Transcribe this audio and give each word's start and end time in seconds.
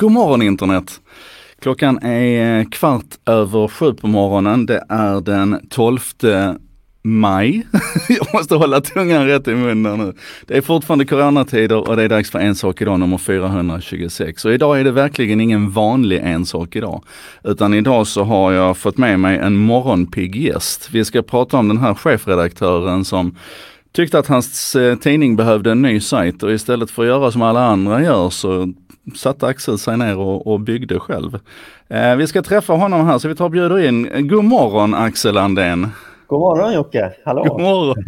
God 0.00 0.12
morgon 0.12 0.42
internet! 0.42 1.00
Klockan 1.60 1.98
är 2.02 2.58
eh, 2.58 2.68
kvart 2.68 3.04
över 3.26 3.68
sju 3.68 3.92
på 3.94 4.06
morgonen. 4.06 4.66
Det 4.66 4.84
är 4.88 5.20
den 5.20 5.66
12 5.70 5.98
maj. 7.02 7.66
Jag 8.08 8.34
måste 8.34 8.54
hålla 8.54 8.80
tungan 8.80 9.26
rätt 9.26 9.48
i 9.48 9.54
munnen 9.54 9.98
nu. 9.98 10.14
Det 10.46 10.56
är 10.56 10.60
fortfarande 10.60 11.04
coronatider 11.04 11.88
och 11.88 11.96
det 11.96 12.02
är 12.02 12.08
dags 12.08 12.30
för 12.30 12.38
En 12.38 12.54
sak 12.54 12.82
idag 12.82 13.00
nummer 13.00 13.18
426. 13.18 14.44
Och 14.44 14.52
idag 14.52 14.80
är 14.80 14.84
det 14.84 14.90
verkligen 14.90 15.40
ingen 15.40 15.70
vanlig 15.70 16.20
En 16.24 16.46
sak 16.46 16.76
idag. 16.76 17.04
Utan 17.44 17.74
idag 17.74 18.06
så 18.06 18.24
har 18.24 18.52
jag 18.52 18.76
fått 18.76 18.98
med 18.98 19.20
mig 19.20 19.38
en 19.38 19.56
morgonpigg 19.56 20.36
gäst. 20.36 20.88
Vi 20.92 21.04
ska 21.04 21.22
prata 21.22 21.56
om 21.56 21.68
den 21.68 21.78
här 21.78 21.94
chefredaktören 21.94 23.04
som 23.04 23.36
tyckte 23.92 24.18
att 24.18 24.26
hans 24.26 24.76
eh, 24.76 24.96
tidning 24.96 25.36
behövde 25.36 25.70
en 25.70 25.82
ny 25.82 26.00
sajt 26.00 26.42
och 26.42 26.52
istället 26.52 26.90
för 26.90 27.02
att 27.02 27.08
göra 27.08 27.32
som 27.32 27.42
alla 27.42 27.64
andra 27.64 28.02
gör 28.02 28.30
så 28.30 28.72
satte 29.16 29.46
Axel 29.46 29.78
sig 29.78 29.96
ner 29.96 30.18
och, 30.18 30.46
och 30.46 30.60
byggde 30.60 31.00
själv. 31.00 31.38
Eh, 31.88 32.16
vi 32.16 32.26
ska 32.26 32.42
träffa 32.42 32.72
honom 32.72 33.06
här 33.06 33.18
så 33.18 33.28
vi 33.28 33.34
tar 33.34 33.44
och 33.44 33.50
bjuder 33.50 33.78
in. 33.78 34.28
God 34.28 34.44
morgon 34.44 34.94
Axel 34.94 35.38
Andén. 35.38 35.88
God 36.26 36.40
morgon 36.40 36.72
Jocke, 36.72 37.12
hallå! 37.24 37.44
God 37.44 37.60
morgon! 37.60 38.04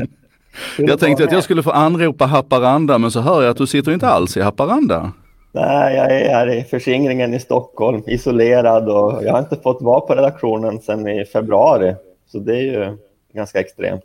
Jag 0.78 1.00
tänkte 1.00 1.24
att 1.24 1.32
jag 1.32 1.44
skulle 1.44 1.62
få 1.62 1.70
anropa 1.70 2.26
Haparanda 2.26 2.98
men 2.98 3.10
så 3.10 3.20
hör 3.20 3.42
jag 3.42 3.50
att 3.50 3.56
du 3.56 3.66
sitter 3.66 3.92
inte 3.92 4.08
alls 4.08 4.36
i 4.36 4.40
Haparanda. 4.40 5.12
Nej, 5.52 5.96
jag 5.96 6.20
är 6.20 6.34
här 6.34 6.50
i 6.50 6.64
förskingringen 6.64 7.34
i 7.34 7.40
Stockholm, 7.40 8.02
isolerad 8.06 8.88
och 8.88 9.24
jag 9.24 9.32
har 9.32 9.38
inte 9.38 9.56
fått 9.56 9.82
vara 9.82 10.00
på 10.00 10.14
redaktionen 10.14 10.80
sedan 10.80 11.08
i 11.08 11.24
februari. 11.24 11.94
Så 12.32 12.38
det 12.38 12.56
är 12.56 12.62
ju 12.62 12.96
ganska 13.34 13.60
extremt. 13.60 14.04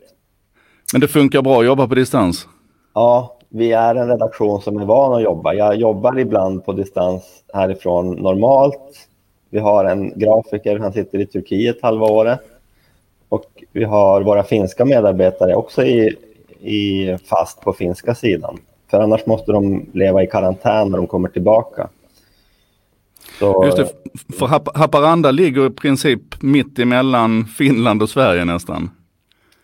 Men 0.91 1.02
det 1.02 1.08
funkar 1.08 1.41
bra 1.41 1.59
att 1.59 1.66
jobba 1.66 1.88
på 1.88 1.95
distans? 1.95 2.48
Ja, 2.94 3.38
vi 3.55 3.72
är 3.72 3.95
en 3.95 4.08
redaktion 4.08 4.62
som 4.62 4.77
är 4.77 4.86
van 4.86 5.14
att 5.14 5.23
jobba. 5.23 5.54
Jag 5.54 5.76
jobbar 5.76 6.20
ibland 6.20 6.66
på 6.66 6.73
distans 6.73 7.23
härifrån 7.54 8.12
normalt. 8.12 9.08
Vi 9.50 9.59
har 9.59 9.86
en 9.86 10.20
grafiker, 10.20 10.80
han 10.80 10.94
sitter 10.94 11.20
i 11.20 11.25
Turkiet 11.25 11.81
halva 11.81 12.06
året. 12.06 12.39
Och 13.30 13.45
vi 13.72 13.83
har 13.83 14.22
våra 14.22 14.44
finska 14.44 14.86
medarbetare 14.86 15.56
också 15.56 15.83
i, 15.83 16.16
i 16.59 17.17
fast 17.30 17.61
på 17.61 17.73
finska 17.73 18.16
sidan. 18.16 18.58
För 18.92 19.00
annars 19.00 19.26
måste 19.26 19.52
de 19.52 19.86
leva 19.94 20.23
i 20.23 20.28
karantän 20.28 20.92
när 20.92 20.98
de 20.98 21.08
kommer 21.08 21.30
tillbaka. 21.30 21.89
Så... 23.39 23.66
Just 23.66 23.78
det, 23.78 23.89
för 24.39 24.48
Haparanda 24.78 25.31
ligger 25.31 25.67
i 25.67 25.70
princip 25.70 26.42
mitt 26.42 26.80
emellan 26.80 27.45
Finland 27.45 28.02
och 28.02 28.09
Sverige 28.09 28.45
nästan. 28.45 28.89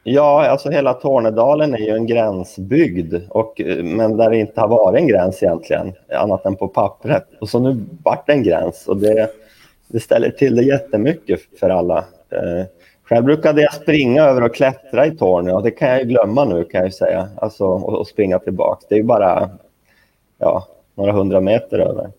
Ja, 0.04 0.48
alltså 0.48 0.70
hela 0.70 0.94
Tornedalen 0.94 1.74
är 1.74 1.80
ju 1.80 1.96
en 1.96 2.08
gränsbygd, 2.08 3.16
och, 3.30 3.62
eh, 3.62 3.84
men 3.84 4.18
där 4.18 4.30
det 4.30 4.38
inte 4.38 4.62
har 4.62 4.68
varit 4.68 5.00
en 5.00 5.08
gräns 5.08 5.44
egentligen, 5.44 5.94
annat 6.16 6.46
än 6.46 6.56
på 6.56 6.68
pappret. 6.68 7.28
Och 7.40 7.50
så 7.50 7.60
nu 7.60 7.86
vart 8.04 8.28
det 8.28 8.34
en 8.34 8.44
gräns 8.44 8.88
och 8.88 8.98
det, 8.98 9.30
det 9.88 10.00
ställer 10.00 10.30
till 10.30 10.56
det 10.56 10.64
jättemycket 10.64 11.40
för 11.60 11.70
alla. 11.70 11.98
Eh, 12.30 12.66
själv 13.04 13.26
brukade 13.26 13.62
jag 13.62 13.74
springa 13.74 14.24
över 14.24 14.44
och 14.44 14.56
klättra 14.56 15.06
i 15.06 15.12
Torneå 15.12 15.56
och 15.56 15.64
det 15.64 15.72
kan 15.72 15.90
jag 15.90 16.08
glömma 16.08 16.46
nu 16.46 16.64
kan 16.64 16.84
jag 16.84 16.94
säga, 16.94 17.30
alltså, 17.36 17.66
och, 17.66 18.00
och 18.00 18.08
springa 18.08 18.40
tillbaka. 18.40 18.86
Det 18.90 18.96
är 18.96 19.00
ju 19.00 19.04
bara 19.04 19.50
ja, 20.38 20.68
några 20.96 21.12
hundra 21.12 21.42
meter 21.42 21.80
över. 21.80 22.12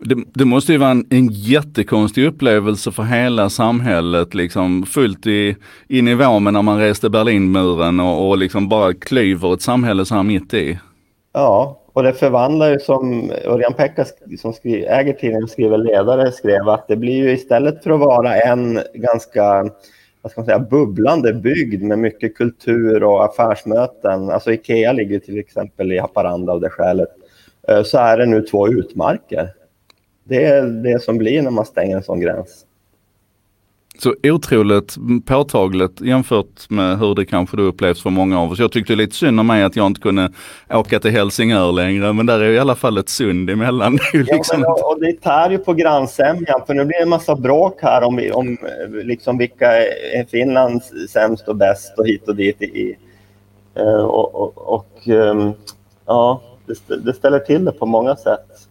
Det, 0.00 0.16
det, 0.34 0.44
måste 0.44 0.72
ju 0.72 0.78
vara 0.78 0.90
en, 0.90 1.06
en 1.10 1.28
jättekonstig 1.28 2.26
upplevelse 2.26 2.92
för 2.92 3.02
hela 3.02 3.50
samhället, 3.50 4.34
liksom 4.34 4.86
fullt 4.86 5.26
i, 5.26 5.56
i 5.88 6.02
nivå 6.02 6.38
med 6.38 6.52
när 6.52 6.62
man 6.62 6.78
reste 6.78 7.10
Berlinmuren 7.10 8.00
och, 8.00 8.28
och 8.28 8.38
liksom 8.38 8.68
bara 8.68 8.94
klyver 8.94 9.54
ett 9.54 9.62
samhälle 9.62 10.04
så 10.04 10.14
här 10.14 10.22
mitt 10.22 10.54
i. 10.54 10.78
Ja, 11.32 11.82
och 11.92 12.02
det 12.02 12.12
förvandlar 12.12 12.70
ju 12.70 12.78
som 12.78 13.30
Örjan 13.44 13.72
Pekka 13.72 14.04
som 14.38 14.52
skri, 14.52 14.84
äger 14.84 15.12
tidningen 15.12 15.42
och 15.42 15.50
skriver 15.50 15.78
ledare 15.78 16.32
skrev 16.32 16.68
att 16.68 16.88
det 16.88 16.96
blir 16.96 17.16
ju 17.16 17.32
istället 17.32 17.82
för 17.82 17.90
att 17.90 18.00
vara 18.00 18.36
en 18.36 18.80
ganska 18.94 19.70
vad 20.22 20.30
ska 20.30 20.40
man 20.40 20.46
säga, 20.46 20.58
bubblande 20.58 21.32
bygd 21.32 21.82
med 21.82 21.98
mycket 21.98 22.36
kultur 22.36 23.02
och 23.02 23.24
affärsmöten. 23.24 24.30
Alltså 24.30 24.52
Ikea 24.52 24.92
ligger 24.92 25.18
till 25.18 25.38
exempel 25.38 25.92
i 25.92 25.98
Haparanda 25.98 26.52
av 26.52 26.60
det 26.60 26.70
skälet. 26.70 27.08
Eh, 27.68 27.82
så 27.82 27.98
är 27.98 28.18
det 28.18 28.26
nu 28.26 28.42
två 28.42 28.68
utmarker 28.68 29.48
det 30.28 30.44
är 30.44 30.62
det 30.62 31.02
som 31.02 31.18
blir 31.18 31.42
när 31.42 31.50
man 31.50 31.66
stänger 31.66 31.96
en 31.96 32.02
sån 32.02 32.20
gräns. 32.20 32.66
Så 33.98 34.14
otroligt 34.22 34.96
påtagligt 35.26 36.00
jämfört 36.00 36.70
med 36.70 36.98
hur 36.98 37.14
det 37.14 37.24
kanske 37.24 37.56
då 37.56 37.62
upplevs 37.62 38.02
för 38.02 38.10
många 38.10 38.40
av 38.40 38.52
oss. 38.52 38.58
Jag 38.58 38.72
tyckte 38.72 38.94
lite 38.94 39.14
synd 39.14 39.40
om 39.40 39.46
mig 39.46 39.62
att 39.62 39.76
jag 39.76 39.86
inte 39.86 40.00
kunde 40.00 40.30
åka 40.70 41.00
till 41.00 41.10
Helsingör 41.10 41.72
längre, 41.72 42.12
men 42.12 42.26
där 42.26 42.40
är 42.40 42.50
i 42.50 42.58
alla 42.58 42.74
fall 42.74 42.98
ett 42.98 43.08
sund 43.08 43.50
emellan. 43.50 43.98
Det 44.12 44.18
liksom... 44.18 44.60
ja, 44.60 44.76
men, 44.76 44.84
och 44.84 45.00
det 45.00 45.20
tär 45.20 45.50
ju 45.50 45.58
på 45.58 45.74
grannsämjan, 45.74 46.60
för 46.66 46.74
nu 46.74 46.84
blir 46.84 46.96
det 46.96 47.02
en 47.02 47.08
massa 47.08 47.36
bråk 47.36 47.82
här 47.82 48.02
om, 48.02 48.30
om 48.32 48.58
liksom 48.88 49.38
vilka 49.38 49.72
är 50.12 50.24
Finlands 50.30 50.92
sämst 51.08 51.48
och 51.48 51.56
bäst 51.56 51.98
och 51.98 52.06
hit 52.06 52.28
och 52.28 52.36
dit. 52.36 52.62
I, 52.62 52.96
eh, 53.74 54.04
och, 54.04 54.34
och, 54.34 54.74
och 54.74 55.08
ehm, 55.08 55.52
ja, 56.06 56.42
det, 56.66 57.04
det 57.04 57.14
ställer 57.14 57.38
till 57.38 57.64
det 57.64 57.72
på 57.72 57.86
många 57.86 58.16
sätt. 58.16 58.68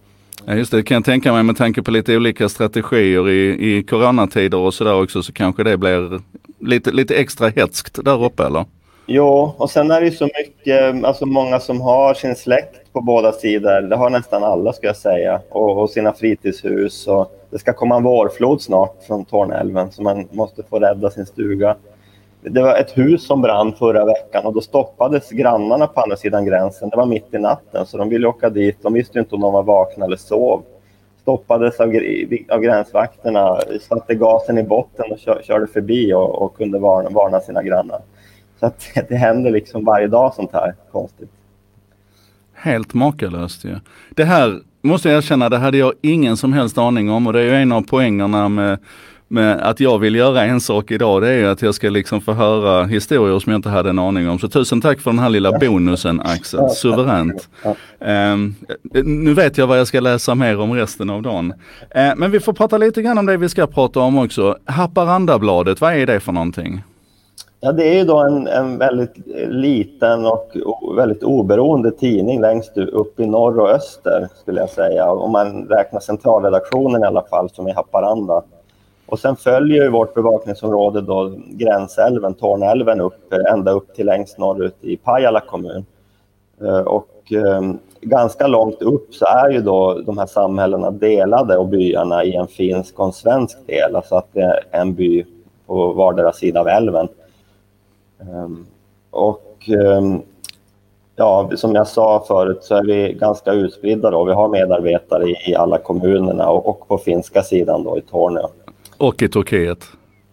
Ja 0.48 0.54
just 0.54 0.72
det, 0.72 0.84
kan 0.84 0.96
jag 0.96 1.06
tänka 1.06 1.34
mig 1.34 1.44
med 1.44 1.58
tanke 1.58 1.82
på 1.82 1.92
lite 1.92 2.16
olika 2.16 2.50
strategier 2.50 3.30
i, 3.30 3.78
i 3.78 3.84
coronatider 3.84 4.58
och 4.58 4.74
sådär 4.74 5.02
också 5.02 5.24
så 5.24 5.34
kanske 5.34 5.64
det 5.64 5.78
blir 5.78 6.22
lite, 6.60 6.92
lite 6.92 7.16
extra 7.16 7.50
hetskt 7.50 8.06
där 8.06 8.24
uppe 8.24 8.46
eller? 8.46 8.66
Jo, 9.06 9.54
och 9.58 9.70
sen 9.70 9.92
är 9.92 10.02
det 10.02 10.08
ju 10.08 10.12
så 10.12 10.26
mycket, 10.26 11.04
alltså 11.04 11.26
många 11.26 11.60
som 11.60 11.82
har 11.82 12.14
sin 12.14 12.36
släkt 12.36 12.94
på 12.94 13.02
båda 13.02 13.32
sidor, 13.32 13.82
det 13.82 13.96
har 13.96 14.10
nästan 14.10 14.44
alla 14.44 14.74
ska 14.74 14.88
jag 14.88 14.96
säga, 14.96 15.42
och, 15.50 15.82
och 15.82 15.90
sina 15.90 16.14
fritidshus. 16.14 17.08
Och 17.08 17.32
det 17.50 17.60
ska 17.60 17.74
komma 17.74 17.96
en 17.96 18.04
vårflod 18.04 18.62
snart 18.62 19.04
från 19.08 19.26
Tornälven 19.26 19.92
så 19.92 20.02
man 20.02 20.28
måste 20.32 20.64
få 20.70 20.80
rädda 20.80 21.10
sin 21.12 21.26
stuga 21.26 21.76
det 22.50 22.62
var 22.62 22.76
ett 22.76 22.98
hus 22.98 23.28
som 23.28 23.42
brann 23.42 23.74
förra 23.74 24.06
veckan 24.06 24.46
och 24.46 24.54
då 24.54 24.62
stoppades 24.62 25.30
grannarna 25.30 25.88
på 25.88 26.02
andra 26.02 26.18
sidan 26.18 26.46
gränsen. 26.46 26.90
Det 26.90 26.98
var 26.98 27.06
mitt 27.06 27.34
i 27.34 27.38
natten 27.38 27.86
så 27.86 27.98
de 27.98 28.10
ville 28.10 28.28
åka 28.28 28.50
dit. 28.50 28.78
De 28.82 28.94
visste 28.94 29.20
inte 29.20 29.36
om 29.36 29.42
de 29.42 29.54
var 29.54 29.64
vakna 29.64 30.06
eller 30.06 30.18
sov. 30.18 30.64
Stoppades 31.22 31.80
av, 31.80 31.88
av 32.50 32.62
gränsvakterna, 32.62 33.60
satte 33.90 34.16
gasen 34.16 34.58
i 34.58 34.64
botten 34.64 35.12
och 35.12 35.20
kör, 35.20 35.42
körde 35.44 35.68
förbi 35.68 36.14
och, 36.14 36.42
och 36.42 36.58
kunde 36.58 36.80
varna, 36.80 37.10
varna, 37.10 37.40
sina 37.40 37.64
grannar. 37.64 38.00
Så 38.60 38.66
att 38.66 38.80
det, 38.94 39.06
det 39.10 39.16
händer 39.16 39.52
liksom 39.52 39.86
varje 39.86 40.08
dag 40.08 40.34
sånt 40.34 40.54
här 40.54 40.76
konstigt. 40.92 41.30
Helt 42.54 42.94
makalöst 42.94 43.66
ju. 43.66 43.70
Ja. 43.70 43.80
Det 44.10 44.24
här 44.24 44.60
måste 44.82 45.10
jag 45.10 45.18
erkänna, 45.18 45.50
det 45.50 45.58
hade 45.58 45.78
jag 45.78 45.94
ingen 46.02 46.38
som 46.38 46.54
helst 46.54 46.78
aning 46.78 47.10
om 47.10 47.28
och 47.28 47.34
det 47.34 47.40
är 47.40 47.44
ju 47.44 47.56
en 47.56 47.72
av 47.72 47.82
poängerna 47.82 48.50
med 48.50 48.80
men 49.36 49.60
att 49.60 49.80
jag 49.80 50.00
vill 50.00 50.16
göra 50.16 50.44
en 50.44 50.62
sak 50.62 50.92
idag 50.92 51.22
det 51.22 51.30
är 51.30 51.46
att 51.46 51.62
jag 51.62 51.76
ska 51.76 51.90
liksom 51.90 52.22
få 52.22 52.32
höra 52.32 52.86
historier 52.86 53.40
som 53.40 53.52
jag 53.52 53.58
inte 53.58 53.70
hade 53.70 53.90
en 53.90 54.00
aning 54.00 54.30
om. 54.30 54.40
Så 54.40 54.48
tusen 54.48 54.82
tack 54.82 55.00
för 55.00 55.12
den 55.12 55.20
här 55.20 55.30
lilla 55.30 55.60
bonusen 55.60 56.22
Axel, 56.22 56.70
suveränt. 56.70 57.50
Um, 58.00 58.56
nu 59.04 59.34
vet 59.34 59.58
jag 59.58 59.68
vad 59.68 59.80
jag 59.80 59.88
ska 59.88 60.00
läsa 60.00 60.36
mer 60.36 60.60
om 60.60 60.74
resten 60.74 61.10
av 61.10 61.22
dagen. 61.22 61.54
Uh, 61.98 62.16
men 62.18 62.32
vi 62.32 62.40
får 62.40 62.54
prata 62.54 62.78
lite 62.78 63.02
grann 63.02 63.18
om 63.18 63.26
det 63.26 63.38
vi 63.38 63.50
ska 63.50 63.68
prata 63.68 64.00
om 64.00 64.18
också. 64.18 64.58
Haparandabladet, 64.66 65.82
vad 65.82 65.94
är 65.94 66.06
det 66.06 66.20
för 66.20 66.32
någonting? 66.32 66.84
Ja, 67.60 67.72
det 67.72 67.84
är 67.84 67.94
ju 67.94 68.04
då 68.04 68.18
en, 68.18 68.48
en 68.48 68.78
väldigt 68.78 69.14
liten 69.48 70.26
och 70.26 70.52
väldigt 70.98 71.24
oberoende 71.24 71.92
tidning 71.92 72.42
längst 72.42 72.78
upp 72.78 73.20
i 73.20 73.26
norr 73.26 73.60
och 73.60 73.70
öster 73.70 74.28
skulle 74.42 74.60
jag 74.60 74.70
säga. 74.70 75.12
Om 75.12 75.32
man 75.32 75.66
räknar 75.66 76.00
centralredaktionen 76.00 77.04
i 77.04 77.06
alla 77.06 77.24
fall 77.24 77.50
som 77.50 77.68
är 77.68 77.74
Haparanda. 77.74 78.44
Och 79.06 79.20
sen 79.20 79.36
följer 79.36 79.84
ju 79.84 79.90
vårt 79.90 80.14
bevakningsområde 80.14 81.02
då 81.02 81.34
gränsälven, 81.48 82.34
Tornälven, 82.34 83.02
upp, 83.02 83.34
ända 83.52 83.72
upp 83.72 83.96
till 83.96 84.06
längst 84.06 84.38
norrut 84.38 84.76
i 84.82 84.98
Pajala 84.98 85.40
kommun. 85.40 85.86
Eh, 86.62 86.80
och 86.80 87.32
ehm, 87.32 87.80
ganska 88.02 88.48
långt 88.48 88.82
upp 88.82 89.16
så 89.16 89.26
är 89.26 89.50
ju 89.50 89.62
då 89.62 90.02
de 90.06 90.18
här 90.18 90.26
samhällena 90.26 90.92
delade 90.92 91.58
och 91.58 91.68
byarna 91.68 92.24
i 92.24 92.36
en 92.36 92.48
finsk 92.48 93.00
och 93.00 93.06
en 93.06 93.14
svensk 93.14 93.68
del, 93.68 93.96
alltså 93.96 94.16
att 94.16 94.28
det 94.32 94.42
är 94.42 94.60
en 94.72 94.94
by 94.94 95.26
på 95.66 95.94
vardera 95.94 96.32
sida 96.34 96.60
av 96.60 96.68
älven. 96.68 97.08
Ehm, 98.20 98.66
och 99.10 99.70
ehm, 99.70 100.22
ja, 101.16 101.50
som 101.56 101.76
jag 101.76 101.88
sa 101.88 102.26
förut 102.28 102.64
så 102.64 102.76
är 102.76 102.84
vi 102.84 103.14
ganska 103.14 103.52
utspridda 103.52 104.12
då. 104.12 104.24
Vi 104.24 104.34
har 104.34 104.48
medarbetare 104.48 105.30
i 105.30 105.56
alla 105.56 105.78
kommunerna 105.78 106.50
och, 106.50 106.70
och 106.70 106.88
på 106.88 106.98
finska 106.98 107.44
sidan 107.44 107.84
då 107.84 107.98
i 107.98 108.02
Torneå. 108.02 108.50
Och 108.98 109.22
i 109.22 109.28
Turkiet. 109.28 109.88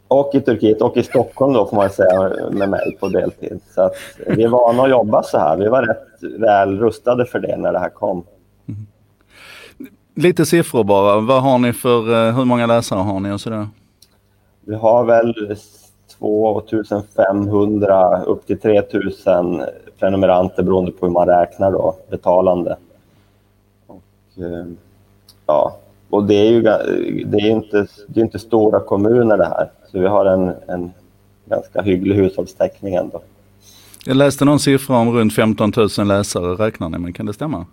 Och 0.08 0.34
i 0.34 0.40
Turkiet 0.40 0.82
och 0.82 0.96
i 0.96 1.02
Stockholm 1.02 1.52
då 1.52 1.66
får 1.66 1.76
man 1.76 1.90
säga 1.90 2.32
med 2.50 2.68
mig 2.68 2.96
på 3.00 3.08
deltid. 3.08 3.60
Så 3.74 3.90
vi 4.26 4.42
är 4.42 4.48
vana 4.48 4.82
att 4.82 4.90
jobba 4.90 5.22
så 5.22 5.38
här. 5.38 5.56
Vi 5.56 5.68
var 5.68 5.82
rätt 5.82 6.40
väl 6.40 6.78
rustade 6.78 7.26
för 7.26 7.38
det 7.38 7.56
när 7.56 7.72
det 7.72 7.78
här 7.78 7.88
kom. 7.88 8.24
Mm. 8.68 8.86
Lite 10.14 10.46
siffror 10.46 10.84
bara. 10.84 11.20
Vad 11.20 11.42
har 11.42 11.58
ni 11.58 11.72
för, 11.72 12.28
eh, 12.28 12.36
hur 12.36 12.44
många 12.44 12.66
läsare 12.66 12.98
har 12.98 13.20
ni 13.20 13.32
och 13.32 13.40
sådär? 13.40 13.68
Vi 14.60 14.74
har 14.74 15.04
väl 15.04 15.56
2500 16.18 18.22
upp 18.22 18.46
till 18.46 18.60
3000 18.60 19.62
prenumeranter 19.98 20.62
beroende 20.62 20.92
på 20.92 21.06
hur 21.06 21.12
man 21.12 21.26
räknar 21.26 21.72
då, 21.72 21.96
betalande. 22.10 22.76
Och, 23.86 24.02
eh, 24.36 24.66
ja, 25.46 25.76
och 26.12 26.24
det 26.24 26.34
är 26.34 26.50
ju 26.50 26.62
det 27.24 27.38
är 27.38 27.50
inte, 27.50 27.86
det 28.06 28.20
är 28.20 28.24
inte 28.24 28.38
stora 28.38 28.80
kommuner 28.80 29.36
det 29.36 29.44
här. 29.44 29.70
Så 29.92 29.98
vi 29.98 30.06
har 30.06 30.26
en, 30.26 30.52
en 30.68 30.92
ganska 31.44 31.82
hygglig 31.82 32.14
hushållstäckning 32.14 32.94
ändå. 32.94 33.22
Jag 34.04 34.16
läste 34.16 34.44
någon 34.44 34.58
siffra 34.60 34.96
om 34.96 35.12
runt 35.12 35.34
15 35.34 35.72
000 35.76 36.06
läsare 36.06 36.66
räknar 36.66 36.88
ni 36.88 36.98
men 36.98 37.12
kan 37.12 37.26
det 37.26 37.32
stämma? 37.32 37.66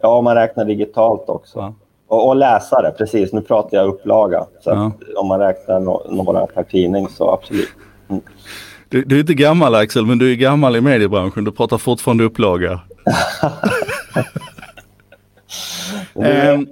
Ja, 0.00 0.20
man 0.20 0.34
räknar 0.34 0.64
digitalt 0.64 1.28
också. 1.28 1.58
Ja. 1.58 1.74
Och, 2.06 2.28
och, 2.28 2.36
läsare, 2.36 2.90
precis. 2.90 3.32
Nu 3.32 3.40
pratar 3.40 3.76
jag 3.76 3.88
upplaga. 3.88 4.46
Så 4.60 4.70
ja. 4.70 4.92
om 5.16 5.28
man 5.28 5.40
räknar 5.40 5.80
no 5.80 6.02
några 6.10 6.46
per 6.46 6.62
tidning 6.62 7.08
så 7.08 7.30
absolut. 7.30 7.68
Mm. 8.08 8.22
Du, 8.88 9.02
du, 9.04 9.16
är 9.16 9.20
inte 9.20 9.34
gammal 9.34 9.74
Axel, 9.74 10.06
men 10.06 10.18
du 10.18 10.32
är 10.32 10.36
gammal 10.36 10.76
i 10.76 10.80
mediebranschen. 10.80 11.44
Du 11.44 11.52
pratar 11.52 11.78
fortfarande 11.78 12.24
upplaga. 12.24 12.80
Ehm. 16.22 16.66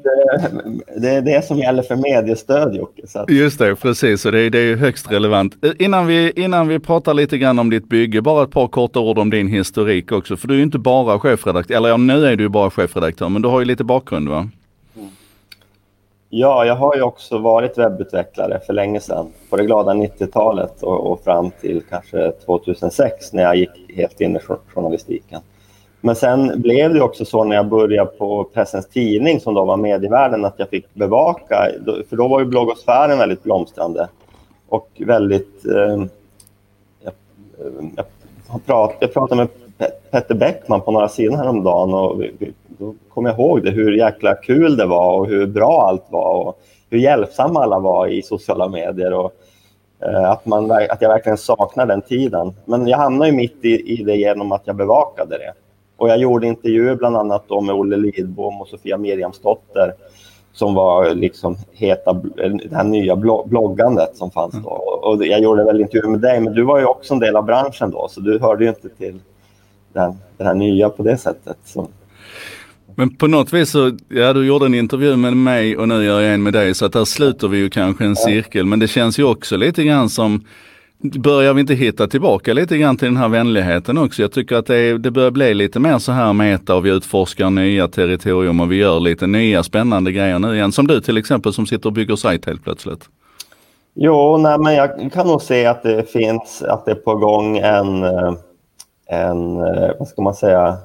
det, 0.96 1.08
är 1.08 1.22
det 1.22 1.44
som 1.44 1.58
gäller 1.58 1.82
för 1.82 1.96
mediestöd 1.96 2.75
Jocke. 2.75 3.02
Att... 3.14 3.31
Just 3.31 3.58
det, 3.58 3.76
precis. 3.76 4.26
Och 4.26 4.32
det, 4.32 4.50
det 4.50 4.58
är 4.58 4.76
högst 4.76 5.12
relevant. 5.12 5.64
Eh, 5.64 5.70
innan 5.78 6.06
vi, 6.06 6.32
innan 6.37 6.69
vi 6.69 6.78
pratar 6.78 7.14
lite 7.14 7.38
grann 7.38 7.58
om 7.58 7.70
ditt 7.70 7.88
bygge, 7.88 8.22
bara 8.22 8.44
ett 8.44 8.50
par 8.50 8.69
korta 8.69 9.00
ord 9.00 9.19
om 9.19 9.31
din 9.31 9.48
historik 9.48 10.12
också. 10.12 10.37
För 10.37 10.48
du 10.48 10.54
är 10.54 10.58
ju 10.58 10.64
inte 10.64 10.78
bara 10.78 11.19
chefredaktör, 11.19 11.75
eller 11.75 11.88
ja, 11.88 11.96
nu 11.96 12.26
är 12.26 12.37
du 12.37 12.48
bara 12.48 12.70
chefredaktör, 12.70 13.28
men 13.28 13.43
du 13.43 13.48
har 13.48 13.60
ju 13.60 13.66
lite 13.66 13.84
bakgrund 13.84 14.28
va? 14.28 14.48
Ja, 16.28 16.64
jag 16.64 16.75
har 16.75 16.96
ju 16.96 17.02
också 17.02 17.38
varit 17.38 17.78
webbutvecklare 17.78 18.60
för 18.66 18.72
länge 18.72 19.00
sedan, 19.00 19.32
på 19.50 19.56
det 19.56 19.64
glada 19.64 19.92
90-talet 19.92 20.82
och, 20.82 21.12
och, 21.12 21.25
fram 21.25 21.50
till 21.60 21.82
kanske 21.90 22.32
2006 22.46 23.32
när 23.32 23.42
jag 23.42 23.56
gick 23.56 23.70
helt 23.96 24.20
in 24.20 24.37
i 24.37 24.40
journalistiken. 24.75 25.40
Men 26.06 26.16
sen 26.16 26.62
blev 26.62 26.94
det 26.94 27.00
också 27.00 27.24
så 27.24 27.44
när 27.44 27.56
jag 27.56 27.66
började 27.66 28.10
på 28.10 28.44
Pressens 28.44 28.88
Tidning, 28.88 29.40
som 29.40 29.54
då 29.54 29.64
var 29.64 29.76
medievärlden, 29.76 30.44
att 30.44 30.54
jag 30.56 30.68
fick 30.68 30.94
bevaka, 30.94 31.68
för 32.08 32.16
då 32.16 32.28
var 32.28 32.40
ju 32.40 32.46
bloggosfären 32.46 33.18
väldigt 33.18 33.42
blomstrande 33.42 34.08
och 34.68 34.88
väldigt... 35.06 35.66
Eh, 35.66 36.04
jag, 37.02 37.12
jag, 37.96 38.66
prat, 38.66 38.96
jag 39.00 39.12
pratade 39.12 39.36
med 39.36 39.48
Petter 40.10 40.34
Bäckman 40.34 40.80
på 40.80 40.90
några 40.90 41.08
sidor 41.08 41.36
häromdagen 41.36 41.94
och 41.94 42.22
vi, 42.22 42.52
då 42.66 42.94
kom 43.08 43.26
jag 43.26 43.34
ihåg 43.34 43.62
det, 43.62 43.70
hur 43.70 43.92
jäkla 43.92 44.34
kul 44.34 44.76
det 44.76 44.86
var 44.86 45.18
och 45.18 45.26
hur 45.26 45.46
bra 45.46 45.86
allt 45.88 46.06
var 46.08 46.46
och 46.46 46.60
hur 46.90 46.98
hjälpsamma 46.98 47.62
alla 47.62 47.78
var 47.78 48.06
i 48.06 48.22
sociala 48.22 48.68
medier. 48.68 49.12
Och, 49.12 49.32
eh, 50.00 50.30
att, 50.30 50.46
man, 50.46 50.70
att 50.70 51.02
jag 51.02 51.08
verkligen 51.08 51.38
saknar 51.38 51.86
den 51.86 52.02
tiden. 52.02 52.54
Men 52.64 52.86
jag 52.86 52.98
hamnade 52.98 53.30
ju 53.30 53.36
mitt 53.36 53.64
i, 53.64 54.00
i 54.00 54.02
det 54.02 54.16
genom 54.16 54.52
att 54.52 54.62
jag 54.64 54.76
bevakade 54.76 55.38
det. 55.38 55.52
Och 55.96 56.08
jag 56.08 56.19
gjorde 56.19 56.46
intervjuer 56.46 56.94
bland 56.94 57.16
annat 57.16 57.44
då 57.48 57.60
med 57.60 57.75
Olle 57.75 57.96
Lidbom 57.96 58.60
och 58.60 58.69
Sofia 58.69 58.98
Miriamsdotter 58.98 59.93
som 60.52 60.75
var 60.75 61.14
liksom 61.14 61.56
heta, 61.72 62.12
det 62.12 62.76
här 62.76 62.84
nya 62.84 63.16
bloggandet 63.46 64.16
som 64.16 64.31
fanns 64.31 64.54
då. 64.62 64.70
Och 65.02 65.26
jag 65.26 65.40
gjorde 65.40 65.64
väl 65.64 65.81
intervjuer 65.81 66.08
med 66.08 66.20
dig, 66.20 66.40
men 66.40 66.54
du 66.54 66.62
var 66.62 66.78
ju 66.78 66.84
också 66.84 67.14
en 67.14 67.20
del 67.20 67.37
av 67.37 67.44
branschen 67.44 67.90
då, 67.90 68.08
så 68.10 68.20
du 68.20 68.38
hörde 68.38 68.64
ju 68.64 68.70
inte 68.70 68.88
till 68.88 69.19
den, 69.93 70.14
den 70.37 70.46
här 70.46 70.54
nya 70.54 70.88
på 70.88 71.02
det 71.02 71.16
sättet. 71.16 71.56
Så. 71.64 71.88
Men 72.94 73.16
på 73.16 73.26
något 73.26 73.52
vis 73.52 73.70
så, 73.70 73.92
ja 74.08 74.32
du 74.32 74.46
gjorde 74.46 74.66
en 74.66 74.75
intervju 74.75 75.16
med 75.16 75.37
mig 75.37 75.76
och 75.76 75.88
nu 75.88 76.04
gör 76.04 76.20
jag 76.20 76.34
en 76.34 76.42
med 76.42 76.52
dig 76.52 76.75
så 76.75 76.87
att 76.87 76.92
där 76.92 77.04
sluter 77.04 77.49
vi 77.49 77.58
ju 77.58 77.70
kanske 77.70 78.04
en 78.04 78.16
cirkel. 78.16 78.66
Men 78.66 78.78
det 78.78 78.88
känns 78.88 79.19
ju 79.19 79.25
också 79.25 79.56
lite 79.56 79.84
grann 79.84 80.08
som, 80.08 80.44
börjar 80.98 81.54
vi 81.54 81.60
inte 81.60 81.75
hitta 81.75 82.06
tillbaka 82.06 82.52
lite 82.52 82.78
grann 82.78 82.96
till 82.96 83.08
den 83.08 83.16
här 83.16 83.28
vänligheten 83.28 83.98
också? 83.98 84.22
Jag 84.22 84.32
tycker 84.32 84.56
att 84.56 84.66
det, 84.66 84.76
är, 84.76 84.98
det 84.98 85.10
börjar 85.10 85.31
bli 85.31 85.54
lite 85.54 85.81
mer 85.81 85.98
så 85.98 86.12
här 86.12 86.32
meta 86.32 86.75
och 86.75 86.87
vi 86.87 86.90
utforskar 86.90 87.50
nya 87.50 87.88
territorium 87.88 88.60
och 88.60 88.72
vi 88.72 88.76
gör 88.76 89.00
lite 89.00 89.26
nya 89.26 89.62
spännande 89.62 90.12
grejer 90.12 90.38
nu 90.38 90.54
igen. 90.54 90.72
Som 90.72 90.87
du 90.87 91.00
till 91.00 91.16
exempel 91.16 91.52
som 91.52 91.66
sitter 91.66 91.87
och 91.87 91.93
bygger 91.93 92.16
sajt 92.16 92.46
helt 92.46 92.64
plötsligt. 92.64 93.08
Jo, 93.94 94.37
nej, 94.37 94.58
men 94.58 94.75
jag 94.75 95.12
kan 95.12 95.26
nog 95.26 95.43
se 95.43 95.66
att 95.66 95.82
det 95.82 96.10
finns, 96.10 96.62
att 96.62 96.84
det 96.84 96.90
är 96.90 96.94
på 96.94 97.14
gång 97.14 97.58
en, 97.58 98.04
en 99.06 99.56
vad 99.99 100.08
ska 100.08 100.22
man 100.22 100.34
säga, 100.34 100.76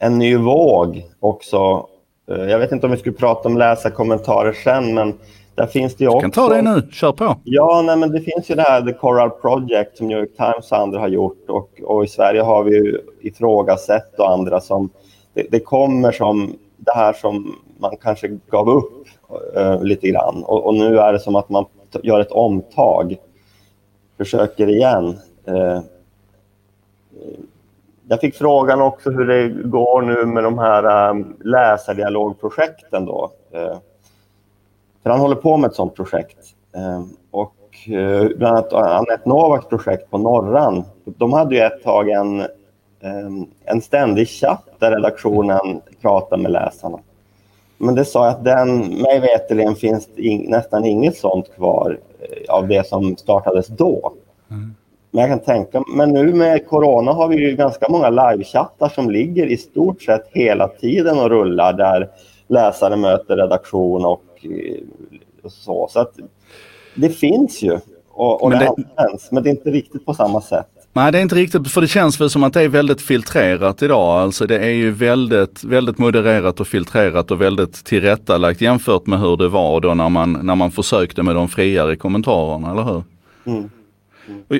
en 0.00 0.18
ny 0.18 0.36
våg 0.36 1.04
också. 1.20 1.86
Jag 2.26 2.58
vet 2.58 2.72
inte 2.72 2.86
om 2.86 2.92
vi 2.92 2.98
skulle 2.98 3.16
prata 3.16 3.48
om 3.48 3.58
läsarkommentarer 3.58 4.52
sen, 4.52 4.94
men 4.94 5.14
där 5.60 5.66
finns 5.66 5.94
det 5.94 6.04
ju 6.04 6.08
också... 6.08 6.16
Jag 6.16 6.22
kan 6.22 6.48
ta 6.48 6.54
det 6.54 6.62
nu, 6.62 6.82
kör 6.92 7.12
på. 7.12 7.36
Ja, 7.44 7.82
nej, 7.86 7.96
men 7.96 8.12
det 8.12 8.20
finns 8.20 8.50
ju 8.50 8.54
det 8.54 8.62
här 8.62 8.82
The 8.82 8.92
Coral 8.92 9.30
Project 9.30 9.96
som 9.96 10.08
New 10.08 10.18
York 10.18 10.36
Times 10.36 10.72
och 10.72 10.78
andra 10.78 11.00
har 11.00 11.08
gjort 11.08 11.50
och, 11.50 11.80
och 11.84 12.04
i 12.04 12.08
Sverige 12.08 12.42
har 12.42 12.64
vi 12.64 12.70
ju 12.70 13.00
ifrågasätt 13.20 14.18
och 14.18 14.32
andra 14.32 14.60
som... 14.60 14.90
Det, 15.34 15.46
det, 15.50 15.60
kommer 15.60 16.12
som 16.12 16.52
det 16.76 16.92
här 16.94 17.12
som 17.12 17.56
man 17.78 17.96
kanske 18.02 18.28
gav 18.50 18.68
upp 18.68 19.06
uh, 19.56 19.82
lite 19.82 20.08
grann 20.08 20.44
och, 20.44 20.66
och, 20.66 20.74
nu 20.74 20.98
är 20.98 21.12
det 21.12 21.18
som 21.18 21.36
att 21.36 21.48
man 21.48 21.64
gör 22.02 22.20
ett 22.20 22.32
omtag, 22.32 23.16
försöker 24.18 24.68
igen. 24.68 25.18
Uh, 25.48 25.80
jag 28.08 28.20
fick 28.20 28.34
frågan 28.34 28.82
också 28.82 29.10
hur 29.10 29.26
det 29.26 29.48
går 29.48 30.02
nu 30.02 30.26
med 30.26 30.44
de 30.44 30.58
här 30.58 31.10
um, 31.10 31.36
läsardialogprojekten 31.44 33.04
då. 33.04 33.30
Uh, 33.54 33.76
för 35.02 35.10
han 35.10 35.20
håller 35.20 35.36
på 35.36 35.56
med 35.56 35.68
ett 35.68 35.76
sådant 35.76 35.94
projekt. 35.94 36.38
Ehm, 36.76 37.08
och 37.30 37.54
eh, 37.88 38.28
bland 38.36 38.56
annat 38.56 38.72
Anette 38.72 39.28
Novaks 39.28 39.66
projekt 39.66 40.10
på 40.10 40.18
Norran, 40.18 40.84
de 41.04 41.32
hade 41.32 41.54
ju 41.54 41.60
ett 41.60 41.82
tag 41.82 42.08
en, 42.08 42.40
ehm, 43.00 43.46
en 43.64 43.80
ständig 43.80 44.28
chatt 44.28 44.66
där 44.78 44.90
redaktionen 44.90 45.80
pratar 46.00 46.36
med 46.36 46.52
läsarna. 46.52 46.98
Men 47.78 47.94
det 47.94 48.04
sa 48.04 48.24
jag 48.24 48.34
att 48.34 48.44
den, 48.44 48.78
mig 48.78 49.20
veterligen 49.20 49.74
finns 49.74 50.08
in, 50.16 50.50
nästan 50.50 50.84
inget 50.84 51.16
sånt 51.16 51.54
kvar 51.54 51.98
eh, 52.20 52.54
av 52.54 52.68
det 52.68 52.86
som 52.86 53.16
startades 53.16 53.66
då. 53.66 54.12
Mm. 54.50 54.74
Men 55.10 55.20
jag 55.20 55.30
kan 55.30 55.54
tänka, 55.54 55.82
men 55.96 56.10
nu 56.10 56.34
med 56.34 56.68
corona 56.68 57.12
har 57.12 57.28
vi 57.28 57.36
ju 57.36 57.56
ganska 57.56 57.88
många 57.88 58.10
livechattar 58.10 58.88
som 58.88 59.10
ligger 59.10 59.46
i 59.46 59.56
stort 59.56 60.02
sett 60.02 60.28
hela 60.32 60.68
tiden 60.68 61.18
och 61.18 61.30
rullar 61.30 61.72
där 61.72 62.08
läsare 62.48 62.96
möter 62.96 63.36
redaktion 63.36 64.04
och, 64.04 64.22
eh, 64.44 64.82
och 65.42 65.52
så. 65.52 65.88
Så 65.90 66.00
att 66.00 66.14
det 66.94 67.08
finns 67.08 67.62
ju 67.62 67.78
och, 68.10 68.42
och 68.42 68.50
men 68.50 68.58
det, 68.58 68.64
det 68.64 69.02
används, 69.02 69.32
men 69.32 69.42
det 69.42 69.48
är 69.48 69.50
inte 69.50 69.70
riktigt 69.70 70.06
på 70.06 70.14
samma 70.14 70.40
sätt. 70.40 70.66
Nej, 70.92 71.12
det 71.12 71.18
är 71.18 71.22
inte 71.22 71.34
riktigt, 71.34 71.70
för 71.70 71.80
det 71.80 71.88
känns 71.88 72.20
väl 72.20 72.30
som 72.30 72.42
att 72.42 72.52
det 72.52 72.62
är 72.62 72.68
väldigt 72.68 73.02
filtrerat 73.02 73.82
idag. 73.82 74.22
Alltså 74.22 74.46
det 74.46 74.58
är 74.58 74.70
ju 74.70 74.90
väldigt, 74.90 75.64
väldigt 75.64 75.98
modererat 75.98 76.60
och 76.60 76.66
filtrerat 76.66 77.30
och 77.30 77.40
väldigt 77.40 77.84
tillrättalagt 77.84 78.60
jämfört 78.60 79.06
med 79.06 79.20
hur 79.20 79.36
det 79.36 79.48
var 79.48 79.80
då 79.80 79.94
när 79.94 80.08
man, 80.08 80.32
när 80.42 80.54
man 80.54 80.70
försökte 80.70 81.22
med 81.22 81.34
de 81.34 81.48
friare 81.48 81.96
kommentarerna, 81.96 82.70
eller 82.70 82.82
hur? 82.82 83.02
Mm. 83.44 83.70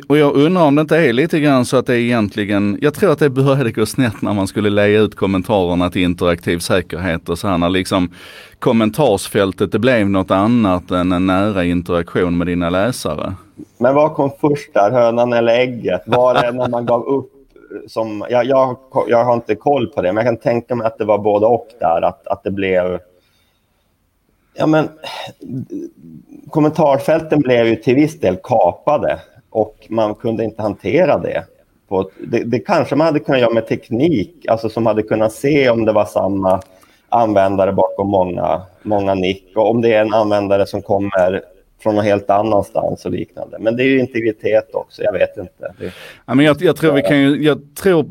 Och, 0.09 0.18
jag 0.18 0.35
undrar 0.35 0.62
om 0.62 0.75
det 0.75 0.80
inte 0.80 0.97
är 0.97 1.12
lite 1.12 1.40
grann 1.40 1.64
så 1.64 1.76
att 1.76 1.87
det 1.87 2.00
egentligen, 2.00 2.78
jag 2.80 2.94
tror 2.94 3.12
att 3.12 3.18
det 3.18 3.30
började 3.30 3.73
gå 3.73 3.87
snett 3.87 4.23
när 4.23 4.32
man 4.32 4.47
skulle 4.47 4.70
lägga 4.70 5.00
ut 5.00 5.16
kommentarerna 5.16 5.90
till 5.90 6.02
interaktiv 6.02 6.59
säkerhet 6.59 7.28
och 7.28 7.38
så 7.38 7.49
här 7.49 7.59
när 7.59 7.68
liksom 7.68 8.11
kommentarsfältet 8.59 9.73
det 9.73 9.78
blev 9.78 10.11
något 10.11 10.30
annat 10.30 10.90
än 10.90 11.12
en 11.12 11.26
nära 11.26 11.64
interaktion 11.64 12.38
med 12.38 12.47
dina 12.47 12.70
läsare. 12.70 13.35
Men 13.78 13.94
vad 13.94 14.14
kom 14.14 14.30
först 14.40 14.75
där, 14.75 14.90
hönan 14.90 15.32
eller 15.32 15.52
ägget? 15.52 16.02
Var 16.06 16.35
det 16.35 16.52
när 16.52 16.68
man 16.68 16.87
gav 16.87 17.04
upp? 17.04 17.32
Som, 17.88 18.25
jag, 18.30 18.44
jag, 18.47 18.76
jag 19.09 19.25
har 19.25 19.35
inte 19.35 19.54
koll 19.54 19.87
på 19.87 20.02
det, 20.02 20.12
men 20.12 20.25
jag 20.25 20.35
kan 20.35 20.42
tänka 20.42 20.75
mig 20.75 20.87
att 20.87 20.99
det 20.99 21.04
var 21.04 21.18
både 21.18 21.47
och 21.47 21.68
där, 21.80 22.02
att, 22.02 22.26
att 22.26 22.42
det 22.44 22.50
blev 22.50 22.99
Ja, 24.54 24.66
men 24.66 24.88
kommentarfälten 26.50 27.40
blev 27.40 27.66
ju 27.66 27.76
till 27.76 27.94
viss 27.94 28.20
del 28.20 28.37
kapade 28.37 29.18
och 29.50 29.87
man 29.88 30.14
kunde 30.14 30.45
inte 30.45 30.62
hantera 30.62 31.19
det. 31.19 31.45
Det, 32.19 32.45
det, 32.45 32.59
kanske 32.59 32.97
man 32.97 33.07
hade 33.07 33.21
kunnat 33.21 33.40
göra 33.40 33.54
med 33.54 33.66
teknik, 33.66 34.47
alltså 34.49 34.69
som 34.69 34.87
hade 34.87 35.02
kunnat 35.02 35.33
se 35.33 35.71
om 35.71 35.85
det 35.85 35.92
var 35.92 36.04
samma 36.04 36.62
användare 37.09 37.73
bakom 37.73 38.09
många, 38.09 38.62
många 38.83 39.14
nick 39.14 39.52
och 39.57 39.71
om 39.71 39.80
det 39.80 39.95
är 39.95 40.00
en 40.00 40.14
användare 40.14 40.66
som 40.66 40.83
kommer 40.83 41.42
från 41.83 41.95
någon 41.95 42.04
helt 42.04 42.30
annanstans 42.30 43.04
och 43.04 43.11
liknande. 43.11 43.57
Men 43.61 43.76
det 43.76 43.83
är 43.83 43.87
ju 43.87 44.00
integritet 44.00 44.75
också, 44.75 45.02
jag 45.02 45.12
vet 45.12 45.37
inte. 45.37 45.75
Det... 45.78 45.92
Ja, 46.26 46.35
men 46.35 46.47
jag, 46.47 46.62
jag, 46.62 46.76
tror 46.76 46.92
vi 46.92 47.02
kan 47.02 47.21
ju, 47.21 47.42
jag 47.42 47.75
tror, 47.75 48.07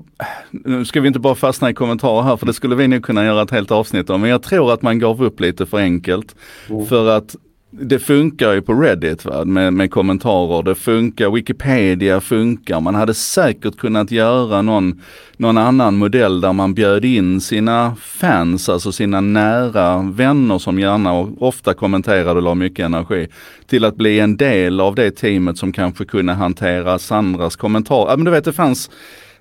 nu 0.52 0.86
ska 0.86 1.02
vi 1.02 1.08
inte 1.08 1.20
bara 1.20 1.36
fastna 1.36 1.70
i 1.70 1.74
kommentarer 1.74 2.22
här 2.22 2.38
för 2.38 2.46
det 2.46 2.54
skulle 2.54 2.76
vi 2.76 2.88
nog 2.88 3.04
kunna 3.04 3.26
göra 3.26 3.42
ett 3.42 3.52
helt 3.52 3.72
avsnitt 3.72 4.10
om, 4.10 4.22
men 4.22 4.30
jag 4.30 4.44
tror 4.44 4.74
att 4.74 4.82
man 4.82 5.00
gav 5.00 5.24
upp 5.24 5.40
lite 5.40 5.66
för 5.66 5.78
enkelt. 5.78 6.36
Mm. 6.70 6.86
För 6.86 7.10
att 7.10 7.36
det 7.72 8.00
funkar 8.00 8.54
ju 8.54 8.62
på 8.62 8.74
Reddit 8.74 9.26
va? 9.26 9.46
Med, 9.46 9.74
med 9.74 9.92
kommentarer, 9.92 10.64
det 10.64 10.76
funkar, 10.76 11.32
Wikipedia 11.32 12.22
funkar. 12.22 12.82
Man 12.82 12.96
hade 12.96 13.14
säkert 13.14 13.78
kunnat 13.78 14.12
göra 14.12 14.62
någon, 14.62 15.02
någon 15.38 15.58
annan 15.58 15.98
modell 15.98 16.42
där 16.42 16.54
man 16.54 16.74
bjöd 16.74 17.06
in 17.06 17.42
sina 17.42 17.96
fans, 17.96 18.70
alltså 18.70 18.92
sina 18.92 19.22
nära 19.22 20.02
vänner 20.02 20.58
som 20.58 20.80
gärna 20.80 21.14
och 21.14 21.42
ofta 21.42 21.74
kommenterade 21.74 22.32
och 22.32 22.42
la 22.42 22.56
mycket 22.56 22.86
energi, 22.86 23.28
till 23.68 23.86
att 23.86 23.96
bli 23.96 24.20
en 24.20 24.38
del 24.38 24.80
av 24.80 24.96
det 24.96 25.12
teamet 25.12 25.58
som 25.58 25.72
kanske 25.72 26.06
kunde 26.06 26.34
hantera 26.34 27.00
Sandras 27.00 27.56
kommentarer. 27.56 28.10
Ja, 28.10 28.16
men 28.16 28.26
du 28.26 28.32
vet, 28.32 28.46
det 28.46 28.54
fanns, 28.54 28.90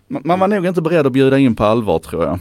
man 0.09 0.41
var 0.41 0.49
nog 0.49 0.67
inte 0.67 0.83
beredd 0.83 1.07
att 1.07 1.13
bjuda 1.13 1.39
in 1.39 1.57
på 1.57 1.65
allvar 1.65 1.99
tror 1.99 2.25
jag. 2.25 2.39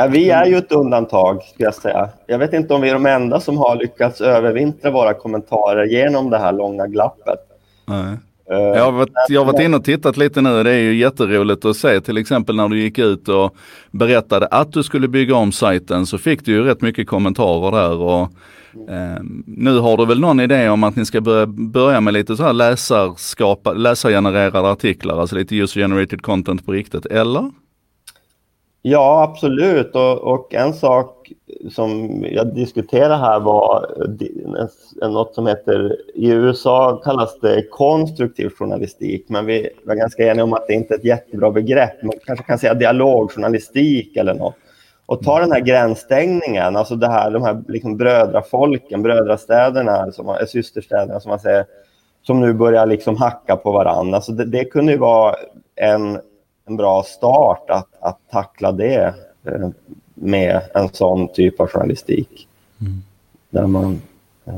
Ja, 0.00 0.06
vi 0.06 0.30
är 0.30 0.46
ju 0.46 0.56
ett 0.56 0.72
undantag, 0.72 1.42
skulle 1.42 1.66
jag 1.66 1.74
säga. 1.74 2.08
Jag 2.26 2.38
vet 2.38 2.52
inte 2.52 2.74
om 2.74 2.80
vi 2.80 2.88
är 2.88 2.94
de 2.94 3.06
enda 3.06 3.40
som 3.40 3.58
har 3.58 3.76
lyckats 3.76 4.20
övervintra 4.20 4.90
våra 4.90 5.14
kommentarer 5.14 5.84
genom 5.84 6.30
det 6.30 6.38
här 6.38 6.52
långa 6.52 6.86
glappet. 6.86 7.38
Nej. 7.86 8.16
Uh, 8.52 8.58
jag, 8.58 8.84
har 8.84 8.92
varit, 8.92 9.12
jag 9.28 9.40
har 9.40 9.52
varit 9.52 9.60
inne 9.60 9.76
och 9.76 9.84
tittat 9.84 10.16
lite 10.16 10.40
nu. 10.40 10.62
Det 10.62 10.70
är 10.70 10.78
ju 10.78 10.94
jätteroligt 10.94 11.64
att 11.64 11.76
se 11.76 12.00
till 12.00 12.16
exempel 12.16 12.56
när 12.56 12.68
du 12.68 12.80
gick 12.80 12.98
ut 12.98 13.28
och 13.28 13.56
berättade 13.90 14.46
att 14.46 14.72
du 14.72 14.82
skulle 14.82 15.08
bygga 15.08 15.36
om 15.36 15.52
sajten 15.52 16.06
så 16.06 16.18
fick 16.18 16.44
du 16.44 16.52
ju 16.52 16.62
rätt 16.62 16.80
mycket 16.80 17.08
kommentarer 17.08 17.70
där. 17.70 17.98
Och, 18.00 18.22
eh, 18.90 19.22
nu 19.46 19.78
har 19.78 19.96
du 19.96 20.06
väl 20.06 20.20
någon 20.20 20.40
idé 20.40 20.68
om 20.68 20.84
att 20.84 20.96
ni 20.96 21.06
ska 21.06 21.20
börja, 21.20 21.46
börja 21.46 22.00
med 22.00 22.14
lite 22.14 22.36
så 22.36 22.42
här 22.42 22.52
läsarskapa, 22.52 23.72
läsargenererade 23.72 24.70
artiklar, 24.70 25.20
alltså 25.20 25.36
lite 25.36 25.56
user 25.56 25.80
generated 25.80 26.22
content 26.22 26.66
på 26.66 26.72
riktigt, 26.72 27.06
eller? 27.06 27.50
Ja, 28.82 29.22
absolut. 29.22 29.94
Och, 29.94 30.18
och, 30.18 30.54
en 30.54 30.74
sak 30.74 31.32
som 31.70 32.24
jag 32.30 32.54
diskuterade 32.54 33.16
här 33.16 33.40
var 33.40 33.86
något 35.08 35.34
som 35.34 35.46
heter, 35.46 35.96
i 36.14 36.30
USA 36.30 37.00
kallas 37.04 37.40
det 37.40 37.68
konstruktiv 37.70 38.50
journalistik, 38.50 39.24
men 39.28 39.46
vi 39.46 39.68
var 39.84 39.94
ganska 39.94 40.22
eniga 40.22 40.44
om 40.44 40.52
att 40.52 40.66
det 40.66 40.74
inte 40.74 40.94
är 40.94 40.98
ett 40.98 41.04
jättebra 41.04 41.50
begrepp. 41.50 42.02
Man 42.02 42.12
kanske 42.26 42.44
kan 42.44 42.58
säga 42.58 42.74
dialogjournalistik 42.74 44.16
eller 44.16 44.34
något. 44.34 44.54
Och 45.06 45.22
ta 45.22 45.40
den 45.40 45.52
här 45.52 45.60
gränsstängningen, 45.60 46.76
alltså 46.76 46.96
det 46.96 47.08
här, 47.08 47.30
de 47.30 47.42
här 47.42 47.62
liksom 47.68 47.96
brödrafolken, 47.96 49.02
brödrastäderna, 49.02 50.12
som, 50.12 50.28
eh, 50.28 50.46
systerstäderna 50.46 51.20
som 51.20 51.28
man 51.30 51.38
säger, 51.38 51.64
som 52.22 52.40
nu 52.40 52.52
börjar 52.52 52.86
liksom 52.86 53.16
hacka 53.16 53.56
på 53.56 53.72
varandra. 53.72 54.16
Alltså 54.16 54.32
det, 54.32 54.44
det 54.44 54.64
kunde 54.64 54.92
ju 54.92 54.98
vara 54.98 55.34
en 55.76 56.18
en 56.68 56.76
bra 56.76 57.02
start 57.02 57.70
att, 57.70 57.88
att 58.00 58.18
tackla 58.30 58.72
det 58.72 59.14
eh, 59.46 59.68
med 60.14 60.60
en 60.74 60.88
sån 60.92 61.28
typ 61.28 61.60
av 61.60 61.68
journalistik. 61.68 62.48
Mm. 62.80 63.02
Där 63.50 63.66
man... 63.66 64.00
Eh, 64.44 64.54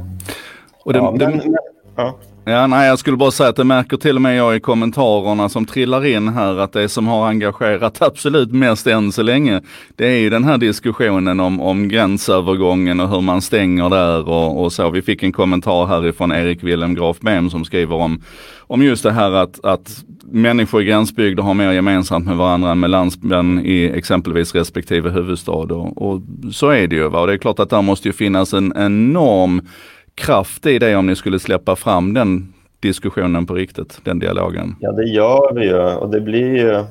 och 0.85 0.93
det, 0.93 0.99
ja, 0.99 1.11
men, 1.11 1.37
men, 1.37 1.57
ja. 1.97 2.14
Ja, 2.45 2.67
nej, 2.67 2.88
jag 2.88 2.99
skulle 2.99 3.17
bara 3.17 3.31
säga 3.31 3.49
att 3.49 3.57
det 3.57 3.64
märker 3.64 3.97
till 3.97 4.17
och 4.17 4.23
med 4.23 4.37
jag 4.37 4.57
i 4.57 4.61
kommentarerna 4.61 5.49
som 5.49 5.67
trillar 5.67 6.07
in 6.07 6.29
här 6.29 6.59
att 6.59 6.73
det 6.73 6.88
som 6.88 7.07
har 7.07 7.29
engagerat 7.29 8.02
absolut 8.02 8.52
mest 8.52 8.87
än 8.87 9.12
så 9.12 9.23
länge, 9.23 9.61
det 9.97 10.07
är 10.07 10.19
ju 10.19 10.31
den 10.31 10.45
här 10.45 10.59
diskussionen 10.59 11.40
om, 11.40 11.61
om 11.61 11.88
gränsövergången 11.88 13.00
och 13.00 13.09
hur 13.09 13.21
man 13.21 13.43
stänger 13.43 13.88
där 13.88 14.29
och, 14.29 14.62
och 14.62 14.73
så. 14.73 14.90
Vi 14.90 15.02
fick 15.02 15.23
en 15.23 15.33
kommentar 15.33 15.87
härifrån 15.87 16.33
Erik 16.33 16.62
Willem 16.62 16.95
Graf 16.95 17.21
Bem 17.21 17.50
som 17.50 17.64
skriver 17.64 17.97
om, 17.97 18.23
om 18.59 18.83
just 18.83 19.02
det 19.02 19.12
här 19.12 19.33
att, 19.33 19.64
att 19.64 20.05
människor 20.30 20.82
i 20.82 20.84
gränsbygder 20.84 21.42
har 21.42 21.54
mer 21.54 21.72
gemensamt 21.72 22.26
med 22.26 22.37
varandra 22.37 22.70
än 22.70 22.80
med 22.80 22.90
landsmän 22.90 23.60
i 23.64 23.92
exempelvis 23.94 24.54
respektive 24.54 25.10
huvudstad. 25.10 25.52
Och, 25.52 26.02
och 26.02 26.20
så 26.52 26.68
är 26.68 26.87
det 26.87 26.96
ju. 26.96 27.08
Va? 27.08 27.20
Och 27.20 27.26
det 27.26 27.32
är 27.32 27.38
klart 27.38 27.58
att 27.58 27.70
där 27.70 27.82
måste 27.82 28.08
ju 28.08 28.12
finnas 28.12 28.52
en 28.52 28.72
enorm 28.76 29.68
kraft 30.14 30.66
i 30.66 30.78
det 30.78 30.96
om 30.96 31.06
ni 31.06 31.16
skulle 31.16 31.38
släppa 31.38 31.76
fram 31.76 32.14
den 32.14 32.52
diskussionen 32.80 33.46
på 33.46 33.54
riktigt, 33.54 34.00
den 34.04 34.18
dialogen? 34.18 34.76
Ja, 34.80 34.92
det 34.92 35.08
gör 35.08 35.54
vi 35.54 35.64
ju 35.66 35.78
och 35.78 36.10
det 36.10 36.20
blir 36.20 36.56
ju, 36.56 36.84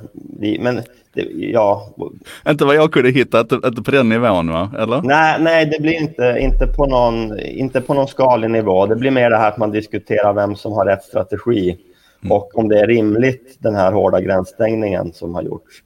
men 0.59 0.81
det, 1.13 1.21
ja. 1.35 1.93
Inte 2.49 2.65
vad 2.65 2.75
jag 2.75 2.91
kunde 2.91 3.09
hitta, 3.09 3.39
inte, 3.39 3.59
inte 3.65 3.81
på 3.81 3.91
den 3.91 4.09
nivån 4.09 4.51
va? 4.51 4.71
Eller? 4.79 5.01
Nej, 5.01 5.37
nej 5.39 5.65
det 5.65 5.81
blir 5.81 6.01
inte, 6.01 6.37
inte, 6.39 6.67
på 6.67 6.85
någon, 6.85 7.39
inte 7.39 7.81
på 7.81 7.93
någon 7.93 8.07
skalig 8.07 8.49
nivå. 8.49 8.85
Det 8.85 8.95
blir 8.95 9.11
mer 9.11 9.29
det 9.29 9.37
här 9.37 9.47
att 9.47 9.57
man 9.57 9.71
diskuterar 9.71 10.33
vem 10.33 10.55
som 10.55 10.71
har 10.71 10.85
rätt 10.85 11.03
strategi 11.03 11.77
mm. 12.21 12.31
och 12.31 12.57
om 12.57 12.67
det 12.67 12.79
är 12.79 12.87
rimligt, 12.87 13.57
den 13.59 13.75
här 13.75 13.91
hårda 13.91 14.21
gränsstängningen 14.21 15.13
som 15.13 15.35
har 15.35 15.41
gjorts. 15.41 15.83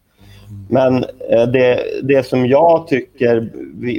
Men 0.69 1.03
eh, 1.29 1.47
det, 1.47 1.83
det 2.03 2.23
som 2.23 2.47
jag 2.47 2.87
tycker 2.87 3.49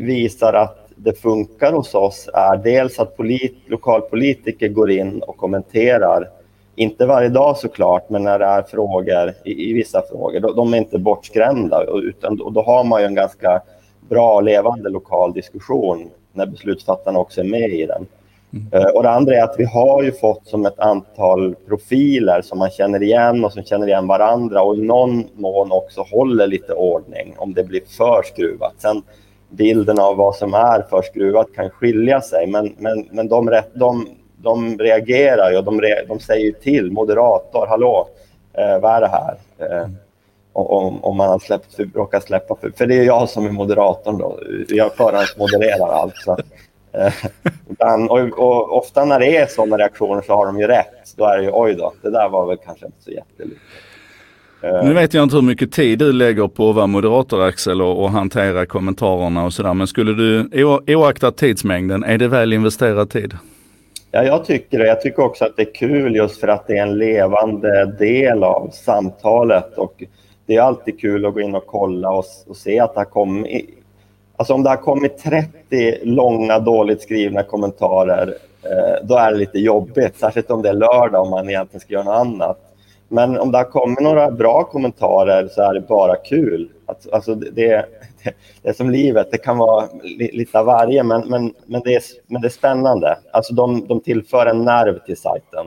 visar 0.03 0.53
att 0.53 0.85
det 0.97 1.13
funkar 1.13 1.73
hos 1.73 1.95
oss 1.95 2.29
är 2.35 2.57
dels 2.57 2.99
att 2.99 3.17
polit, 3.17 3.57
lokalpolitiker 3.67 4.69
går 4.69 4.91
in 4.91 5.23
och 5.23 5.37
kommenterar. 5.37 6.31
Inte 6.77 7.07
varje 7.07 7.29
dag 7.29 7.57
såklart, 7.57 8.11
men 8.11 8.23
när 8.23 8.39
det 8.39 8.45
är 8.45 8.63
frågor, 8.63 9.33
i, 9.45 9.71
i 9.71 9.73
vissa 9.73 10.03
frågor, 10.11 10.41
då, 10.41 10.53
de 10.53 10.75
är 10.75 10.79
inte 10.79 10.99
bortskrämda. 10.99 11.85
Utan, 11.85 12.41
och 12.41 12.53
då 12.53 12.63
har 12.63 12.85
man 12.85 13.01
ju 13.01 13.07
en 13.07 13.15
ganska 13.15 13.63
bra 14.09 14.41
levande 14.41 14.89
lokal 14.89 15.33
diskussion 15.33 16.11
när 16.33 16.47
beslutsfattarna 16.47 17.19
också 17.19 17.41
är 17.41 17.45
med 17.45 17.71
i 17.71 17.87
den. 17.87 18.07
Mm. 18.55 18.69
Eh, 18.73 18.91
och 18.95 19.03
det 19.03 19.11
andra 19.11 19.35
är 19.35 19.43
att 19.43 19.55
vi 19.59 19.65
har 19.65 20.03
ju 20.03 20.13
fått 20.13 20.47
som 20.47 20.67
ett 20.67 20.79
antal 20.79 21.55
profiler 21.69 22.43
som 22.43 22.59
man 22.59 22.71
känner 22.71 23.03
igen 23.03 23.45
och 23.45 23.53
som 23.53 23.65
känner 23.65 23.87
igen 23.87 24.07
varandra 24.07 24.63
och 24.63 24.77
i 24.77 24.81
någon 24.81 25.25
mån 25.35 25.73
också 25.73 26.03
håller 26.11 26.47
lite 26.47 26.73
ordning 26.73 27.35
om 27.39 27.55
det 27.55 27.65
blir 27.65 27.83
för 27.97 28.23
skruvat. 28.23 28.75
Sen, 28.79 29.03
bilden 29.51 29.99
av 29.99 30.17
vad 30.17 30.37
som 30.37 30.55
är 30.55 30.83
för 30.91 31.03
skruvat 31.03 31.47
kan 31.55 31.71
skilja 31.71 32.21
sig. 32.21 32.47
Men, 32.47 32.75
men, 32.79 33.09
men 33.11 33.29
de, 33.29 33.61
de, 33.75 34.09
de 34.37 34.79
reagerar 34.79 35.51
ju 35.51 35.59
och 35.59 35.65
de, 35.65 35.81
re, 35.81 36.05
de 36.09 36.21
säger 36.21 36.53
till 36.53 36.93
moderator, 36.93 37.67
hallå, 37.67 38.09
eh, 38.53 38.79
vad 38.79 38.93
är 38.93 39.01
det 39.01 39.09
här? 39.09 39.37
Eh, 39.59 39.89
om, 40.53 41.05
om 41.05 41.17
man 41.17 41.29
har 41.29 41.39
släppt, 41.39 41.81
råkar 41.95 42.21
släppa, 42.21 42.57
för, 42.57 42.71
för 42.71 42.87
det 42.87 42.99
är 42.99 43.05
jag 43.05 43.29
som 43.29 43.47
är 43.47 43.51
moderatorn 43.51 44.19
då. 44.19 44.39
Jag 44.69 44.95
förhandsmodererar 44.95 45.89
allt. 45.89 46.17
Så, 46.17 46.37
eh, 46.95 48.05
och, 48.09 48.39
och, 48.39 48.79
ofta 48.79 49.05
när 49.05 49.21
det 49.21 49.37
är 49.37 49.47
sådana 49.47 49.77
reaktioner 49.77 50.23
så 50.23 50.35
har 50.35 50.47
de 50.47 50.61
ju 50.61 50.67
rätt. 50.67 51.15
Då 51.17 51.25
är 51.25 51.37
det 51.37 51.45
ju 51.45 51.51
oj 51.53 51.75
då, 51.75 51.93
det 52.03 52.11
där 52.11 52.29
var 52.29 52.47
väl 52.47 52.57
kanske 52.65 52.87
inte 52.87 53.03
så 53.03 53.11
jättelyckat. 53.11 53.63
Nu 54.85 54.95
vet 54.95 55.15
jag 55.15 55.23
inte 55.23 55.37
hur 55.37 55.43
mycket 55.43 55.73
tid 55.73 55.99
du 55.99 56.13
lägger 56.13 56.49
på 56.49 56.71
att 56.71 56.77
vara 56.77 56.87
moderator 56.87 57.43
Axel 57.43 57.83
och, 57.83 58.03
och 58.03 58.11
hantera 58.11 58.67
kommentarerna 58.67 59.45
och 59.45 59.53
sådär. 59.53 59.75
Men 59.75 59.87
skulle 59.87 60.13
du, 60.13 60.49
oaktat 60.95 61.37
tidsmängden, 61.37 62.05
är 62.05 62.19
det 62.19 62.29
väl 62.29 62.53
investerad 62.53 63.11
tid? 63.11 63.35
Ja, 64.11 64.23
jag 64.25 64.45
tycker 64.45 64.79
det. 64.79 64.87
Jag 64.87 65.01
tycker 65.01 65.23
också 65.23 65.45
att 65.45 65.57
det 65.57 65.63
är 65.63 65.75
kul 65.75 66.17
just 66.17 66.41
för 66.41 66.49
att 66.49 66.67
det 66.67 66.79
är 66.79 66.83
en 66.83 66.99
levande 66.99 67.97
del 67.99 68.45
av 68.45 68.71
samtalet. 68.73 69.79
Och 69.79 70.03
det 70.47 70.57
är 70.57 70.61
alltid 70.61 71.01
kul 71.01 71.27
att 71.27 71.35
gå 71.35 71.41
in 71.41 71.55
och 71.55 71.67
kolla 71.67 72.11
och, 72.11 72.25
och 72.47 72.57
se 72.57 72.81
att 72.81 72.95
det 72.95 73.01
har 73.01 73.05
kommit... 73.05 73.74
Alltså 74.37 74.55
om 74.55 74.63
det 74.63 74.69
har 74.69 74.77
kommit 74.77 75.19
30 75.19 75.99
långa, 76.03 76.59
dåligt 76.59 77.03
skrivna 77.03 77.43
kommentarer, 77.43 78.35
eh, 78.63 79.07
då 79.07 79.17
är 79.17 79.33
det 79.33 79.39
lite 79.39 79.59
jobbigt. 79.59 80.19
Särskilt 80.19 80.51
om 80.51 80.63
det 80.63 80.69
är 80.69 80.75
lördag 80.75 81.23
och 81.23 81.31
man 81.31 81.49
egentligen 81.49 81.81
ska 81.81 81.93
göra 81.93 82.05
något 82.05 82.15
annat. 82.15 82.59
Men 83.09 83.41
om 83.41 83.53
det 83.53 83.59
har 83.59 83.65
kommit 83.65 84.01
några 84.01 84.31
bra 84.31 84.65
kommentarer 84.65 85.49
så 85.49 85.63
är 85.63 85.75
det 85.75 85.81
bara 85.81 86.17
kul. 86.17 86.69
Alltså 87.13 87.35
det, 87.35 87.51
det, 87.51 87.85
det 88.63 88.69
är 88.69 88.73
som 88.73 88.91
livet, 88.91 89.31
det 89.31 89.39
kan 89.39 89.59
vara 89.59 89.89
lite 90.19 90.59
av 90.59 90.67
varje, 90.67 91.03
men, 91.03 91.29
men, 91.29 91.55
men, 91.67 91.83
det, 91.85 91.95
är, 91.95 92.03
men 92.27 92.43
det 92.43 92.49
är 92.49 92.51
spännande. 92.51 93.19
Alltså 93.33 93.55
de, 93.55 93.87
de 93.87 94.01
tillför 94.01 94.47
en 94.47 94.65
nerv 94.65 94.99
till 94.99 95.17
sajten. 95.17 95.67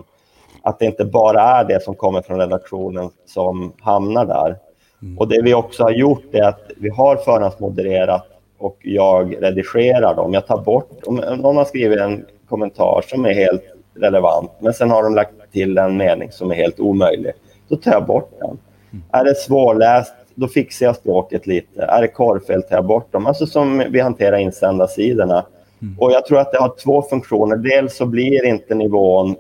Att 0.62 0.80
det 0.80 0.86
inte 0.86 1.06
bara 1.06 1.42
är 1.42 1.64
det 1.64 1.84
som 1.84 1.96
kommer 1.96 2.22
från 2.22 2.40
redaktionen 2.40 3.10
som 3.26 3.74
hamnar 3.82 4.26
där. 4.26 4.56
Mm. 5.02 5.18
Och 5.18 5.28
Det 5.28 5.42
vi 5.42 5.54
också 5.54 5.84
har 5.84 5.92
gjort 5.92 6.34
är 6.34 6.44
att 6.44 6.72
vi 6.78 6.90
har 6.90 7.16
förhandsmodererat 7.16 8.37
och 8.58 8.78
jag 8.82 9.44
redigerar 9.44 10.16
dem. 10.16 10.34
Jag 10.34 10.48
tar 10.48 10.58
bort, 10.58 10.92
om 11.06 11.16
någon 11.16 11.58
har 11.58 11.66
skrivit 11.66 12.00
en 12.00 12.26
kommentar 12.50 13.04
som 13.08 13.26
är 13.26 13.34
helt 13.34 13.64
relevant, 13.96 14.52
men 14.60 14.74
sen 14.74 14.92
har 14.92 15.04
de 15.04 15.16
lagt 15.16 15.32
till 15.52 15.78
en 15.78 15.98
mening 15.98 16.32
som 16.32 16.52
är 16.52 16.56
helt 16.56 16.80
omöjlig. 16.80 17.32
Då 17.68 17.76
tar 17.76 17.92
jag 17.92 18.06
bort 18.06 18.32
den. 18.40 18.58
Mm. 18.92 19.04
Är 19.12 19.24
det 19.24 19.36
svårläst, 19.36 20.14
då 20.36 20.48
fixar 20.48 20.86
jag 20.86 20.96
språket 20.96 21.48
lite. 21.48 21.84
Är 21.84 22.02
det 22.02 22.08
korrfel 22.08 22.64
tar 22.64 22.76
jag 22.76 22.86
bort 22.86 23.12
dem. 23.12 23.28
Alltså 23.28 23.46
som 23.46 23.84
vi 23.90 24.00
hanterar 24.00 24.38
insändarsidorna. 24.38 25.46
Mm. 25.82 26.00
Och 26.00 26.12
jag 26.12 26.26
tror 26.26 26.40
att 26.40 26.52
det 26.52 26.60
har 26.60 26.74
två 26.84 27.02
funktioner. 27.02 27.56
Dels 27.56 27.98
så 27.98 28.06
blir 28.06 28.46
inte 28.46 28.76
nivån 28.76 29.36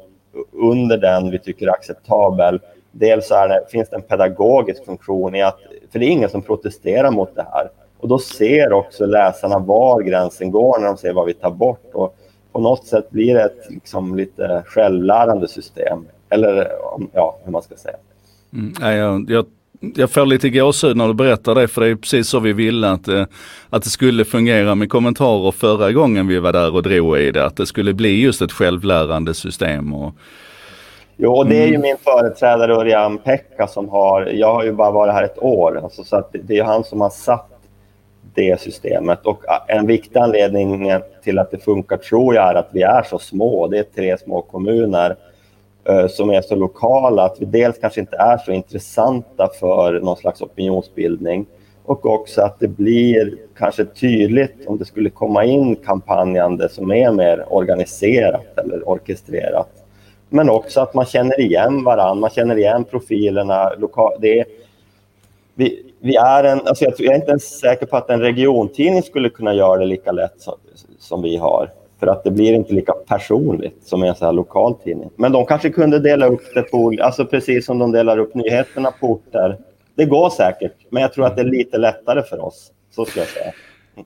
under 0.53 0.97
den 0.97 1.31
vi 1.31 1.39
tycker 1.39 1.67
är 1.67 1.71
acceptabel. 1.71 2.59
Dels 2.91 3.31
är 3.31 3.47
det, 3.47 3.65
finns 3.69 3.89
det 3.89 3.95
en 3.95 4.01
pedagogisk 4.01 4.85
funktion 4.85 5.35
i 5.35 5.41
att, 5.41 5.59
för 5.91 5.99
det 5.99 6.05
är 6.05 6.09
ingen 6.09 6.29
som 6.29 6.41
protesterar 6.41 7.11
mot 7.11 7.35
det 7.35 7.45
här. 7.53 7.69
Och 7.99 8.07
då 8.07 8.19
ser 8.19 8.73
också 8.73 9.05
läsarna 9.05 9.59
var 9.59 10.01
gränsen 10.01 10.51
går 10.51 10.79
när 10.79 10.87
de 10.87 10.97
ser 10.97 11.13
vad 11.13 11.25
vi 11.25 11.33
tar 11.33 11.51
bort. 11.51 11.89
Och 11.93 12.15
på 12.51 12.59
något 12.59 12.85
sätt 12.85 13.09
blir 13.09 13.33
det 13.33 13.43
ett 13.43 13.69
liksom, 13.69 14.15
lite 14.15 14.63
självlärande 14.65 15.47
system. 15.47 16.05
Eller 16.29 16.71
ja, 17.13 17.37
hur 17.43 17.51
man 17.51 17.61
ska 17.61 17.75
säga. 17.75 17.97
Mm, 18.53 18.97
jag, 18.97 19.29
jag, 19.29 19.45
jag 19.95 20.11
får 20.11 20.25
lite 20.25 20.49
gåshud 20.49 20.97
när 20.97 21.07
du 21.07 21.13
berättar 21.13 21.55
det, 21.55 21.67
för 21.67 21.81
det 21.81 21.87
är 21.87 21.95
precis 21.95 22.29
så 22.29 22.39
vi 22.39 22.53
ville 22.53 22.89
att, 22.89 23.07
eh, 23.07 23.25
att 23.69 23.83
det 23.83 23.89
skulle 23.89 24.25
fungera 24.25 24.75
med 24.75 24.89
kommentarer 24.89 25.51
förra 25.51 25.91
gången 25.91 26.27
vi 26.27 26.39
var 26.39 26.53
där 26.53 26.75
och 26.75 26.83
drog 26.83 27.17
i 27.17 27.31
det. 27.31 27.45
Att 27.45 27.57
det 27.57 27.65
skulle 27.65 27.93
bli 27.93 28.21
just 28.21 28.41
ett 28.41 28.51
självlärande 28.51 29.33
system. 29.33 29.93
Och, 29.93 30.13
Jo, 31.19 31.33
och 31.33 31.47
det 31.47 31.55
är 31.55 31.67
ju 31.67 31.75
mm. 31.75 31.81
min 31.81 31.97
företrädare 31.97 32.75
Örjan 32.75 33.17
Pekka 33.17 33.67
som 33.67 33.89
har, 33.89 34.25
jag 34.25 34.53
har 34.53 34.63
ju 34.63 34.71
bara 34.71 34.91
varit 34.91 35.13
här 35.13 35.23
ett 35.23 35.43
år, 35.43 35.79
alltså, 35.83 36.03
så 36.03 36.23
det 36.31 36.57
är 36.57 36.63
han 36.63 36.83
som 36.83 37.01
har 37.01 37.09
satt 37.09 37.56
det 38.37 38.61
systemet. 38.61 39.25
Och 39.25 39.43
en 39.67 39.87
viktig 39.87 40.19
anledning 40.19 40.91
till 41.23 41.39
att 41.39 41.51
det 41.51 41.57
funkar 41.57 41.97
tror 41.97 42.35
jag 42.35 42.49
är 42.49 42.55
att 42.55 42.69
vi 42.71 42.81
är 42.81 43.03
så 43.03 43.19
små. 43.19 43.67
Det 43.67 43.79
är 43.79 43.83
tre 43.83 44.17
små 44.17 44.41
kommuner 44.41 45.15
eh, 45.89 46.07
som 46.07 46.29
är 46.29 46.41
så 46.41 46.55
lokala 46.55 47.23
att 47.23 47.37
vi 47.39 47.45
dels 47.45 47.77
kanske 47.77 47.99
inte 47.99 48.17
är 48.17 48.37
så 48.37 48.51
intressanta 48.51 49.49
för 49.59 49.99
någon 49.99 50.17
slags 50.17 50.41
opinionsbildning 50.41 51.45
och 51.85 52.05
också 52.05 52.41
att 52.41 52.59
det 52.59 52.67
blir 52.67 53.37
kanske 53.57 53.85
tydligt 53.85 54.67
om 54.67 54.77
det 54.77 54.85
skulle 54.85 55.09
komma 55.09 55.45
in 55.45 55.75
kampanjande 55.75 56.69
som 56.69 56.91
är 56.91 57.11
mer 57.11 57.53
organiserat 57.53 58.57
eller 58.57 58.89
orkestrerat. 58.89 59.69
Men 60.29 60.49
också 60.49 60.81
att 60.81 60.93
man 60.93 61.05
känner 61.05 61.39
igen 61.39 61.83
varandra, 61.83 62.21
man 62.21 62.29
känner 62.29 62.57
igen 62.57 62.83
profilerna. 62.83 63.71
Det 64.19 64.39
är, 64.39 64.45
vi, 65.55 65.86
vi 65.99 66.15
är 66.15 66.43
en, 66.43 66.67
alltså 66.67 66.85
jag, 66.85 66.99
är 67.01 67.15
inte 67.15 67.29
ens 67.29 67.59
säker 67.59 67.85
på 67.85 67.97
att 67.97 68.09
en 68.09 68.21
regiontidning 68.21 69.03
skulle 69.03 69.29
kunna 69.29 69.53
göra 69.53 69.79
det 69.79 69.85
lika 69.85 70.11
lätt 70.11 70.41
som, 70.41 70.53
som 70.99 71.21
vi 71.21 71.37
har. 71.37 71.69
För 71.99 72.07
att 72.07 72.23
det 72.23 72.31
blir 72.31 72.53
inte 72.53 72.73
lika 72.73 72.93
personligt 72.93 73.87
som 73.87 74.03
en 74.03 74.15
så 74.15 74.25
här 74.25 74.31
lokal 74.31 74.75
tidning. 74.75 75.09
Men 75.15 75.31
de 75.31 75.45
kanske 75.45 75.69
kunde 75.69 75.99
dela 75.99 76.27
upp 76.27 76.53
det 76.53 76.61
på, 76.61 76.93
alltså 77.01 77.25
precis 77.25 77.65
som 77.65 77.79
de 77.79 77.91
delar 77.91 78.17
upp 78.17 78.35
nyheterna 78.35 78.91
på 78.99 79.07
orter. 79.07 79.57
Det 79.95 80.05
går 80.05 80.29
säkert, 80.29 80.73
men 80.89 81.01
jag 81.01 81.13
tror 81.13 81.25
att 81.25 81.35
det 81.35 81.41
är 81.41 81.45
lite 81.45 81.77
lättare 81.77 82.23
för 82.23 82.45
oss. 82.45 82.71
Så 82.91 83.05
ska 83.05 83.19
jag 83.19 83.29
säga. 83.29 83.53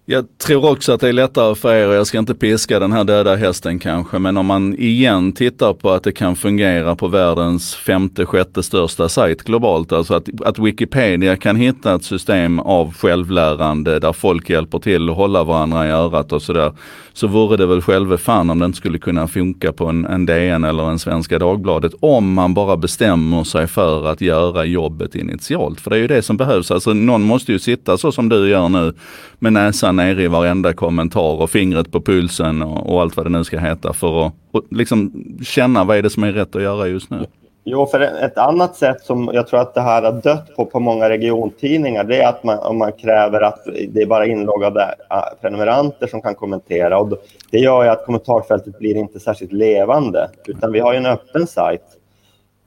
Jag 0.05 0.25
tror 0.37 0.71
också 0.71 0.91
att 0.93 1.01
det 1.01 1.09
är 1.09 1.13
lättare 1.13 1.55
för 1.55 1.75
er, 1.75 1.87
och 1.87 1.93
jag 1.93 2.07
ska 2.07 2.19
inte 2.19 2.35
piska 2.35 2.79
den 2.79 2.91
här 2.91 3.03
döda 3.03 3.35
hästen 3.35 3.79
kanske, 3.79 4.19
men 4.19 4.37
om 4.37 4.45
man 4.45 4.75
igen 4.75 5.33
tittar 5.33 5.73
på 5.73 5.91
att 5.91 6.03
det 6.03 6.11
kan 6.11 6.35
fungera 6.35 6.95
på 6.95 7.07
världens 7.07 7.75
femte, 7.75 8.25
sjätte 8.25 8.63
största 8.63 9.09
sajt 9.09 9.43
globalt, 9.43 9.91
alltså 9.91 10.13
att, 10.13 10.41
att 10.45 10.59
Wikipedia 10.59 11.37
kan 11.37 11.55
hitta 11.55 11.95
ett 11.95 12.03
system 12.03 12.59
av 12.59 12.93
självlärande 12.93 13.99
där 13.99 14.13
folk 14.13 14.49
hjälper 14.49 14.79
till 14.79 15.09
att 15.09 15.15
hålla 15.15 15.43
varandra 15.43 15.87
i 15.87 15.91
örat 15.91 16.31
och 16.31 16.41
sådär, 16.41 16.73
så 17.13 17.27
vore 17.27 17.57
det 17.57 17.65
väl 17.65 17.81
själva 17.81 18.17
fan 18.17 18.49
om 18.49 18.59
det 18.59 18.65
inte 18.65 18.77
skulle 18.77 18.99
kunna 18.99 19.27
funka 19.27 19.73
på 19.73 19.85
en, 19.85 20.05
en 20.05 20.25
DN 20.25 20.63
eller 20.63 20.89
en 20.89 20.99
Svenska 20.99 21.39
Dagbladet, 21.39 21.93
om 21.99 22.33
man 22.33 22.53
bara 22.53 22.77
bestämmer 22.77 23.43
sig 23.43 23.67
för 23.67 24.07
att 24.07 24.21
göra 24.21 24.65
jobbet 24.65 25.15
initialt. 25.15 25.81
För 25.81 25.89
det 25.89 25.95
är 25.95 25.99
ju 25.99 26.07
det 26.07 26.21
som 26.21 26.37
behövs, 26.37 26.71
alltså 26.71 26.93
någon 26.93 27.21
måste 27.21 27.51
ju 27.51 27.59
sitta 27.59 27.97
så 27.97 28.11
som 28.11 28.29
du 28.29 28.49
gör 28.49 28.69
nu 28.69 28.93
med 29.39 29.53
näsan 29.53 29.95
nere 29.95 30.23
i 30.23 30.27
varenda 30.27 30.73
kommentar 30.73 31.41
och 31.41 31.49
fingret 31.49 31.91
på 31.91 32.01
pulsen 32.01 32.61
och, 32.61 32.93
och 32.93 33.01
allt 33.01 33.17
vad 33.17 33.25
det 33.25 33.29
nu 33.29 33.43
ska 33.43 33.59
heta 33.59 33.93
för 33.93 34.27
att 34.27 34.33
och 34.51 34.63
liksom 34.71 35.25
känna 35.43 35.83
vad 35.83 35.97
är 35.97 36.01
det 36.01 36.09
som 36.09 36.23
är 36.23 36.31
rätt 36.31 36.55
att 36.55 36.61
göra 36.61 36.87
just 36.87 37.09
nu. 37.09 37.25
Jo, 37.63 37.85
för 37.85 37.99
ett 37.99 38.37
annat 38.37 38.75
sätt 38.75 39.01
som 39.01 39.29
jag 39.33 39.47
tror 39.47 39.59
att 39.59 39.73
det 39.73 39.81
här 39.81 40.01
har 40.01 40.11
dött 40.11 40.55
på 40.55 40.65
på 40.65 40.79
många 40.79 41.09
regiontidningar, 41.09 42.03
det 42.03 42.21
är 42.21 42.27
att 42.27 42.43
man, 42.43 42.59
om 42.59 42.77
man 42.77 42.91
kräver 42.91 43.41
att 43.41 43.59
det 43.89 44.01
är 44.01 44.05
bara 44.05 44.25
inloggade 44.25 44.95
äh, 45.09 45.23
prenumeranter 45.41 46.07
som 46.07 46.21
kan 46.21 46.35
kommentera. 46.35 46.99
Och 46.99 47.17
det 47.51 47.57
gör 47.57 47.83
ju 47.83 47.89
att 47.89 48.05
kommentarfältet 48.05 48.79
blir 48.79 48.95
inte 48.95 49.19
särskilt 49.19 49.51
levande, 49.51 50.29
utan 50.47 50.71
vi 50.71 50.79
har 50.79 50.93
ju 50.93 50.97
en 50.97 51.05
öppen 51.05 51.47
sajt 51.47 51.97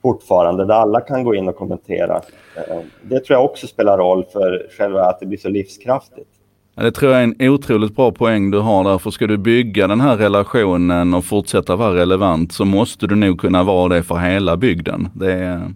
fortfarande 0.01 0.65
där 0.65 0.75
alla 0.75 1.01
kan 1.01 1.23
gå 1.23 1.35
in 1.35 1.47
och 1.47 1.55
kommentera. 1.55 2.21
Äh, 2.55 2.77
det 3.01 3.19
tror 3.19 3.37
jag 3.37 3.45
också 3.45 3.67
spelar 3.67 3.97
roll 3.97 4.25
för 4.33 4.67
själva 4.77 5.01
att 5.01 5.19
det 5.19 5.25
blir 5.25 5.39
så 5.39 5.49
livskraftigt. 5.49 6.29
Ja, 6.77 6.83
det 6.83 6.91
tror 6.91 7.11
jag 7.11 7.21
är 7.21 7.23
en 7.23 7.49
otroligt 7.49 7.95
bra 7.95 8.11
poäng 8.11 8.51
du 8.51 8.59
har 8.59 8.83
där, 8.83 8.97
för 8.97 9.11
ska 9.11 9.27
du 9.27 9.37
bygga 9.37 9.87
den 9.87 10.01
här 10.01 10.17
relationen 10.17 11.13
och 11.13 11.25
fortsätta 11.25 11.75
vara 11.75 11.95
relevant 11.95 12.51
så 12.51 12.65
måste 12.65 13.07
du 13.07 13.15
nog 13.15 13.39
kunna 13.39 13.63
vara 13.63 13.95
det 13.95 14.03
för 14.03 14.15
hela 14.15 14.57
bygden. 14.57 15.09
Det 15.13 15.33
är, 15.33 15.73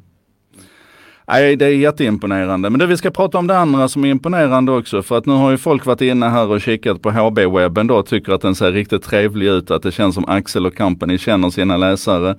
Nej, 1.31 1.55
det 1.55 1.65
är 1.65 1.69
jätteimponerande. 1.69 2.69
Men 2.69 2.79
du, 2.79 2.85
vi 2.85 2.97
ska 2.97 3.11
prata 3.11 3.37
om 3.37 3.47
det 3.47 3.57
andra 3.57 3.87
som 3.87 4.05
är 4.05 4.09
imponerande 4.09 4.71
också. 4.71 5.03
För 5.03 5.17
att 5.17 5.25
nu 5.25 5.33
har 5.33 5.51
ju 5.51 5.57
folk 5.57 5.85
varit 5.85 6.01
inne 6.01 6.25
här 6.29 6.47
och 6.47 6.61
kikat 6.61 7.01
på 7.01 7.11
HB-webben 7.11 7.87
då 7.87 7.95
och 7.95 8.05
tycker 8.05 8.31
att 8.31 8.41
den 8.41 8.55
ser 8.55 8.71
riktigt 8.71 9.03
trevlig 9.03 9.47
ut. 9.47 9.71
Att 9.71 9.83
det 9.83 9.91
känns 9.91 10.15
som 10.15 10.25
Axel 10.27 10.65
och 10.65 10.77
Company 10.77 11.17
känner 11.17 11.49
sina 11.49 11.77
läsare 11.77 12.35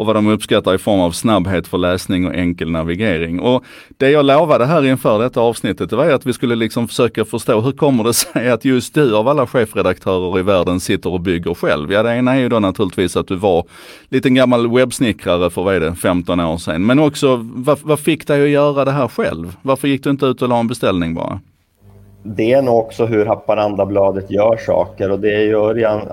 och 0.00 0.06
vad 0.06 0.16
de 0.16 0.26
uppskattar 0.26 0.74
i 0.74 0.78
form 0.78 1.00
av 1.00 1.10
snabbhet 1.10 1.68
för 1.68 1.78
läsning 1.78 2.26
och 2.26 2.34
enkel 2.34 2.70
navigering. 2.70 3.40
Och 3.40 3.64
det 3.96 4.10
jag 4.10 4.24
lovade 4.26 4.66
här 4.66 4.86
inför 4.86 5.18
detta 5.18 5.40
avsnittet, 5.40 5.90
det 5.90 5.96
var 5.96 6.04
ju 6.04 6.12
att 6.12 6.26
vi 6.26 6.32
skulle 6.32 6.54
liksom 6.54 6.88
försöka 6.88 7.24
förstå 7.24 7.60
hur 7.60 7.72
kommer 7.72 8.04
det 8.04 8.14
sig 8.14 8.50
att 8.50 8.64
just 8.64 8.94
du 8.94 9.16
av 9.16 9.28
alla 9.28 9.46
chefredaktörer 9.46 10.38
i 10.38 10.42
världen 10.42 10.80
sitter 10.80 11.12
och 11.12 11.20
bygger 11.20 11.54
själv? 11.54 11.92
Ja, 11.92 12.02
det 12.02 12.14
ena 12.14 12.34
är 12.34 12.40
ju 12.40 12.48
då 12.48 12.58
naturligtvis 12.58 13.16
att 13.16 13.26
du 13.26 13.36
var 13.36 13.64
liten 14.08 14.34
gammal 14.34 14.70
webbsnickrare 14.74 15.50
för 15.50 15.62
vad 15.62 15.74
är 15.74 15.80
det, 15.80 15.94
15 15.94 16.40
år 16.40 16.58
sedan. 16.58 16.86
Men 16.86 16.98
också, 16.98 17.40
vad, 17.54 17.78
vad 17.82 18.00
fick 18.00 18.26
dig 18.26 18.42
att 18.42 18.48
göra 18.48 18.84
det 18.84 18.92
här 18.92 19.08
själv? 19.08 19.56
Varför 19.62 19.88
gick 19.88 20.04
du 20.04 20.10
inte 20.10 20.26
ut 20.26 20.42
och 20.42 20.48
la 20.48 20.60
en 20.60 20.68
beställning 20.68 21.14
bara? 21.14 21.40
Det 22.22 22.52
är 22.52 22.62
nog 22.62 22.78
också 22.78 23.06
hur 23.06 23.26
Haparandabladet 23.26 24.30
gör 24.30 24.56
saker 24.56 25.10
och 25.10 25.20
det 25.20 25.34
är 25.34 25.40
ju 25.40 25.54
Örjan, 25.54 26.08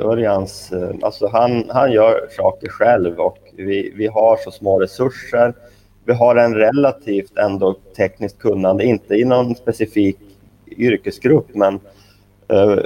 Örjans, 0.00 0.72
eh, 0.72 0.90
alltså 1.02 1.28
han, 1.28 1.64
han 1.68 1.92
gör 1.92 2.28
saker 2.30 2.68
själv 2.68 3.20
och 3.20 3.38
vi, 3.56 3.92
vi 3.96 4.06
har 4.06 4.36
så 4.36 4.50
små 4.50 4.80
resurser. 4.80 5.54
Vi 6.04 6.12
har 6.12 6.36
en 6.36 6.54
relativt 6.54 7.38
ändå 7.38 7.76
tekniskt 7.96 8.38
kunnande, 8.38 8.84
inte 8.84 9.14
i 9.14 9.24
någon 9.24 9.54
specifik 9.54 10.18
yrkesgrupp 10.76 11.46
men 11.54 11.74
uh, 12.52 12.78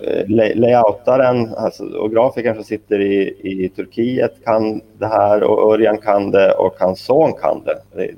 layoutaren 0.55 1.55
alltså, 1.55 1.85
och 1.85 2.11
grafikern 2.11 2.55
som 2.55 2.65
sitter 2.65 3.01
i, 3.01 3.37
i 3.43 3.69
Turkiet 3.69 4.45
kan 4.45 4.81
det 4.99 5.07
här 5.07 5.43
och 5.43 5.73
Örjan 5.73 5.99
kan 5.99 6.31
det 6.31 6.53
och 6.53 6.75
hans 6.79 7.01
son 7.01 7.33
kan 7.33 7.63
det. 7.65 8.11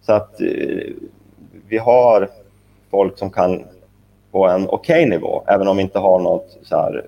Så 0.00 0.12
att 0.12 0.40
uh, 0.40 0.92
vi 1.68 1.78
har 1.78 2.28
folk 2.90 3.18
som 3.18 3.30
kan 3.30 3.64
på 4.36 4.48
en 4.48 4.68
okej 4.68 5.02
okay 5.02 5.06
nivå, 5.06 5.44
även 5.46 5.68
om 5.68 5.76
vi 5.76 5.82
inte 5.82 5.98
har 5.98 6.18
något 6.18 6.58
så 6.62 6.76
här 6.76 7.04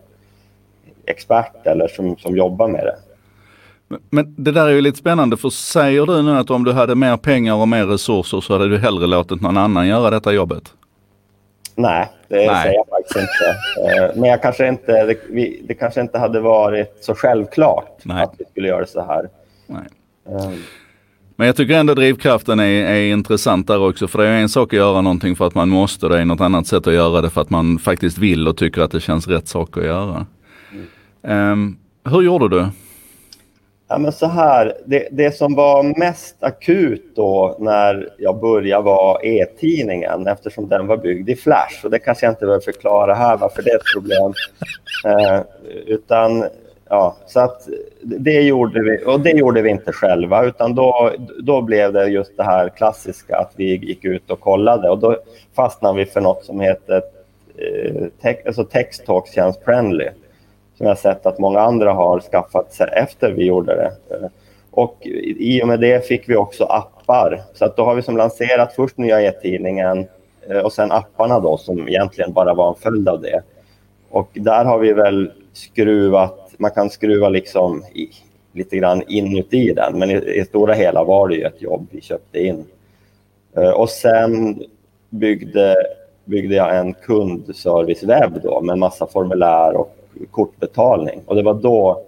expert 1.06 1.66
eller 1.66 1.88
som, 1.88 2.16
som 2.16 2.36
jobbar 2.36 2.68
med 2.68 2.84
det. 2.84 2.96
Men, 3.88 4.00
men 4.10 4.34
det 4.38 4.52
där 4.52 4.66
är 4.66 4.70
ju 4.70 4.80
lite 4.80 4.98
spännande, 4.98 5.36
för 5.36 5.50
säger 5.50 6.06
du 6.06 6.22
nu 6.22 6.38
att 6.38 6.50
om 6.50 6.64
du 6.64 6.72
hade 6.72 6.94
mer 6.94 7.16
pengar 7.16 7.54
och 7.54 7.68
mer 7.68 7.86
resurser 7.86 8.40
så 8.40 8.52
hade 8.52 8.68
du 8.68 8.78
hellre 8.78 9.06
låtit 9.06 9.40
någon 9.40 9.56
annan 9.56 9.88
göra 9.88 10.10
detta 10.10 10.32
jobbet? 10.32 10.72
Nej, 11.74 12.08
det 12.28 12.36
Nej. 12.36 12.62
säger 12.62 12.74
jag 12.74 12.86
faktiskt 12.88 13.16
inte. 13.16 13.46
Eh, 13.94 14.20
men 14.20 14.30
jag 14.30 14.42
kanske 14.42 14.68
inte, 14.68 15.04
det, 15.04 15.16
vi, 15.30 15.62
det 15.68 15.74
kanske 15.74 16.00
inte 16.00 16.18
hade 16.18 16.40
varit 16.40 16.98
så 17.00 17.14
självklart 17.14 17.98
Nej. 18.02 18.22
att 18.22 18.34
vi 18.38 18.44
skulle 18.44 18.68
göra 18.68 18.86
så 18.86 19.02
här. 19.02 19.28
Nej. 19.66 19.82
Um. 20.24 20.62
Men 21.38 21.46
jag 21.46 21.56
tycker 21.56 21.74
ändå 21.74 21.94
drivkraften 21.94 22.60
är, 22.60 22.64
är 22.64 23.12
intressant 23.12 23.66
där 23.66 23.88
också. 23.88 24.08
För 24.08 24.18
det 24.18 24.28
är 24.28 24.32
en 24.32 24.48
sak 24.48 24.72
att 24.72 24.78
göra 24.78 25.00
någonting 25.00 25.36
för 25.36 25.46
att 25.46 25.54
man 25.54 25.68
måste. 25.68 26.08
Det 26.08 26.20
är 26.20 26.24
något 26.24 26.40
annat 26.40 26.66
sätt 26.66 26.86
att 26.86 26.94
göra 26.94 27.20
det 27.20 27.30
för 27.30 27.40
att 27.40 27.50
man 27.50 27.78
faktiskt 27.78 28.18
vill 28.18 28.48
och 28.48 28.56
tycker 28.56 28.82
att 28.82 28.90
det 28.90 29.00
känns 29.00 29.28
rätt 29.28 29.48
sak 29.48 29.76
att 29.76 29.84
göra. 29.84 30.26
Mm. 31.22 31.52
Um, 31.52 31.78
hur 32.04 32.22
gjorde 32.22 32.48
du? 32.48 32.66
Ja, 33.88 33.98
men 33.98 34.12
så 34.12 34.26
här, 34.26 34.74
det, 34.86 35.08
det 35.12 35.36
som 35.36 35.54
var 35.54 35.98
mest 35.98 36.42
akut 36.42 37.12
då 37.16 37.56
när 37.60 38.08
jag 38.18 38.40
började 38.40 38.84
var 38.84 39.26
e-tidningen 39.26 40.26
eftersom 40.26 40.68
den 40.68 40.86
var 40.86 40.96
byggd 40.96 41.28
i 41.28 41.36
Flash. 41.36 41.84
Och 41.84 41.90
det 41.90 41.98
kanske 41.98 42.26
jag 42.26 42.32
inte 42.32 42.46
behöver 42.46 42.64
förklara 42.64 43.14
här 43.14 43.36
varför 43.36 43.62
det 43.62 43.70
är 43.70 43.76
ett 43.76 43.94
problem. 43.94 44.32
Eh, 45.04 45.40
utan 45.86 46.44
Ja, 46.88 47.16
så 47.26 47.40
att 47.40 47.68
det 48.02 48.40
gjorde 48.40 48.82
vi 48.82 49.04
och 49.06 49.20
det 49.20 49.30
gjorde 49.30 49.62
vi 49.62 49.70
inte 49.70 49.92
själva 49.92 50.44
utan 50.44 50.74
då, 50.74 51.12
då 51.38 51.62
blev 51.62 51.92
det 51.92 52.06
just 52.06 52.36
det 52.36 52.42
här 52.42 52.68
klassiska 52.68 53.36
att 53.36 53.52
vi 53.56 53.76
gick 53.76 54.04
ut 54.04 54.30
och 54.30 54.40
kollade 54.40 54.90
och 54.90 54.98
då 54.98 55.16
fastnade 55.56 55.98
vi 55.98 56.06
för 56.06 56.20
något 56.20 56.44
som 56.44 56.60
heter 56.60 57.02
eh, 57.56 58.06
tech, 58.22 58.36
alltså 58.46 58.64
Text 58.64 59.06
Talks 59.06 59.34
Tjänst 59.34 59.64
Friendly 59.64 60.08
som 60.78 60.86
jag 60.86 60.98
sett 60.98 61.26
att 61.26 61.38
många 61.38 61.60
andra 61.60 61.92
har 61.92 62.20
skaffat 62.20 62.72
sig 62.72 62.88
efter 62.92 63.32
vi 63.32 63.44
gjorde 63.44 63.74
det. 63.74 64.14
Eh, 64.14 64.30
och 64.70 65.06
i 65.36 65.62
och 65.62 65.68
med 65.68 65.80
det 65.80 66.06
fick 66.06 66.28
vi 66.28 66.36
också 66.36 66.64
appar. 66.64 67.42
Så 67.54 67.64
att 67.64 67.76
då 67.76 67.84
har 67.84 67.94
vi 67.94 68.02
som 68.02 68.16
lanserat 68.16 68.72
först 68.72 68.98
nya 68.98 69.22
e-tidningen 69.22 70.06
eh, 70.48 70.58
och 70.58 70.72
sen 70.72 70.92
apparna 70.92 71.40
då 71.40 71.56
som 71.56 71.88
egentligen 71.88 72.32
bara 72.32 72.54
var 72.54 72.68
en 72.68 72.74
följd 72.74 73.08
av 73.08 73.20
det. 73.20 73.42
Och 74.10 74.28
där 74.32 74.64
har 74.64 74.78
vi 74.78 74.92
väl 74.92 75.32
skruvat 75.52 76.47
man 76.58 76.70
kan 76.70 76.90
skruva 76.90 77.28
liksom 77.28 77.84
i, 77.94 78.08
lite 78.52 78.76
grann 78.76 79.02
inuti 79.08 79.72
den, 79.72 79.98
men 79.98 80.10
i, 80.10 80.14
i 80.14 80.44
stora 80.44 80.74
hela 80.74 81.04
var 81.04 81.28
det 81.28 81.34
ju 81.34 81.42
ett 81.42 81.62
jobb 81.62 81.86
vi 81.90 82.00
köpte 82.00 82.38
in. 82.38 82.64
Uh, 83.58 83.70
och 83.70 83.88
sen 83.88 84.62
byggde, 85.10 85.76
byggde 86.24 86.54
jag 86.54 86.78
en 86.78 86.94
kundservicewebb 86.94 88.42
då 88.42 88.60
med 88.60 88.78
massa 88.78 89.06
formulär 89.06 89.76
och 89.76 89.94
kortbetalning. 90.30 91.20
Och 91.26 91.36
det 91.36 91.42
var 91.42 91.54
då 91.54 92.04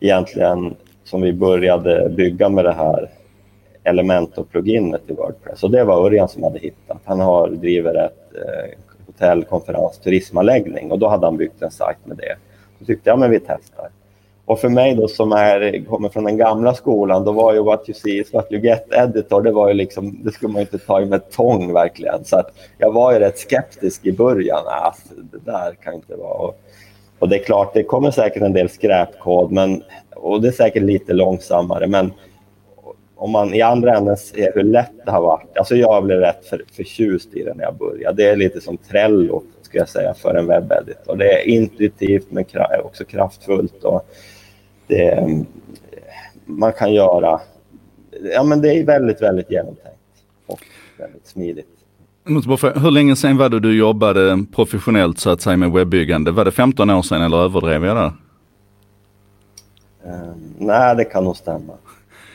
egentligen 0.00 0.76
som 1.04 1.20
vi 1.22 1.32
började 1.32 2.08
bygga 2.08 2.48
med 2.48 2.64
det 2.64 2.72
här 2.72 3.10
Elementor-pluginet 3.84 5.02
i 5.06 5.12
Wordpress. 5.12 5.62
Och 5.62 5.70
det 5.70 5.84
var 5.84 6.06
Örjan 6.06 6.28
som 6.28 6.42
hade 6.42 6.58
hittat. 6.58 7.00
Han 7.04 7.20
har 7.20 7.48
driver 7.48 7.94
ett 7.94 8.34
eh, 8.34 8.78
hotell, 9.06 9.44
konferens, 9.44 9.98
turismanläggning 9.98 10.92
och 10.92 10.98
då 10.98 11.08
hade 11.08 11.26
han 11.26 11.36
byggt 11.36 11.62
en 11.62 11.70
sajt 11.70 11.96
med 12.04 12.16
det. 12.16 12.36
Så 12.82 12.86
tyckte 12.86 13.10
jag, 13.10 13.18
men 13.18 13.30
vi 13.30 13.40
testar. 13.40 13.88
Och 14.44 14.58
för 14.58 14.68
mig 14.68 14.94
då 14.94 15.08
som 15.08 15.32
är, 15.32 15.84
kommer 15.84 16.08
från 16.08 16.24
den 16.24 16.36
gamla 16.36 16.74
skolan, 16.74 17.24
då 17.24 17.32
var 17.32 17.54
ju 17.54 17.62
What 17.62 17.88
you 17.88 17.94
see 17.94 18.20
is 18.20 18.32
what 18.32 18.52
you 18.52 18.62
get 18.62 18.86
editor, 18.92 19.42
det 19.42 19.52
var 19.52 19.68
ju 19.68 19.74
liksom, 19.74 20.20
det 20.24 20.32
skulle 20.32 20.52
man 20.52 20.60
inte 20.60 20.78
ta 20.78 21.00
i 21.00 21.04
med 21.04 21.30
tång 21.30 21.72
verkligen. 21.72 22.24
Så 22.24 22.36
att 22.36 22.54
jag 22.78 22.92
var 22.92 23.12
ju 23.12 23.18
rätt 23.18 23.38
skeptisk 23.38 24.06
i 24.06 24.12
början. 24.12 24.66
Äh, 24.66 24.84
alltså, 24.84 25.14
det 25.32 25.50
där 25.50 25.74
kan 25.74 25.94
inte 25.94 26.16
vara... 26.16 26.34
Och, 26.34 26.60
och 27.18 27.28
det 27.28 27.36
är 27.36 27.44
klart, 27.44 27.74
det 27.74 27.82
kommer 27.82 28.10
säkert 28.10 28.42
en 28.42 28.52
del 28.52 28.68
skräpkod, 28.68 29.52
men, 29.52 29.82
och 30.16 30.42
det 30.42 30.48
är 30.48 30.52
säkert 30.52 30.82
lite 30.82 31.12
långsammare, 31.12 31.86
men 31.86 32.12
om 33.22 33.30
man 33.30 33.54
i 33.54 33.62
andra 33.62 33.96
änden 33.96 34.16
ser 34.16 34.52
hur 34.54 34.62
lätt 34.62 34.92
det 35.04 35.10
har 35.10 35.22
varit. 35.22 35.58
Alltså 35.58 35.76
jag 35.76 36.04
blev 36.04 36.18
rätt 36.18 36.46
för, 36.46 36.64
förtjust 36.72 37.34
i 37.34 37.42
det 37.42 37.54
när 37.54 37.64
jag 37.64 37.74
började. 37.74 38.22
Det 38.22 38.28
är 38.28 38.36
lite 38.36 38.60
som 38.60 38.76
Trello, 38.76 39.42
ska 39.72 39.78
jag 39.78 39.88
säga, 39.88 40.14
för 40.14 40.34
en 40.34 40.46
webbeditor. 40.46 41.16
Det 41.16 41.32
är 41.32 41.48
intuitivt 41.48 42.26
men 42.30 42.44
också 42.84 43.04
kraftfullt. 43.04 43.84
Och 43.84 44.08
det, 44.86 45.28
man 46.44 46.72
kan 46.72 46.92
göra... 46.92 47.40
Ja, 48.34 48.42
men 48.42 48.60
det 48.60 48.74
är 48.74 48.84
väldigt, 48.84 49.22
väldigt 49.22 49.50
genomtänkt 49.50 49.98
och 50.46 50.60
väldigt 50.98 51.26
smidigt. 51.26 51.66
Hur 52.74 52.90
länge 52.90 53.16
sedan 53.16 53.36
var 53.36 53.48
det 53.48 53.60
du 53.60 53.78
jobbade 53.78 54.44
professionellt 54.54 55.18
så 55.18 55.30
att 55.30 55.40
säga 55.40 55.56
med 55.56 55.72
webbyggande? 55.72 56.30
Var 56.30 56.44
det 56.44 56.50
15 56.50 56.90
år 56.90 57.02
sedan 57.02 57.22
eller 57.22 57.36
överdrev 57.36 57.84
jag 57.84 57.96
där? 57.96 58.12
Uh, 60.06 60.34
nej, 60.58 60.96
det 60.96 61.04
kan 61.04 61.24
nog 61.24 61.36
stämma. 61.36 61.72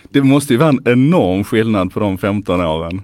Det 0.10 0.22
måste 0.22 0.54
ju 0.54 0.60
vara 0.60 0.70
en 0.70 0.82
enorm 0.86 1.44
skillnad 1.44 1.94
på 1.94 2.00
de 2.00 2.18
15 2.18 2.62
åren. 2.62 3.02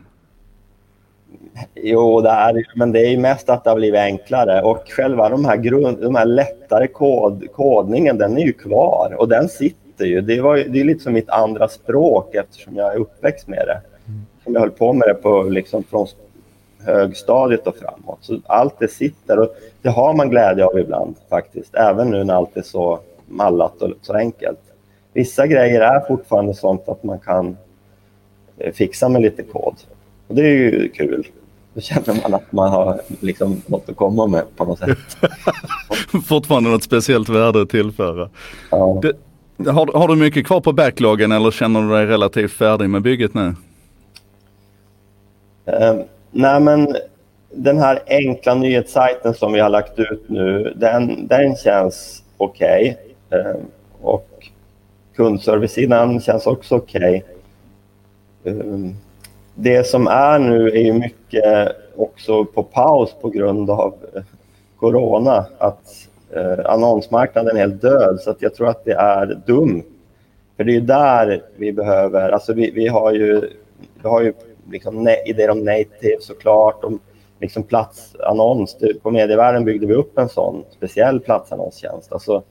Jo, 1.75 2.21
det 2.21 2.29
är 2.29 2.65
men 2.75 2.91
det 2.91 2.99
är 2.99 3.09
ju 3.09 3.17
mest 3.17 3.49
att 3.49 3.63
det 3.63 3.69
har 3.69 3.77
blivit 3.77 3.99
enklare 3.99 4.61
och 4.61 4.83
själva 4.89 5.29
de 5.29 5.45
här, 5.45 5.57
grund, 5.57 5.97
de 6.01 6.15
här 6.15 6.25
lättare 6.25 6.87
kod, 6.87 7.47
kodningen, 7.53 8.17
den 8.17 8.37
är 8.37 8.41
ju 8.41 8.53
kvar 8.53 9.15
och 9.17 9.29
den 9.29 9.49
sitter 9.49 10.05
ju. 10.05 10.21
Det, 10.21 10.41
var, 10.41 10.57
det 10.57 10.79
är 10.79 10.83
lite 10.83 11.03
som 11.03 11.13
mitt 11.13 11.29
andra 11.29 11.67
språk 11.67 12.35
eftersom 12.35 12.75
jag 12.75 12.93
är 12.93 12.99
uppväxt 12.99 13.47
med 13.47 13.63
det. 13.67 13.81
Som 14.43 14.53
jag 14.53 14.61
höll 14.61 14.71
på 14.71 14.93
med 14.93 15.07
det 15.07 15.13
på, 15.13 15.43
liksom, 15.43 15.83
från 15.83 16.07
högstadiet 16.85 17.67
och 17.67 17.75
framåt. 17.75 18.17
Så 18.21 18.39
allt 18.45 18.79
det 18.79 18.87
sitter 18.87 19.39
och 19.39 19.55
det 19.81 19.89
har 19.89 20.13
man 20.13 20.29
glädje 20.29 20.65
av 20.65 20.79
ibland 20.79 21.15
faktiskt, 21.29 21.75
även 21.75 22.09
nu 22.09 22.23
när 22.23 22.33
allt 22.33 22.57
är 22.57 22.61
så 22.61 22.99
mallat 23.25 23.81
och 23.81 23.91
så 24.01 24.13
enkelt. 24.13 24.59
Vissa 25.13 25.47
grejer 25.47 25.81
är 25.81 25.99
fortfarande 25.99 26.53
sånt 26.53 26.89
att 26.89 27.03
man 27.03 27.19
kan 27.19 27.57
eh, 28.57 28.73
fixa 28.73 29.09
med 29.09 29.21
lite 29.21 29.43
kod. 29.43 29.75
Och 30.27 30.35
det 30.35 30.41
är 30.41 30.55
ju 30.55 30.89
kul. 30.89 31.27
Då 31.73 31.81
känner 31.81 32.21
man 32.21 32.33
att 32.33 32.51
man 32.51 32.69
har 32.69 33.01
liksom 33.19 33.61
något 33.65 33.89
att 33.89 33.95
komma 33.95 34.27
med 34.27 34.55
på 34.55 34.65
något 34.65 34.79
sätt. 34.79 34.97
fortfarande 36.25 36.69
något 36.69 36.83
speciellt 36.83 37.29
värde 37.29 37.61
att 37.61 37.69
tillföra. 37.69 38.29
Ja. 38.69 39.01
Det, 39.57 39.71
har, 39.71 39.99
har, 39.99 40.07
du 40.07 40.15
mycket 40.15 40.47
kvar 40.47 40.61
på 40.61 40.73
backloggen 40.73 41.31
eller 41.31 41.51
känner 41.51 41.81
du 41.81 41.89
dig 41.89 42.05
relativt 42.05 42.51
färdig 42.51 42.89
med 42.89 43.01
bygget 43.01 43.33
nu? 43.33 43.55
Um, 45.65 46.03
nej 46.31 46.59
men 46.59 46.95
den 47.51 47.79
här 47.79 47.99
enkla 48.07 48.55
nyhetssajten 48.55 49.33
som 49.33 49.53
vi 49.53 49.59
har 49.59 49.69
lagt 49.69 49.99
ut 49.99 50.23
nu, 50.27 50.73
den, 50.75 51.27
den 51.27 51.55
känns 51.55 52.23
okej. 52.37 52.97
Okay. 53.27 53.39
Um, 53.39 53.57
och 54.01 54.49
kundservicesidan 55.15 56.21
känns 56.21 56.47
också 56.47 56.75
okej. 56.75 57.23
Okay. 58.43 58.53
Um, 58.53 58.95
det 59.55 59.87
som 59.87 60.07
är 60.07 60.39
nu 60.39 60.67
är 60.67 60.81
ju 60.81 60.93
mycket 60.93 61.75
också 61.95 62.45
på 62.45 62.63
paus 62.63 63.15
på 63.21 63.29
grund 63.29 63.69
av 63.69 63.93
eh, 64.15 64.21
corona. 64.77 65.45
Att 65.57 66.07
eh, 66.35 66.65
annonsmarknaden 66.65 67.55
är 67.55 67.59
helt 67.59 67.81
död, 67.81 68.19
så 68.21 68.29
att 68.29 68.41
jag 68.41 68.55
tror 68.55 68.67
att 68.67 68.85
det 68.85 68.93
är 68.93 69.41
dumt. 69.45 69.83
För 70.57 70.63
det 70.63 70.71
är 70.71 70.73
ju 70.73 70.81
där 70.81 71.43
vi 71.55 71.71
behöver, 71.71 72.31
alltså 72.31 72.53
vi, 72.53 72.71
vi 72.71 72.87
har 72.87 73.13
ju, 73.13 73.41
vi 74.01 74.09
har 74.09 74.21
ju 74.21 74.33
liksom 74.71 75.07
idéer 75.25 75.49
om 75.49 75.63
native 75.63 76.21
såklart, 76.21 76.83
om 76.83 76.99
liksom 77.39 77.63
platsannons. 77.63 78.77
På 79.01 79.11
Medievärlden 79.11 79.65
byggde 79.65 79.87
vi 79.87 79.93
upp 79.93 80.17
en 80.17 80.29
sån 80.29 80.63
speciell 80.71 81.19
platsannonstjänst. 81.19 82.13
Alltså, 82.13 82.43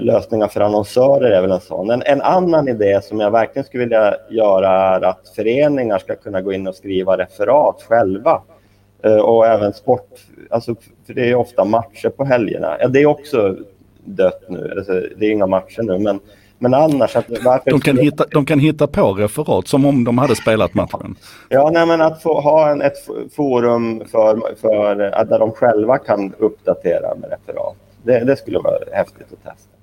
lösningar 0.00 0.48
för 0.48 0.60
annonsörer 0.60 1.30
är 1.30 1.40
väl 1.40 1.50
en 1.50 1.60
sån. 1.60 1.90
En, 1.90 2.02
en, 2.06 2.22
annan 2.22 2.68
idé 2.68 3.00
som 3.02 3.20
jag 3.20 3.30
verkligen 3.30 3.66
skulle 3.66 3.84
vilja 3.84 4.14
göra 4.30 4.70
är 4.70 5.00
att 5.00 5.32
föreningar 5.36 5.98
ska 5.98 6.14
kunna 6.14 6.40
gå 6.40 6.52
in 6.52 6.66
och 6.66 6.74
skriva 6.74 7.18
referat 7.18 7.82
själva. 7.88 8.42
Uh, 9.06 9.18
och 9.18 9.46
även 9.46 9.72
sport, 9.72 10.10
alltså, 10.50 10.74
för 11.06 11.14
det 11.14 11.30
är 11.30 11.34
ofta 11.34 11.64
matcher 11.64 12.08
på 12.08 12.24
helgerna. 12.24 12.76
Ja, 12.80 12.88
det 12.88 13.02
är 13.02 13.06
också 13.06 13.56
dött 14.04 14.42
nu, 14.48 14.74
alltså, 14.76 14.92
det 14.92 15.26
är 15.26 15.30
inga 15.30 15.46
matcher 15.46 15.82
nu, 15.82 15.98
men, 15.98 16.20
men 16.58 16.74
annars... 16.74 17.16
Att, 17.16 17.26
de, 17.64 17.80
kan 17.80 17.98
hitta, 17.98 18.24
de 18.30 18.46
kan 18.46 18.58
hitta 18.58 18.86
på 18.86 19.12
referat 19.12 19.68
som 19.68 19.86
om 19.86 20.04
de 20.04 20.18
hade 20.18 20.36
spelat 20.36 20.74
matchen. 20.74 21.16
Ja, 21.48 21.70
nej, 21.72 21.86
men 21.86 22.00
att 22.00 22.22
få 22.22 22.40
ha 22.40 22.70
en, 22.70 22.82
ett 22.82 22.96
forum 23.36 24.02
för, 24.10 24.54
för, 24.60 24.94
där 25.24 25.38
de 25.38 25.52
själva 25.52 25.98
kan 25.98 26.34
uppdatera 26.38 27.14
med 27.14 27.30
referat. 27.30 27.76
Det, 28.02 28.24
det 28.24 28.36
skulle 28.36 28.58
vara 28.58 28.78
häftigt 28.92 29.26
att 29.32 29.44
testa. 29.44 29.73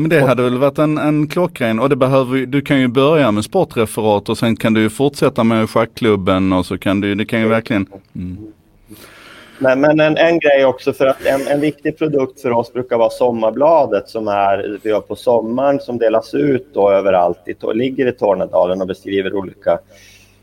Men 0.00 0.10
det 0.10 0.20
hade 0.20 0.42
väl 0.42 0.58
varit 0.58 0.78
en, 0.78 0.98
en 0.98 1.28
klockren 1.28 1.80
och 1.80 1.88
det 1.88 1.96
behöver 1.96 2.46
du 2.46 2.60
kan 2.60 2.80
ju 2.80 2.88
börja 2.88 3.30
med 3.30 3.44
sportreferat 3.44 4.28
och 4.28 4.38
sen 4.38 4.56
kan 4.56 4.74
du 4.74 4.90
fortsätta 4.90 5.44
med 5.44 5.70
schackklubben 5.70 6.52
och 6.52 6.66
så 6.66 6.78
kan 6.78 7.00
du, 7.00 7.14
det 7.14 7.24
kan 7.24 7.40
ju 7.40 7.48
verkligen... 7.48 7.86
Mm. 8.14 8.38
Men, 9.58 9.80
men 9.80 10.00
en, 10.00 10.16
en 10.16 10.38
grej 10.38 10.64
också 10.64 10.92
för 10.92 11.06
att 11.06 11.26
en, 11.26 11.46
en 11.46 11.60
viktig 11.60 11.98
produkt 11.98 12.40
för 12.40 12.50
oss 12.50 12.72
brukar 12.72 12.98
vara 12.98 13.10
Sommarbladet 13.10 14.08
som 14.08 14.28
är, 14.28 14.78
vi 14.82 14.90
har 14.90 15.00
på 15.00 15.16
sommaren 15.16 15.80
som 15.80 15.98
delas 15.98 16.34
ut 16.34 16.74
då 16.74 16.90
överallt, 16.90 17.38
i, 17.46 17.54
ligger 17.74 18.06
i 18.06 18.12
Tornedalen 18.12 18.80
och 18.80 18.86
beskriver 18.86 19.34
olika 19.34 19.78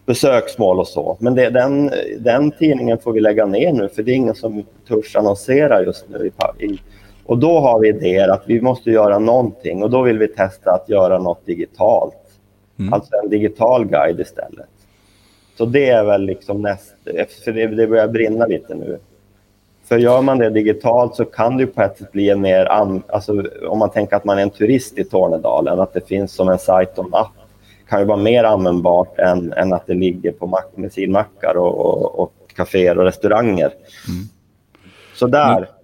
besöksmål 0.05 0.79
och 0.79 0.87
så. 0.87 1.17
Men 1.19 1.35
det, 1.35 1.49
den, 1.49 1.91
den 2.19 2.51
tidningen 2.51 2.97
får 2.97 3.13
vi 3.13 3.19
lägga 3.19 3.45
ner 3.45 3.73
nu 3.73 3.89
för 3.89 4.03
det 4.03 4.11
är 4.11 4.15
ingen 4.15 4.35
som 4.35 4.63
törs 4.87 5.15
annonsera 5.15 5.83
just 5.83 6.05
nu 6.09 6.31
i, 6.59 6.65
i 6.65 6.79
och 7.27 7.37
då 7.37 7.59
har 7.59 7.79
vi 7.79 7.89
idéer 7.89 8.27
att 8.27 8.43
vi 8.45 8.61
måste 8.61 8.91
göra 8.91 9.19
någonting 9.19 9.83
och 9.83 9.89
då 9.89 10.01
vill 10.01 10.17
vi 10.17 10.27
testa 10.27 10.71
att 10.71 10.89
göra 10.89 11.19
något 11.19 11.45
digitalt. 11.45 12.15
Mm. 12.79 12.93
Alltså 12.93 13.15
en 13.23 13.29
digital 13.29 13.85
guide 13.85 14.19
istället. 14.19 14.69
Så 15.57 15.65
det 15.65 15.89
är 15.89 16.03
väl 16.03 16.21
liksom 16.21 16.61
näst, 16.61 16.93
för 17.43 17.51
det, 17.51 17.67
det 17.67 17.87
börjar 17.87 18.07
brinna 18.07 18.45
lite 18.45 18.75
nu. 18.75 18.99
För 19.83 19.97
gör 19.97 20.21
man 20.21 20.37
det 20.37 20.49
digitalt 20.49 21.15
så 21.15 21.25
kan 21.25 21.57
det 21.57 21.67
på 21.67 21.81
ett 21.81 21.97
sätt 21.97 22.11
bli 22.11 22.29
en 22.29 22.41
mer, 22.41 22.65
alltså 22.65 23.43
om 23.69 23.79
man 23.79 23.89
tänker 23.89 24.15
att 24.15 24.25
man 24.25 24.37
är 24.37 24.41
en 24.41 24.49
turist 24.49 24.97
i 24.97 25.03
Tornedalen, 25.03 25.79
att 25.79 25.93
det 25.93 26.07
finns 26.07 26.33
som 26.33 26.49
en 26.49 26.59
sajt 26.59 26.97
och 26.97 27.05
en 27.05 27.13
app 27.13 27.31
kan 27.89 27.99
ju 27.99 28.05
vara 28.05 28.17
mer 28.17 28.43
användbart 28.43 29.19
än, 29.19 29.53
än 29.53 29.73
att 29.73 29.87
det 29.87 29.93
ligger 29.93 30.31
på 30.31 30.47
mack, 30.47 30.67
bensinmackar 30.75 31.57
och, 31.57 31.85
och, 31.85 32.19
och 32.19 32.33
kaféer 32.55 32.97
och 32.97 33.03
restauranger. 33.03 33.73
Mm. 34.07 34.23
Så 35.15 35.27
där. 35.27 35.76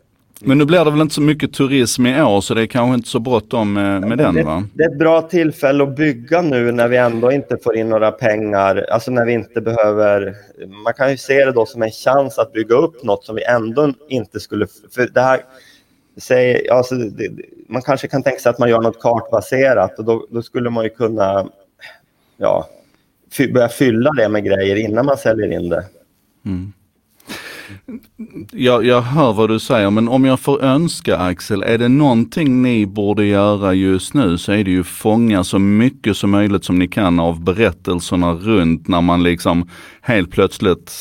Men 0.45 0.57
nu 0.57 0.65
blir 0.65 0.85
det 0.85 0.91
väl 0.91 1.01
inte 1.01 1.13
så 1.13 1.21
mycket 1.21 1.53
turism 1.53 2.05
i 2.05 2.21
år 2.21 2.41
så 2.41 2.53
det 2.53 2.61
är 2.61 2.65
kanske 2.65 2.95
inte 2.95 3.09
så 3.09 3.19
bråttom 3.19 3.73
med, 3.73 4.01
med 4.01 4.17
den 4.17 4.35
det, 4.35 4.43
va? 4.43 4.63
Det 4.73 4.83
är 4.83 4.89
ett 4.89 4.99
bra 4.99 5.21
tillfälle 5.21 5.83
att 5.83 5.95
bygga 5.95 6.41
nu 6.41 6.71
när 6.71 6.87
vi 6.87 6.97
ändå 6.97 7.31
inte 7.31 7.57
får 7.63 7.77
in 7.77 7.89
några 7.89 8.11
pengar. 8.11 8.85
Alltså 8.91 9.11
när 9.11 9.25
vi 9.25 9.33
inte 9.33 9.61
behöver... 9.61 10.35
Man 10.83 10.93
kan 10.93 11.11
ju 11.11 11.17
se 11.17 11.45
det 11.45 11.51
då 11.51 11.65
som 11.65 11.81
en 11.81 11.91
chans 11.91 12.39
att 12.39 12.53
bygga 12.53 12.75
upp 12.75 13.03
något 13.03 13.25
som 13.25 13.35
vi 13.35 13.43
ändå 13.43 13.93
inte 14.09 14.39
skulle... 14.39 14.67
För 14.95 15.09
det 15.13 15.21
här, 15.21 15.41
säg, 16.17 16.69
alltså, 16.69 16.95
det, 16.95 17.29
man 17.67 17.81
kanske 17.81 18.07
kan 18.07 18.23
tänka 18.23 18.39
sig 18.39 18.49
att 18.49 18.59
man 18.59 18.69
gör 18.69 18.81
något 18.81 19.01
kartbaserat 19.01 19.99
och 19.99 20.05
då, 20.05 20.27
då 20.29 20.41
skulle 20.41 20.69
man 20.69 20.83
ju 20.83 20.89
kunna 20.89 21.47
ja, 22.37 22.67
börja 23.53 23.69
fylla 23.69 24.11
det 24.11 24.29
med 24.29 24.43
grejer 24.43 24.75
innan 24.75 25.05
man 25.05 25.17
säljer 25.17 25.51
in 25.51 25.69
det. 25.69 25.85
Mm. 26.45 26.73
Jag, 28.51 28.85
jag 28.85 29.01
hör 29.01 29.33
vad 29.33 29.49
du 29.49 29.59
säger 29.59 29.89
men 29.89 30.07
om 30.07 30.25
jag 30.25 30.39
får 30.39 30.61
önska 30.61 31.17
Axel, 31.17 31.63
är 31.63 31.77
det 31.77 31.87
någonting 31.87 32.61
ni 32.61 32.85
borde 32.85 33.25
göra 33.25 33.73
just 33.73 34.13
nu 34.13 34.37
så 34.37 34.51
är 34.51 34.63
det 34.63 34.71
ju 34.71 34.83
fånga 34.83 35.43
så 35.43 35.59
mycket 35.59 36.17
som 36.17 36.29
möjligt 36.29 36.65
som 36.65 36.79
ni 36.79 36.87
kan 36.87 37.19
av 37.19 37.43
berättelserna 37.43 38.33
runt 38.33 38.87
när 38.87 39.01
man 39.01 39.23
liksom 39.23 39.69
helt 40.01 40.31
plötsligt 40.31 40.91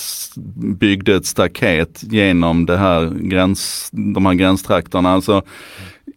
byggde 0.78 1.14
ett 1.14 1.26
staket 1.26 2.02
genom 2.02 2.66
det 2.66 2.76
här 2.76 3.10
gräns, 3.14 3.88
de 3.92 4.26
här 4.26 4.34
gränstrakterna. 4.34 5.12
Alltså, 5.12 5.42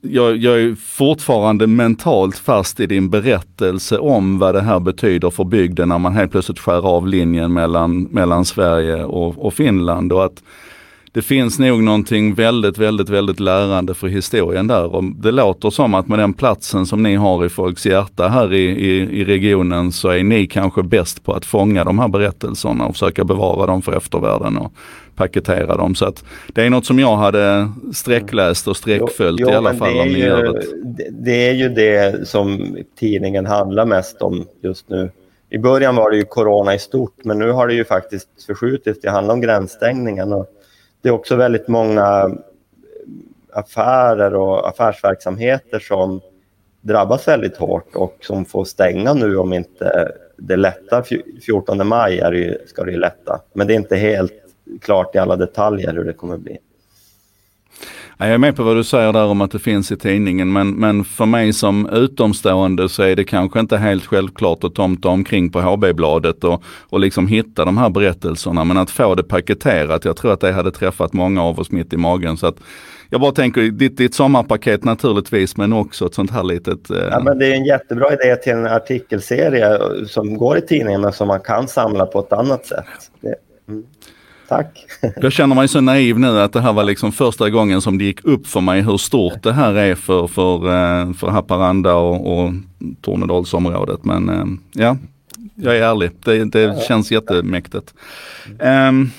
jag, 0.10 0.38
jag, 0.38 0.62
är 0.62 0.76
fortfarande 0.76 1.68
mentalt 1.68 2.38
fast 2.38 2.80
i 2.80 2.88
din 2.88 3.10
berättelse 3.10 3.98
om 3.98 4.40
vad 4.40 4.56
det 4.56 4.62
här 4.62 4.80
betyder 4.80 5.30
för 5.30 5.44
bygden 5.44 5.90
när 5.90 5.98
man 5.98 6.14
helt 6.14 6.32
plötsligt 6.32 6.60
skär 6.60 6.88
av 6.88 7.08
linjen 7.08 7.54
mellan, 7.54 8.04
mellan 8.04 8.46
Sverige 8.46 9.04
och, 9.04 9.46
och 9.46 9.54
Finland. 9.54 10.14
Och 10.14 10.26
att 10.26 10.44
det 11.16 11.22
finns 11.22 11.60
nog 11.60 11.84
någonting 11.84 12.34
väldigt, 12.34 12.78
väldigt, 12.78 13.10
väldigt 13.10 13.40
lärande 13.40 13.94
för 13.94 14.08
historien 14.08 14.68
där. 14.68 14.96
Och 14.96 15.04
det 15.04 15.32
låter 15.32 15.70
som 15.70 15.94
att 15.94 16.08
med 16.08 16.20
den 16.20 16.34
platsen 16.34 16.86
som 16.86 17.04
ni 17.04 17.16
har 17.16 17.46
i 17.46 17.50
folks 17.50 17.86
hjärta 17.86 18.28
här 18.28 18.54
i, 18.54 18.64
i, 18.66 19.22
i 19.22 19.26
regionen 19.26 19.92
så 19.92 20.10
är 20.10 20.24
ni 20.24 20.48
kanske 20.48 20.84
bäst 20.84 21.24
på 21.24 21.34
att 21.34 21.46
fånga 21.46 21.84
de 21.84 22.00
här 22.00 22.08
berättelserna 22.08 22.86
och 22.86 22.94
försöka 22.94 23.24
bevara 23.24 23.66
dem 23.66 23.82
för 23.82 23.98
eftervärlden 23.98 24.58
och 24.58 24.74
paketera 25.16 25.78
dem. 25.78 25.96
Så 25.96 26.06
att 26.06 26.24
det 26.48 26.64
är 26.64 26.70
något 26.70 26.86
som 26.86 27.00
jag 27.00 27.18
hade 27.18 27.70
sträckläst 27.94 28.68
och 28.68 28.78
sträckföljt 28.78 29.40
jo, 29.40 29.48
jo, 29.48 29.54
i 29.54 29.56
alla 29.56 29.74
fall. 29.74 29.94
Det 29.94 30.02
är, 30.02 30.06
ju, 30.06 30.54
det, 30.84 31.10
det 31.12 31.50
är 31.50 31.54
ju 31.54 31.70
det 31.70 32.28
som 32.28 32.78
tidningen 33.00 33.46
handlar 33.46 33.86
mest 33.86 34.22
om 34.22 34.46
just 34.62 34.90
nu. 34.90 35.12
I 35.50 35.58
början 35.58 35.96
var 35.96 36.12
det 36.12 36.18
ju 36.18 36.24
corona 36.24 36.76
i 36.76 36.80
stort, 36.80 37.16
men 37.24 37.40
nu 37.40 37.52
har 37.52 37.68
det 37.68 37.74
ju 37.74 37.86
faktiskt 37.86 38.28
förskjutits. 38.46 39.02
Det 39.02 39.10
handlar 39.10 39.34
om 39.34 39.42
gränsstängningen. 39.42 40.34
Och 40.34 40.48
det 41.06 41.10
är 41.10 41.14
också 41.14 41.36
väldigt 41.36 41.68
många 41.68 42.02
eh, 42.02 42.30
affärer 43.54 44.36
och 44.36 44.70
affärsverksamheter 44.70 45.80
som 45.80 46.22
drabbas 46.82 47.28
väldigt 47.28 47.58
hårt 47.58 47.96
och 47.96 48.18
som 48.22 48.46
får 48.46 48.66
stänga 48.66 49.14
nu 49.14 49.38
om 49.38 49.54
inte 49.54 50.12
det 50.38 50.56
lättar 50.56 51.06
14 51.42 51.88
maj 51.88 52.20
är 52.20 52.32
det 52.32 52.38
ju, 52.38 52.58
ska 52.68 52.84
det 52.84 52.92
ju 52.92 52.98
lätta. 52.98 53.42
Men 53.54 53.68
det 53.68 53.74
är 53.74 53.76
inte 53.76 53.96
helt 53.96 54.34
klart 54.82 55.16
i 55.16 55.18
alla 55.18 55.36
detaljer 55.36 55.94
hur 55.94 56.04
det 56.04 56.14
kommer 56.14 56.38
bli. 56.38 56.58
Jag 58.18 58.30
är 58.30 58.38
med 58.38 58.56
på 58.56 58.64
vad 58.64 58.76
du 58.76 58.84
säger 58.84 59.14
där 59.14 59.26
om 59.26 59.42
att 59.42 59.52
det 59.52 59.60
finns 59.60 59.92
i 59.92 59.98
tidningen 59.98 60.54
men, 60.54 60.72
men 60.72 61.04
för 61.04 61.26
mig 61.26 61.54
som 61.54 61.90
utomstående 61.90 62.90
så 62.90 63.04
är 63.04 63.16
det 63.16 63.24
kanske 63.24 63.60
inte 63.60 63.78
helt 63.78 64.06
självklart 64.06 64.64
att 64.64 64.76
tomta 64.76 65.10
omkring 65.10 65.52
på 65.52 65.62
HB-bladet 65.62 66.44
och, 66.44 66.64
och 66.90 67.00
liksom 67.00 67.28
hitta 67.28 67.66
de 67.66 67.78
här 67.78 67.90
berättelserna. 67.90 68.64
Men 68.64 68.78
att 68.78 68.90
få 68.90 69.16
det 69.16 69.24
paketerat, 69.24 70.06
jag 70.06 70.18
tror 70.18 70.34
att 70.34 70.40
det 70.40 70.52
hade 70.52 70.72
träffat 70.72 71.14
många 71.14 71.44
av 71.44 71.60
oss 71.60 71.72
mitt 71.72 71.94
i 71.94 71.98
magen. 71.98 72.38
Så 72.38 72.48
att 72.48 72.56
jag 73.10 73.22
bara 73.22 73.32
tänker, 73.32 73.62
ditt, 73.62 73.98
ditt 73.98 74.16
sommarpaket 74.16 74.84
naturligtvis 74.84 75.58
men 75.58 75.74
också 75.74 76.06
ett 76.06 76.14
sånt 76.14 76.32
här 76.32 76.44
litet... 76.44 76.90
Eh... 76.90 76.98
Ja, 76.98 77.20
men 77.20 77.40
det 77.40 77.48
är 77.48 77.54
en 77.54 77.66
jättebra 77.66 78.14
idé 78.14 78.36
till 78.36 78.54
en 78.54 78.66
artikelserie 78.66 79.80
som 80.08 80.38
går 80.38 80.58
i 80.58 80.62
tidningen 80.62 81.02
men 81.02 81.14
som 81.14 81.28
man 81.28 81.40
kan 81.40 81.68
samla 81.68 82.06
på 82.06 82.20
ett 82.20 82.34
annat 82.34 82.66
sätt. 82.66 82.86
Det, 83.22 83.36
mm. 83.68 83.84
Tack. 84.48 84.86
Jag 85.16 85.32
känner 85.32 85.56
mig 85.56 85.68
så 85.68 85.82
naiv 85.82 86.20
nu 86.20 86.40
att 86.40 86.54
det 86.54 86.62
här 86.62 86.74
var 86.74 86.84
liksom 86.84 87.12
första 87.12 87.50
gången 87.50 87.82
som 87.82 87.98
det 87.98 88.04
gick 88.04 88.26
upp 88.26 88.48
för 88.48 88.62
mig 88.62 88.82
hur 88.82 88.98
stort 88.98 89.44
det 89.44 89.54
här 89.54 89.74
är 89.74 89.96
för, 89.96 90.28
för, 90.28 90.56
eh, 90.56 91.14
för 91.14 91.28
Haparanda 91.28 91.94
och, 91.94 92.40
och 92.40 92.54
Tornedalsområdet. 93.02 94.06
Men 94.06 94.30
eh, 94.30 94.46
ja, 94.74 94.98
jag 95.56 95.78
är 95.78 95.82
ärlig. 95.82 96.12
Det, 96.24 96.46
det 96.46 96.84
känns 96.88 97.12
jättemäktigt. 97.12 97.94
Um, 98.60 99.12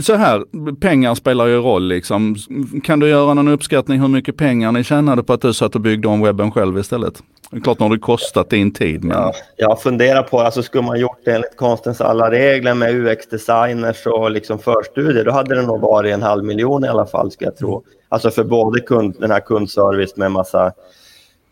så 0.00 0.14
här, 0.14 0.44
pengar 0.74 1.14
spelar 1.14 1.46
ju 1.46 1.56
roll 1.56 1.88
liksom. 1.88 2.36
Kan 2.84 3.00
du 3.00 3.08
göra 3.08 3.34
någon 3.34 3.48
uppskattning 3.48 4.00
hur 4.00 4.08
mycket 4.08 4.36
pengar 4.36 4.72
ni 4.72 4.84
tjänade 4.84 5.22
på 5.22 5.32
att 5.32 5.40
du 5.40 5.54
satt 5.54 5.74
och 5.74 5.80
byggde 5.80 6.08
om 6.08 6.22
webben 6.22 6.52
själv 6.52 6.78
istället? 6.78 7.22
Det 7.50 7.56
är 7.56 7.60
klart, 7.60 7.78
nu 7.78 7.86
har 7.86 7.94
det 7.94 8.00
kostat 8.00 8.50
din 8.50 8.72
tid. 8.72 9.04
Men... 9.04 9.16
Ja, 9.16 9.32
jag 9.56 9.82
funderar 9.82 10.22
på, 10.22 10.40
alltså 10.40 10.62
skulle 10.62 10.84
man 10.84 11.00
gjort 11.00 11.18
det 11.24 11.34
enligt 11.34 11.56
konstens 11.56 12.00
alla 12.00 12.30
regler 12.30 12.74
med 12.74 12.94
UX-designers 12.94 14.06
och 14.06 14.30
liksom 14.30 14.58
förstudier, 14.58 15.24
då 15.24 15.32
hade 15.32 15.54
det 15.54 15.62
nog 15.62 15.80
varit 15.80 16.14
en 16.14 16.22
halv 16.22 16.44
miljon 16.44 16.84
i 16.84 16.88
alla 16.88 17.06
fall, 17.06 17.30
ska 17.30 17.44
jag 17.44 17.56
tro. 17.56 17.82
Alltså 18.08 18.30
för 18.30 18.44
både 18.44 18.80
kund, 18.80 19.16
den 19.18 19.30
här 19.30 19.40
kundservice 19.40 20.16
med 20.16 20.32
massa 20.32 20.72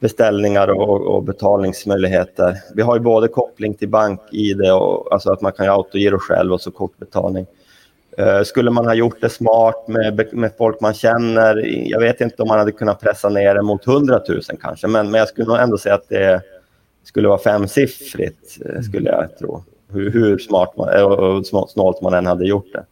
beställningar 0.00 0.68
och, 0.68 1.14
och, 1.14 1.22
betalningsmöjligheter. 1.22 2.56
Vi 2.74 2.82
har 2.82 2.96
ju 2.96 3.00
både 3.00 3.28
koppling 3.28 3.74
till 3.74 3.88
bank-id, 3.88 4.60
och, 4.72 5.12
alltså 5.12 5.32
att 5.32 5.40
man 5.40 5.52
kan 5.52 5.68
autogiro 5.68 6.18
själv 6.18 6.52
och 6.52 6.60
så 6.60 6.70
kortbetalning. 6.70 7.46
Uh, 8.20 8.42
skulle 8.42 8.70
man 8.70 8.86
ha 8.86 8.94
gjort 8.94 9.20
det 9.20 9.28
smart 9.28 9.88
med, 9.88 10.28
med 10.32 10.52
folk 10.58 10.80
man 10.80 10.94
känner, 10.94 11.56
jag 11.90 12.00
vet 12.00 12.20
inte 12.20 12.42
om 12.42 12.48
man 12.48 12.58
hade 12.58 12.72
kunnat 12.72 13.00
pressa 13.00 13.28
ner 13.28 13.54
det 13.54 13.62
mot 13.62 13.86
100 13.86 14.20
000 14.28 14.40
kanske, 14.62 14.86
men, 14.86 15.10
men 15.10 15.18
jag 15.18 15.28
skulle 15.28 15.48
nog 15.48 15.56
ändå 15.56 15.78
säga 15.78 15.94
att 15.94 16.08
det 16.08 16.42
skulle 17.04 17.28
vara 17.28 17.38
femsiffrigt, 17.38 18.58
eh, 18.64 18.80
skulle 18.80 19.10
jag 19.10 19.38
tro. 19.38 19.64
Hur, 19.88 20.10
hur 20.10 20.38
smart 20.38 20.76
man, 20.76 21.02
och 21.04 21.46
snålt 21.68 22.02
man 22.02 22.14
än 22.14 22.26
hade 22.26 22.46
gjort 22.46 22.72
det. 22.72 22.84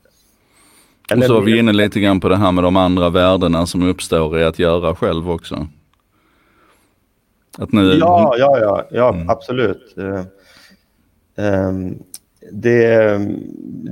Eller 1.11 1.23
och 1.23 1.27
så 1.27 1.35
var 1.35 1.41
vi 1.41 1.59
inne 1.59 1.73
lite 1.73 2.01
grann 2.01 2.21
på 2.21 2.29
det 2.29 2.37
här 2.37 2.53
med 2.53 2.65
de 2.65 2.77
andra 2.77 3.11
värdena 3.11 3.67
som 3.67 3.89
uppstår 3.89 4.39
i 4.39 4.45
att 4.45 4.59
göra 4.59 4.95
själv 4.95 5.31
också. 5.31 5.67
Att 7.59 7.73
nu... 7.73 7.99
Ja, 7.99 8.35
ja, 8.39 8.59
ja, 8.61 8.87
ja 8.91 9.15
mm. 9.15 9.31
absolut. 9.31 9.95
Um, 11.37 12.03
det, 12.53 13.21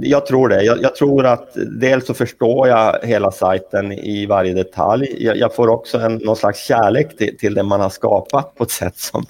jag 0.03 0.27
tror 0.27 0.49
det. 0.49 0.63
Jag, 0.63 0.83
jag, 0.83 0.95
tror 0.95 1.27
att 1.27 1.49
dels 1.81 2.07
så 2.07 2.15
förstår 2.15 2.69
jag 2.69 2.99
hela 3.03 3.31
sajten 3.31 3.93
i 3.93 4.27
varje 4.27 4.55
detalj. 4.55 5.17
Jag, 5.19 5.37
jag 5.37 5.55
får 5.55 5.69
också 5.69 5.99
en, 5.99 6.15
någon 6.15 6.37
slags 6.37 6.65
kärlek 6.65 7.17
till, 7.17 7.39
till 7.39 7.55
det 7.55 7.63
man 7.63 7.81
har 7.81 7.91
skapat 7.91 8.55
på 8.55 8.65
ett 8.65 8.71
sätt 8.71 8.97
som, 8.97 9.25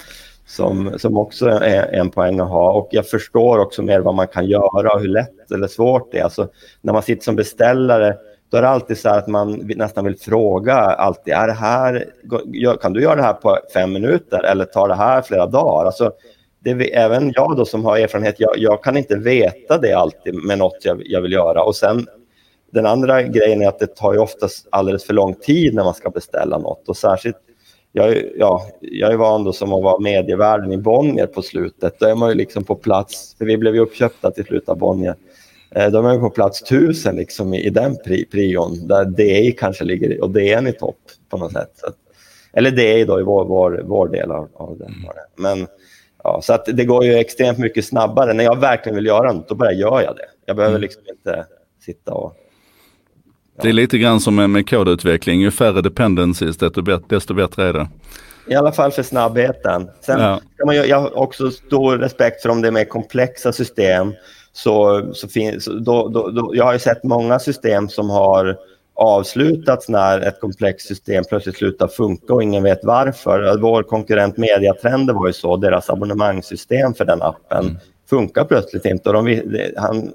som, 0.46 0.92
som 0.98 1.16
också 1.16 1.48
är 1.48 1.94
en 1.94 2.10
poäng 2.10 2.40
att 2.40 2.48
ha. 2.48 2.72
Och 2.72 2.88
jag 2.90 3.08
förstår 3.08 3.58
också 3.58 3.82
mer 3.82 4.00
vad 4.00 4.14
man 4.14 4.28
kan 4.28 4.46
göra 4.46 4.92
och 4.94 5.00
hur 5.00 5.08
lätt 5.08 5.52
eller 5.54 5.68
svårt 5.68 6.12
det 6.12 6.18
är. 6.18 6.24
Alltså, 6.24 6.48
när 6.80 6.92
man 6.92 7.02
sitter 7.02 7.24
som 7.24 7.36
beställare 7.36 8.16
då 8.52 8.58
är 8.58 8.62
det 8.62 8.68
alltid 8.68 8.98
så 8.98 9.08
att 9.08 9.28
man 9.28 9.72
nästan 9.76 10.04
vill 10.04 10.18
fråga 10.18 10.74
alltid, 10.74 11.34
är 11.34 11.46
det 11.46 11.52
här, 11.52 12.06
kan 12.80 12.92
du 12.92 13.02
göra 13.02 13.16
det 13.16 13.22
här 13.22 13.32
på 13.32 13.58
fem 13.74 13.92
minuter 13.92 14.42
eller 14.42 14.64
tar 14.64 14.88
det 14.88 14.94
här 14.94 15.22
flera 15.22 15.46
dagar? 15.46 15.86
Alltså, 15.86 16.12
det, 16.62 16.94
även 16.94 17.32
jag 17.34 17.56
då 17.56 17.64
som 17.64 17.84
har 17.84 17.98
erfarenhet, 17.98 18.34
jag, 18.38 18.58
jag, 18.58 18.84
kan 18.84 18.96
inte 18.96 19.16
veta 19.16 19.78
det 19.78 19.92
alltid 19.92 20.34
med 20.34 20.58
något 20.58 20.84
jag, 20.84 21.02
jag, 21.04 21.20
vill 21.20 21.32
göra. 21.32 21.62
Och 21.62 21.76
sen 21.76 22.06
den 22.72 22.86
andra 22.86 23.22
grejen 23.22 23.62
är 23.62 23.68
att 23.68 23.78
det 23.78 23.96
tar 23.96 24.12
ju 24.12 24.18
oftast 24.18 24.66
alldeles 24.70 25.04
för 25.04 25.14
lång 25.14 25.34
tid 25.34 25.74
när 25.74 25.84
man 25.84 25.94
ska 25.94 26.10
beställa 26.10 26.58
något. 26.58 26.88
Och 26.88 26.96
särskilt, 26.96 27.36
jag, 27.92 28.22
ja, 28.36 28.62
jag 28.80 29.12
är 29.12 29.16
van 29.16 29.44
då 29.44 29.52
som 29.52 29.72
att 29.72 29.82
vara 29.82 29.98
medievärden 29.98 30.72
i 30.72 30.76
Bonnier 30.76 31.26
på 31.26 31.42
slutet. 31.42 31.98
Då 31.98 32.06
är 32.06 32.14
man 32.14 32.28
ju 32.28 32.34
liksom 32.34 32.64
på 32.64 32.74
plats, 32.74 33.34
för 33.38 33.44
vi 33.44 33.56
blev 33.56 33.74
ju 33.74 33.80
uppköpta 33.80 34.30
till 34.30 34.44
slut 34.44 34.68
av 34.68 34.78
Bonnier. 34.78 35.14
Eh, 35.70 35.90
då 35.90 35.98
är 35.98 36.02
man 36.02 36.20
på 36.20 36.30
plats 36.30 36.62
tusen 36.62 37.16
liksom 37.16 37.54
i, 37.54 37.66
i 37.66 37.70
den 37.70 37.96
pri, 37.96 38.24
prion, 38.24 38.86
där 38.88 39.04
DI 39.04 39.52
kanske 39.52 39.84
ligger 39.84 40.22
och 40.22 40.30
DN 40.30 40.66
i 40.66 40.72
topp 40.72 41.00
på 41.28 41.36
något 41.36 41.52
sätt. 41.52 41.70
Så, 41.74 41.86
eller 42.52 42.70
DI 42.70 43.04
då 43.04 43.20
i 43.20 43.22
vår, 43.22 43.44
vår, 43.44 43.82
vår 43.84 44.08
del 44.08 44.30
av, 44.30 44.48
av 44.54 44.78
det. 44.78 44.90
Men 45.36 45.66
Ja, 46.24 46.40
så 46.42 46.52
att 46.52 46.64
det 46.64 46.84
går 46.84 47.04
ju 47.04 47.14
extremt 47.14 47.58
mycket 47.58 47.84
snabbare. 47.84 48.32
När 48.32 48.44
jag 48.44 48.60
verkligen 48.60 48.96
vill 48.96 49.06
göra 49.06 49.32
något, 49.32 49.48
då 49.48 49.54
bara 49.54 49.72
gör 49.72 50.02
jag 50.02 50.16
det. 50.16 50.26
Jag 50.46 50.56
behöver 50.56 50.74
mm. 50.74 50.82
liksom 50.82 51.02
inte 51.08 51.46
sitta 51.84 52.12
och... 52.12 52.36
Ja. 53.56 53.62
Det 53.62 53.68
är 53.68 53.72
lite 53.72 53.98
grann 53.98 54.20
som 54.20 54.52
med 54.52 54.70
kodutveckling. 54.70 55.40
Ju 55.40 55.50
färre 55.50 55.80
dependencies, 55.80 56.56
desto, 56.56 56.80
desto 57.08 57.34
bättre 57.34 57.68
är 57.68 57.72
det. 57.72 57.88
I 58.46 58.54
alla 58.54 58.72
fall 58.72 58.90
för 58.90 59.02
snabbheten. 59.02 59.90
Sen 60.00 60.20
ja. 60.20 60.40
man, 60.66 60.76
jag 60.76 61.00
har 61.00 61.18
också 61.18 61.50
stor 61.50 61.98
respekt 61.98 62.42
för 62.42 62.48
om 62.48 62.62
det 62.62 62.68
är 62.68 62.72
mer 62.72 62.84
komplexa 62.84 63.52
system. 63.52 64.12
Så, 64.52 65.02
så 65.14 65.28
finns, 65.28 65.64
då, 65.64 66.08
då, 66.08 66.30
då, 66.30 66.50
jag 66.54 66.64
har 66.64 66.72
ju 66.72 66.78
sett 66.78 67.04
många 67.04 67.38
system 67.38 67.88
som 67.88 68.10
har 68.10 68.56
avslutats 68.94 69.88
när 69.88 70.20
ett 70.20 70.40
komplext 70.40 70.86
system 70.86 71.24
plötsligt 71.28 71.56
slutar 71.56 71.88
funka 71.88 72.34
och 72.34 72.42
ingen 72.42 72.62
vet 72.62 72.84
varför. 72.84 73.58
Vår 73.58 73.82
konkurrent 73.82 74.36
Mediatrender 74.36 75.14
var 75.14 75.26
ju 75.26 75.32
så, 75.32 75.56
deras 75.56 75.90
abonnemangssystem 75.90 76.94
för 76.94 77.04
den 77.04 77.22
appen 77.22 77.64
mm. 77.64 77.76
funkar 78.10 78.44
plötsligt 78.44 78.84
inte. 78.84 79.10
Och, 79.10 79.24
de, 79.24 79.42
han, 79.76 80.12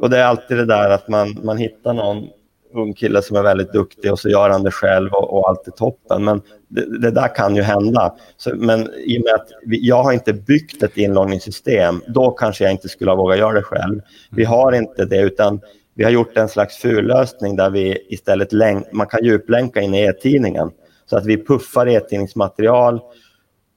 och 0.00 0.10
det 0.10 0.18
är 0.18 0.24
alltid 0.24 0.56
det 0.56 0.66
där 0.66 0.90
att 0.90 1.08
man, 1.08 1.38
man 1.42 1.56
hittar 1.56 1.92
någon 1.92 2.28
ung 2.74 2.94
kille 2.94 3.22
som 3.22 3.36
är 3.36 3.42
väldigt 3.42 3.72
duktig 3.72 4.12
och 4.12 4.18
så 4.18 4.28
gör 4.28 4.50
han 4.50 4.62
det 4.62 4.70
själv 4.70 5.12
och, 5.12 5.38
och 5.38 5.48
allt 5.48 5.66
är 5.66 5.70
toppen. 5.70 6.24
Men 6.24 6.42
det, 6.68 6.98
det 6.98 7.10
där 7.10 7.34
kan 7.34 7.56
ju 7.56 7.62
hända. 7.62 8.14
Så, 8.36 8.54
men 8.54 8.90
i 8.94 9.18
och 9.18 9.24
med 9.24 9.34
att 9.34 9.48
vi, 9.66 9.88
jag 9.88 10.02
har 10.02 10.12
inte 10.12 10.32
byggt 10.32 10.82
ett 10.82 10.96
inloggningssystem, 10.96 12.02
då 12.06 12.30
kanske 12.30 12.64
jag 12.64 12.70
inte 12.70 12.88
skulle 12.88 13.10
ha 13.10 13.16
vågat 13.16 13.38
göra 13.38 13.52
det 13.52 13.62
själv. 13.62 14.00
Vi 14.30 14.44
har 14.44 14.72
inte 14.72 15.04
det, 15.04 15.20
utan 15.20 15.60
vi 15.94 16.04
har 16.04 16.10
gjort 16.10 16.36
en 16.36 16.48
slags 16.48 16.76
fullösning 16.76 17.56
där 17.56 17.70
vi 17.70 18.06
istället 18.08 18.52
man 18.92 19.06
kan 19.06 19.24
djuplänka 19.24 19.80
in 19.80 19.94
i 19.94 20.00
e-tidningen 20.00 20.70
så 21.06 21.16
att 21.16 21.26
vi 21.26 21.44
puffar 21.44 21.88
e-tidningsmaterial 21.88 23.00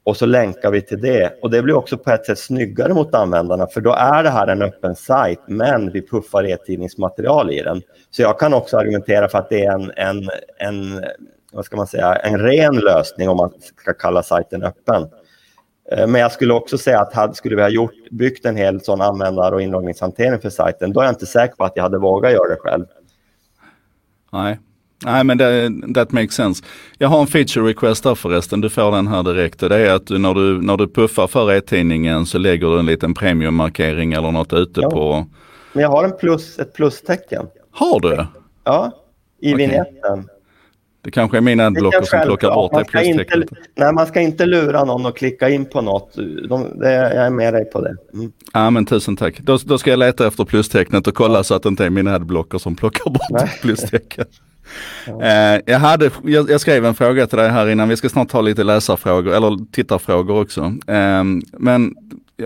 och 0.05 0.17
så 0.17 0.25
länkar 0.25 0.71
vi 0.71 0.81
till 0.81 1.01
det. 1.01 1.39
Och 1.41 1.51
Det 1.51 1.61
blir 1.61 1.75
också 1.75 1.97
på 1.97 2.11
ett 2.11 2.25
sätt 2.25 2.39
snyggare 2.39 2.93
mot 2.93 3.15
användarna 3.15 3.67
för 3.67 3.81
då 3.81 3.93
är 3.93 4.23
det 4.23 4.29
här 4.29 4.47
en 4.47 4.61
öppen 4.61 4.95
sajt 4.95 5.39
men 5.47 5.91
vi 5.91 6.07
puffar 6.07 6.43
e-tidningsmaterial 6.43 7.51
i 7.51 7.61
den. 7.61 7.81
Så 8.09 8.21
jag 8.21 8.39
kan 8.39 8.53
också 8.53 8.77
argumentera 8.77 9.27
för 9.27 9.37
att 9.37 9.49
det 9.49 9.65
är 9.65 9.71
en, 9.71 9.91
en, 9.95 10.29
en, 10.57 11.03
vad 11.51 11.65
ska 11.65 11.77
man 11.77 11.87
säga, 11.87 12.15
en 12.15 12.39
ren 12.39 12.75
lösning 12.75 13.29
om 13.29 13.37
man 13.37 13.51
ska 13.75 13.93
kalla 13.93 14.23
sajten 14.23 14.63
öppen. 14.63 15.09
Eh, 15.91 16.07
men 16.07 16.21
jag 16.21 16.31
skulle 16.31 16.53
också 16.53 16.77
säga 16.77 16.99
att 16.99 17.13
hade, 17.13 17.33
skulle 17.33 17.55
vi 17.55 17.61
ha 17.61 17.69
gjort, 17.69 18.09
byggt 18.11 18.45
en 18.45 18.55
hel 18.55 18.81
sån 18.81 19.01
användar 19.01 19.51
och 19.51 19.61
inloggningshantering 19.61 20.39
för 20.39 20.49
sajten, 20.49 20.93
då 20.93 20.99
är 20.99 21.05
jag 21.05 21.13
inte 21.13 21.25
säker 21.25 21.55
på 21.55 21.63
att 21.63 21.73
jag 21.75 21.83
hade 21.83 21.97
vågat 21.97 22.31
göra 22.31 22.49
det 22.49 22.57
själv. 22.59 22.85
Nej, 24.31 24.59
Nej 25.05 25.23
men 25.23 25.37
det, 25.37 25.71
that 25.93 26.11
makes 26.11 26.33
sense. 26.33 26.63
Jag 26.97 27.07
har 27.07 27.21
en 27.21 27.27
feature 27.27 27.69
request 27.69 28.03
där 28.03 28.15
förresten, 28.15 28.61
du 28.61 28.69
får 28.69 28.91
den 28.91 29.07
här 29.07 29.23
direkt. 29.23 29.59
Det 29.59 29.77
är 29.77 29.93
att 29.93 30.07
du, 30.07 30.17
när, 30.17 30.33
du, 30.33 30.61
när 30.61 30.77
du 30.77 30.87
puffar 30.87 31.27
för 31.27 31.51
e-tidningen 31.53 32.25
så 32.25 32.37
lägger 32.37 32.67
du 32.67 32.79
en 32.79 32.85
liten 32.85 33.13
premiummarkering 33.13 34.13
eller 34.13 34.31
något 34.31 34.53
ute 34.53 34.81
ja. 34.81 34.89
på... 34.89 35.25
Men 35.73 35.81
jag 35.81 35.89
har 35.89 36.03
en 36.03 36.17
plus, 36.17 36.59
ett 36.59 36.73
plustecken. 36.73 37.47
Har 37.71 37.99
du? 37.99 38.25
Ja, 38.63 38.91
i 39.41 39.53
okay. 39.53 39.67
vignetten. 39.67 40.29
Det 41.05 41.11
kanske 41.11 41.37
är 41.37 41.41
min 41.41 41.59
adblocker 41.59 42.01
som 42.01 42.21
plockar 42.21 42.49
bort 42.49 42.71
det 42.73 42.85
plustecknet. 42.85 43.49
Nej, 43.75 43.93
man 43.93 44.07
ska 44.07 44.21
inte 44.21 44.45
lura 44.45 44.83
någon 44.83 45.05
och 45.05 45.17
klicka 45.17 45.49
in 45.49 45.65
på 45.65 45.81
något. 45.81 46.15
De, 46.49 46.79
det, 46.79 46.91
jag 46.93 47.25
är 47.25 47.29
med 47.29 47.53
dig 47.53 47.65
på 47.65 47.81
det. 47.81 47.95
Mm. 48.13 48.31
Ja, 48.53 48.69
men 48.69 48.85
tusen 48.85 49.15
tack. 49.17 49.39
Då, 49.39 49.57
då, 49.65 49.77
ska 49.77 49.89
jag 49.89 49.99
leta 49.99 50.27
efter 50.27 50.45
plustecknet 50.45 51.07
och 51.07 51.15
kolla 51.15 51.43
så 51.43 51.53
att 51.53 51.63
det 51.63 51.69
inte 51.69 51.85
är 51.85 51.89
min 51.89 52.07
adblocker 52.07 52.57
som 52.57 52.75
plockar 52.75 53.09
bort 53.11 53.61
plustecken. 53.61 54.25
Ja. 55.07 55.21
Eh, 55.21 55.61
jag, 55.65 55.79
hade, 55.79 56.11
jag, 56.23 56.49
jag, 56.49 56.61
skrev 56.61 56.85
en 56.85 56.95
fråga 56.95 57.27
till 57.27 57.37
dig 57.37 57.49
här 57.49 57.69
innan, 57.69 57.89
vi 57.89 57.97
ska 57.97 58.09
snart 58.09 58.29
ta 58.29 58.41
lite 58.41 58.63
läsarfrågor 58.63 59.33
eller 59.33 59.71
tittarfrågor 59.71 60.41
också. 60.41 60.61
Eh, 60.87 61.23
men 61.57 61.95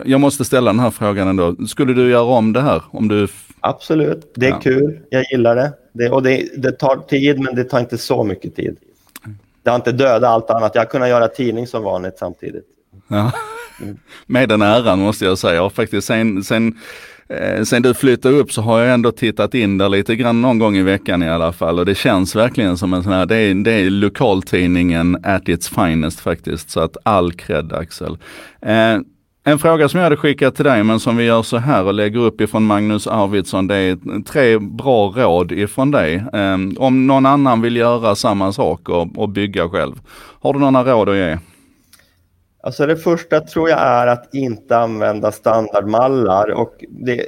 jag 0.06 0.22
måste 0.22 0.46
ställa 0.46 0.72
den 0.72 0.80
här 0.80 0.92
frågan 0.92 1.28
ändå. 1.28 1.56
Skulle 1.68 1.94
du 1.94 2.10
göra 2.10 2.24
om 2.24 2.54
det 2.54 2.62
här? 2.62 2.82
Om 2.92 3.08
du... 3.08 3.28
Absolut, 3.60 4.32
det 4.36 4.46
är 4.46 4.50
ja. 4.50 4.60
kul. 4.60 5.00
Jag 5.10 5.24
gillar 5.32 5.56
det 5.56 5.74
det 5.94 6.10
och 6.10 6.24
det, 6.24 6.50
det, 6.58 6.72
tar 6.72 6.98
tid, 6.98 7.40
men 7.40 7.56
det 7.56 7.64
tar 7.64 7.80
inte 7.80 7.98
så 7.98 8.24
mycket 8.24 8.56
tid. 8.56 8.78
Det 9.64 9.70
har 9.70 9.76
inte 9.76 9.92
dödat 9.92 10.24
allt 10.24 10.50
annat. 10.50 10.76
Jag 10.76 10.82
har 10.82 10.88
kunnat 10.88 11.10
göra 11.10 11.28
tidning 11.28 11.68
som 11.68 11.84
vanligt 11.84 12.18
samtidigt. 12.18 12.66
Ja. 13.08 13.32
Med 14.26 14.50
den 14.50 14.62
äran 14.62 15.00
måste 15.00 15.26
jag 15.26 15.38
säga. 15.38 15.64
Och 15.64 15.74
faktiskt 15.74 16.08
sen, 16.08 16.44
sen 16.44 16.76
Eh, 17.34 17.64
sen 17.64 17.82
du 17.82 17.94
flyttade 17.94 18.36
upp 18.36 18.52
så 18.52 18.62
har 18.62 18.80
jag 18.80 18.94
ändå 18.94 19.12
tittat 19.12 19.54
in 19.54 19.78
där 19.78 19.90
lite 19.90 20.16
grann 20.16 20.42
någon 20.42 20.60
gång 20.60 20.78
i 20.78 20.84
veckan 20.84 21.24
i 21.24 21.30
alla 21.30 21.54
fall 21.54 21.80
och 21.80 21.86
det 21.86 21.96
känns 21.96 22.36
verkligen 22.36 22.78
som 22.78 22.94
en 22.94 23.04
sån 23.04 23.12
här, 23.12 23.26
det 23.26 23.36
är, 23.36 23.54
det 23.54 23.72
är 23.72 23.90
lokaltidningen 23.90 25.18
at 25.24 25.50
its 25.50 25.70
finest 25.70 26.20
faktiskt. 26.20 26.70
Så 26.70 26.80
att 26.80 26.98
all 27.04 27.34
cred 27.34 27.74
Axel. 27.74 28.18
Eh, 28.62 28.98
en 29.50 29.60
fråga 29.60 29.90
som 29.90 29.98
jag 30.00 30.06
hade 30.06 30.18
skickat 30.18 30.56
till 30.56 30.66
dig 30.66 30.84
men 30.84 31.00
som 31.00 31.18
vi 31.18 31.24
gör 31.24 31.42
så 31.42 31.58
här 31.58 31.86
och 31.86 31.94
lägger 31.94 32.20
upp 32.20 32.42
ifrån 32.42 32.64
Magnus 32.64 33.08
Arvidsson. 33.08 33.68
Det 33.68 33.76
är 33.76 34.24
tre 34.24 34.58
bra 34.58 35.14
råd 35.16 35.52
ifrån 35.52 35.92
dig. 35.92 36.24
Um, 36.34 36.76
om 36.80 37.08
någon 37.08 37.26
annan 37.26 37.62
vill 37.62 37.76
göra 37.76 38.16
samma 38.16 38.52
sak 38.54 38.90
och, 38.90 39.08
och 39.18 39.30
bygga 39.30 39.70
själv. 39.70 39.96
Har 40.42 40.54
du 40.54 40.60
några 40.60 40.84
råd 40.84 41.10
att 41.10 41.16
ge? 41.16 41.38
Alltså 42.64 42.86
det 42.86 42.98
första 42.98 43.40
tror 43.40 43.70
jag 43.70 43.80
är 43.80 44.08
att 44.08 44.34
inte 44.34 44.78
använda 44.78 45.32
standardmallar. 45.32 46.50
Och 46.50 46.74
det, 46.90 47.26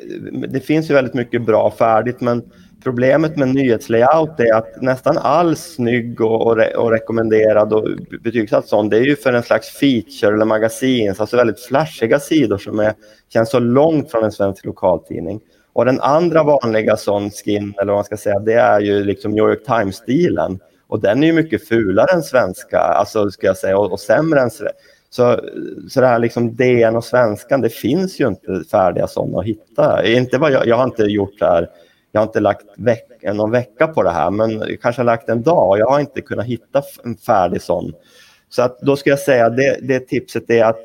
det 0.50 0.60
finns 0.60 0.90
ju 0.90 0.94
väldigt 0.94 1.14
mycket 1.14 1.46
bra 1.46 1.72
färdigt 1.72 2.22
men 2.22 2.44
problemet 2.84 3.38
med 3.38 3.48
nyhetslayout 3.48 4.40
är 4.40 4.54
att 4.54 4.82
nästan 4.82 5.18
all 5.18 5.56
snygg 5.56 6.22
och, 6.22 6.48
och, 6.48 6.58
re, 6.58 6.74
och 6.76 6.92
rekommenderad 6.92 7.74
och 7.74 7.88
betygsatt 8.24 8.68
sån, 8.68 8.90
det 8.90 8.98
är 8.98 9.02
ju 9.02 9.16
för 9.16 9.34
en 9.34 9.44
slags 9.44 9.70
feature 9.70 10.34
eller 10.34 10.46
magasin, 10.46 11.16
alltså 11.20 11.38
väldigt 11.38 11.60
flashiga 11.60 12.20
sidor 12.20 12.58
som 12.58 12.80
är, 12.80 12.94
känns 13.34 13.50
så 13.50 13.60
långt 13.60 14.12
från 14.12 14.24
en 14.24 14.32
svensk 14.32 14.66
lokaltidning. 14.66 15.40
Och 15.74 15.86
den 15.86 16.02
andra 16.02 16.44
vanliga 16.44 16.98
sån 16.98 17.30
skin, 17.32 17.74
eller 17.82 17.92
vad 17.92 17.98
man 17.98 18.04
ska 18.04 18.18
säga, 18.18 18.40
det 18.40 18.54
är 18.54 18.80
ju 18.80 19.04
liksom 19.04 19.32
New 19.32 19.44
York 19.44 19.66
Times-stilen. 19.66 20.60
Och 20.88 21.00
den 21.00 21.24
är 21.24 21.28
ju 21.28 21.34
mycket 21.34 21.68
fulare 21.68 22.12
än 22.14 22.24
svenska, 22.24 22.80
alltså 22.80 23.32
ska 23.32 23.48
jag 23.48 23.58
säga, 23.58 23.78
och, 23.78 23.92
och 23.92 24.00
sämre 24.00 24.42
än 24.42 24.52
så, 25.10 25.40
så 25.90 26.00
det 26.02 26.08
här 26.08 26.20
liksom 26.20 26.56
DN 26.56 26.96
och 26.96 27.04
svenskan, 27.04 27.62
det 27.62 27.70
finns 27.70 28.20
ju 28.20 28.28
inte 28.28 28.64
färdiga 28.72 29.08
sådana 29.08 29.40
att 29.40 29.46
hitta. 29.46 30.08
Inte 30.08 30.38
vad 30.38 30.52
jag, 30.52 30.68
jag 30.68 30.78
har 30.78 30.84
inte 30.84 31.04
gjort 31.04 31.40
det 31.40 31.46
här, 31.46 31.70
jag 32.12 32.22
har 32.22 32.26
inte 32.26 32.40
lagt 32.40 32.66
veck, 32.78 33.24
någon 33.34 33.52
vecka 33.52 33.88
på 33.88 34.04
det 34.04 34.12
här, 34.12 34.32
men 34.32 34.78
kanske 34.82 35.04
lagt 35.04 35.30
en 35.30 35.42
dag 35.42 35.70
och 35.70 35.80
jag 35.80 35.90
har 35.90 36.00
inte 36.00 36.22
kunnat 36.22 36.46
hitta 36.46 36.82
en 37.04 37.18
färdig 37.18 37.62
sån. 37.62 37.94
Så 38.50 38.62
att 38.62 38.80
då 38.80 38.96
ska 38.96 39.10
jag 39.10 39.20
säga 39.20 39.50
det, 39.50 39.80
det 39.82 40.00
tipset 40.00 40.50
är 40.50 40.64
att 40.64 40.80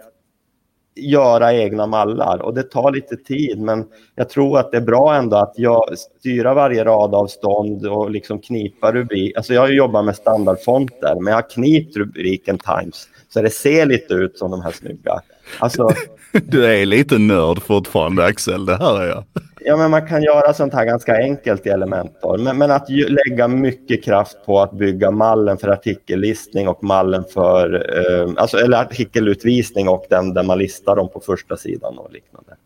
göra 0.97 1.55
egna 1.55 1.87
mallar 1.87 2.43
och 2.43 2.55
det 2.55 2.63
tar 2.63 2.93
lite 2.93 3.17
tid 3.17 3.61
men 3.61 3.85
jag 4.15 4.29
tror 4.29 4.59
att 4.59 4.71
det 4.71 4.77
är 4.77 4.81
bra 4.81 5.15
ändå 5.15 5.37
att 5.37 5.55
jag 5.57 5.99
styra 5.99 6.55
varje 6.55 6.85
radavstånd 6.85 7.87
och 7.87 8.11
liksom 8.11 8.39
knipa 8.39 8.93
rubrik. 8.93 9.37
Alltså 9.37 9.55
jag 9.55 9.61
har 9.61 9.69
jobbat 9.69 10.05
med 10.05 10.17
standardfonter 10.17 11.15
men 11.15 11.27
jag 11.27 11.35
har 11.35 11.51
knipt 11.51 11.97
rubriken 11.97 12.59
Times 12.59 13.09
så 13.29 13.43
det 13.43 13.51
ser 13.51 13.87
lite 13.87 14.15
ut 14.15 14.39
som 14.39 14.51
de 14.51 14.61
här 14.61 14.71
snygga. 14.71 15.21
Alltså, 15.59 15.91
du 16.49 16.67
är 16.67 16.87
lite 16.87 17.19
nörd 17.19 17.63
fortfarande 17.63 18.25
Axel, 18.25 18.67
det 18.67 18.77
här 18.77 19.03
är 19.03 19.09
jag. 19.09 19.25
Ja, 19.61 19.77
men 19.77 19.91
man 19.91 20.07
kan 20.07 20.23
göra 20.23 20.55
sånt 20.55 20.75
här 20.75 20.85
ganska 20.85 21.17
enkelt 21.17 21.67
i 21.67 21.69
Elementor. 21.69 22.39
Men, 22.39 22.59
men 22.59 22.71
att 22.71 22.91
ju, 22.91 23.09
lägga 23.09 23.49
mycket 23.49 24.05
kraft 24.05 24.37
på 24.47 24.61
att 24.61 24.73
bygga 24.73 25.11
mallen 25.11 25.59
för 25.59 25.69
artikellistning 25.69 26.69
och 26.69 26.85
mallen 26.85 27.25
för, 27.25 27.75
eh, 27.99 28.33
alltså, 28.37 28.57
eller 28.57 28.79
artikelutvisning 28.79 29.89
och 29.89 30.07
den 30.11 30.35
där 30.35 30.43
man 30.43 30.59
listar 30.59 30.97
dem 30.97 31.09
på 31.09 31.21
första 31.21 31.57
sidan 31.57 31.99
och 31.99 32.13
liknande. 32.13 32.57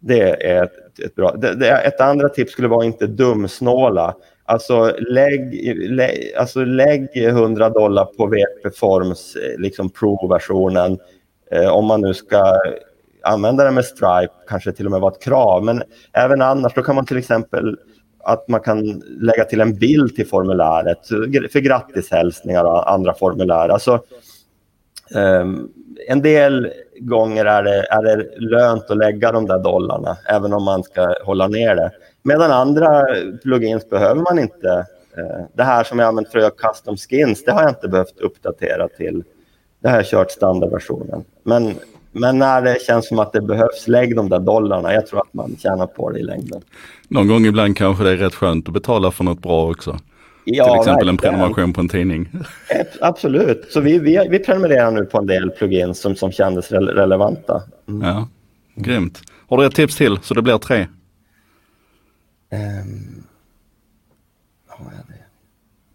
Det 0.00 0.46
är 0.46 0.64
ett, 0.64 0.98
ett 1.04 1.14
bra. 1.14 1.32
Det, 1.32 1.54
det, 1.54 1.70
ett 1.70 2.00
andra 2.00 2.28
tips 2.28 2.52
skulle 2.52 2.68
vara 2.68 2.84
inte 2.84 3.06
dumsnåla. 3.06 4.14
Alltså 4.44 4.96
lägg, 4.98 5.74
lägg, 5.90 6.34
alltså 6.36 6.64
lägg 6.64 7.08
100 7.14 7.70
dollar 7.70 8.04
på 8.04 8.26
VP 8.26 8.76
Forms 8.76 9.36
eh, 9.36 9.60
liksom 9.60 9.90
Pro-versionen 9.90 10.98
Eh, 11.50 11.68
om 11.68 11.86
man 11.86 12.00
nu 12.00 12.14
ska 12.14 12.60
använda 13.22 13.64
det 13.64 13.70
med 13.70 13.84
Stripe, 13.84 14.32
kanske 14.48 14.72
till 14.72 14.86
och 14.86 14.92
med 14.92 15.00
vara 15.00 15.12
ett 15.12 15.22
krav. 15.22 15.64
Men 15.64 15.82
även 16.12 16.42
annars, 16.42 16.74
då 16.74 16.82
kan 16.82 16.94
man 16.94 17.06
till 17.06 17.16
exempel 17.16 17.76
att 18.24 18.48
man 18.48 18.60
kan 18.60 19.02
lägga 19.20 19.44
till 19.44 19.60
en 19.60 19.78
bild 19.78 20.16
till 20.16 20.26
formuläret 20.26 21.06
för 21.52 21.60
grattishälsningar 21.60 22.64
och 22.64 22.92
andra 22.92 23.14
formulär. 23.14 23.68
Alltså, 23.68 24.02
ehm, 25.14 25.68
en 26.08 26.22
del 26.22 26.68
gånger 27.00 27.44
är 27.44 27.62
det, 27.62 27.86
är 27.90 28.02
det 28.02 28.40
lönt 28.40 28.90
att 28.90 28.96
lägga 28.96 29.32
de 29.32 29.46
där 29.46 29.58
dollarna, 29.58 30.16
även 30.26 30.52
om 30.52 30.64
man 30.64 30.82
ska 30.82 31.14
hålla 31.24 31.48
ner 31.48 31.76
det. 31.76 31.90
Medan 32.22 32.50
andra 32.50 33.06
plugins 33.42 33.90
behöver 33.90 34.20
man 34.22 34.38
inte. 34.38 34.86
Eh, 35.16 35.44
det 35.54 35.62
här 35.62 35.84
som 35.84 35.98
jag 35.98 36.08
använt 36.08 36.28
för 36.28 36.38
att 36.38 36.42
göra 36.42 36.72
custom 36.72 36.96
skins, 36.96 37.44
det 37.44 37.52
har 37.52 37.62
jag 37.62 37.70
inte 37.70 37.88
behövt 37.88 38.20
uppdatera 38.20 38.88
till. 38.88 39.24
Det 39.80 39.88
har 39.88 39.96
jag 39.96 40.06
kört 40.06 40.30
standardversionen. 40.30 41.24
Men, 41.42 41.74
men 42.12 42.38
när 42.38 42.62
det 42.62 42.82
känns 42.82 43.08
som 43.08 43.18
att 43.18 43.32
det 43.32 43.40
behövs, 43.40 43.88
lägg 43.88 44.16
de 44.16 44.28
där 44.28 44.38
dollarna. 44.38 44.94
Jag 44.94 45.06
tror 45.06 45.20
att 45.20 45.34
man 45.34 45.56
tjänar 45.58 45.86
på 45.86 46.10
det 46.10 46.18
i 46.18 46.22
längden. 46.22 46.62
Någon 47.08 47.28
gång 47.28 47.46
ibland 47.46 47.76
kanske 47.76 48.04
det 48.04 48.10
är 48.10 48.16
rätt 48.16 48.34
skönt 48.34 48.68
att 48.68 48.74
betala 48.74 49.10
för 49.10 49.24
något 49.24 49.42
bra 49.42 49.70
också. 49.70 49.98
Ja, 50.44 50.64
till 50.64 50.80
exempel 50.80 51.06
verkligen. 51.06 51.08
en 51.08 51.16
prenumeration 51.16 51.72
på 51.72 51.80
en 51.80 51.88
tidning. 51.88 52.28
Absolut, 53.00 53.66
så 53.70 53.80
vi, 53.80 53.98
vi, 53.98 54.26
vi 54.30 54.38
prenumererar 54.38 54.90
nu 54.90 55.04
på 55.04 55.18
en 55.18 55.26
del 55.26 55.50
plugins 55.50 56.00
som, 56.00 56.16
som 56.16 56.32
kändes 56.32 56.72
re 56.72 56.78
relevanta. 56.78 57.62
Mm. 57.88 58.08
Ja, 58.08 58.28
Grymt. 58.74 59.22
Har 59.48 59.58
du 59.58 59.66
ett 59.66 59.74
tips 59.74 59.96
till 59.96 60.18
så 60.22 60.34
det 60.34 60.42
blir 60.42 60.58
tre? 60.58 60.86
Um, 62.52 63.24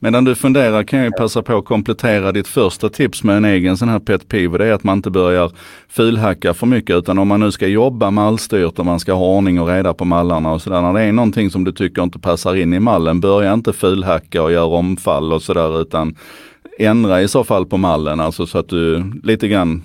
Medan 0.03 0.23
du 0.23 0.35
funderar 0.35 0.83
kan 0.83 0.99
jag 0.99 1.05
ju 1.05 1.11
passa 1.11 1.41
på 1.41 1.57
att 1.57 1.65
komplettera 1.65 2.31
ditt 2.31 2.47
första 2.47 2.89
tips 2.89 3.23
med 3.23 3.37
en 3.37 3.45
egen 3.45 3.77
sån 3.77 3.89
här 3.89 3.99
pet 3.99 4.27
peeve. 4.27 4.57
Det 4.57 4.65
är 4.65 4.73
att 4.73 4.83
man 4.83 4.97
inte 4.97 5.09
börjar 5.09 5.51
fulhacka 5.87 6.53
för 6.53 6.67
mycket 6.67 6.95
utan 6.95 7.17
om 7.17 7.27
man 7.27 7.39
nu 7.39 7.51
ska 7.51 7.67
jobba 7.67 8.11
mallstyrt 8.11 8.79
och 8.79 8.85
man 8.85 8.99
ska 8.99 9.13
ha 9.13 9.25
ordning 9.25 9.61
och 9.61 9.67
reda 9.67 9.93
på 9.93 10.05
mallarna 10.05 10.51
och 10.51 10.61
sådär. 10.61 10.81
När 10.81 10.93
det 10.93 11.01
är 11.01 11.11
någonting 11.11 11.49
som 11.49 11.63
du 11.63 11.71
tycker 11.71 12.03
inte 12.03 12.19
passar 12.19 12.55
in 12.55 12.73
i 12.73 12.79
mallen, 12.79 13.19
börja 13.19 13.53
inte 13.53 13.73
fulhacka 13.73 14.43
och 14.43 14.51
göra 14.51 14.65
omfall 14.65 15.33
och 15.33 15.41
sådär 15.41 15.81
utan 15.81 16.15
ändra 16.79 17.21
i 17.21 17.27
så 17.27 17.43
fall 17.43 17.65
på 17.65 17.77
mallen. 17.77 18.19
Alltså 18.19 18.45
så 18.45 18.57
att 18.57 18.69
du 18.69 19.11
lite 19.23 19.47
grann 19.47 19.83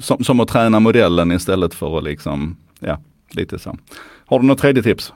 som, 0.00 0.24
som 0.24 0.40
att 0.40 0.48
träna 0.48 0.80
modellen 0.80 1.32
istället 1.32 1.74
för 1.74 1.98
att 1.98 2.04
liksom, 2.04 2.56
ja, 2.78 2.98
lite 3.30 3.58
så. 3.58 3.76
Har 4.26 4.40
du 4.40 4.46
något 4.46 4.58
tredje 4.58 4.82
tips? 4.82 5.12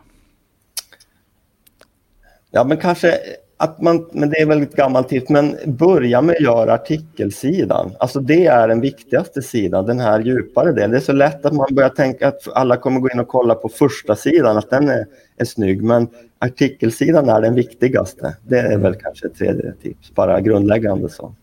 Ja, 2.50 2.64
men 2.64 2.76
kanske 2.76 3.18
att 3.64 3.80
man, 3.80 4.06
men 4.12 4.30
det 4.30 4.40
är 4.40 4.46
väl 4.46 4.62
ett 4.62 4.76
gammalt 4.76 5.08
tips, 5.08 5.28
men 5.28 5.56
börja 5.66 6.22
med 6.22 6.36
att 6.36 6.42
göra 6.42 6.72
artikelsidan. 6.72 7.92
Alltså 7.98 8.20
det 8.20 8.46
är 8.46 8.68
den 8.68 8.80
viktigaste 8.80 9.42
sidan, 9.42 9.86
den 9.86 10.00
här 10.00 10.20
djupare 10.20 10.72
delen. 10.72 10.90
Det 10.90 10.96
är 10.96 11.00
så 11.00 11.12
lätt 11.12 11.46
att 11.46 11.52
man 11.52 11.66
börjar 11.70 11.88
tänka 11.88 12.28
att 12.28 12.48
alla 12.54 12.76
kommer 12.76 13.00
gå 13.00 13.10
in 13.10 13.20
och 13.20 13.28
kolla 13.28 13.54
på 13.54 13.68
första 13.68 14.16
sidan, 14.16 14.56
att 14.56 14.70
den 14.70 14.88
är, 14.88 15.06
är 15.36 15.44
snygg, 15.44 15.82
men 15.82 16.08
artikelsidan 16.38 17.28
är 17.28 17.40
den 17.40 17.54
viktigaste. 17.54 18.36
Det 18.42 18.58
är 18.58 18.78
väl 18.78 18.94
kanske 18.94 19.26
ett 19.26 19.34
tredje 19.34 19.72
tips, 19.82 20.14
bara 20.14 20.40
grundläggande 20.40 21.08
så. 21.08 21.34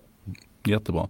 Jättebra. 0.66 1.08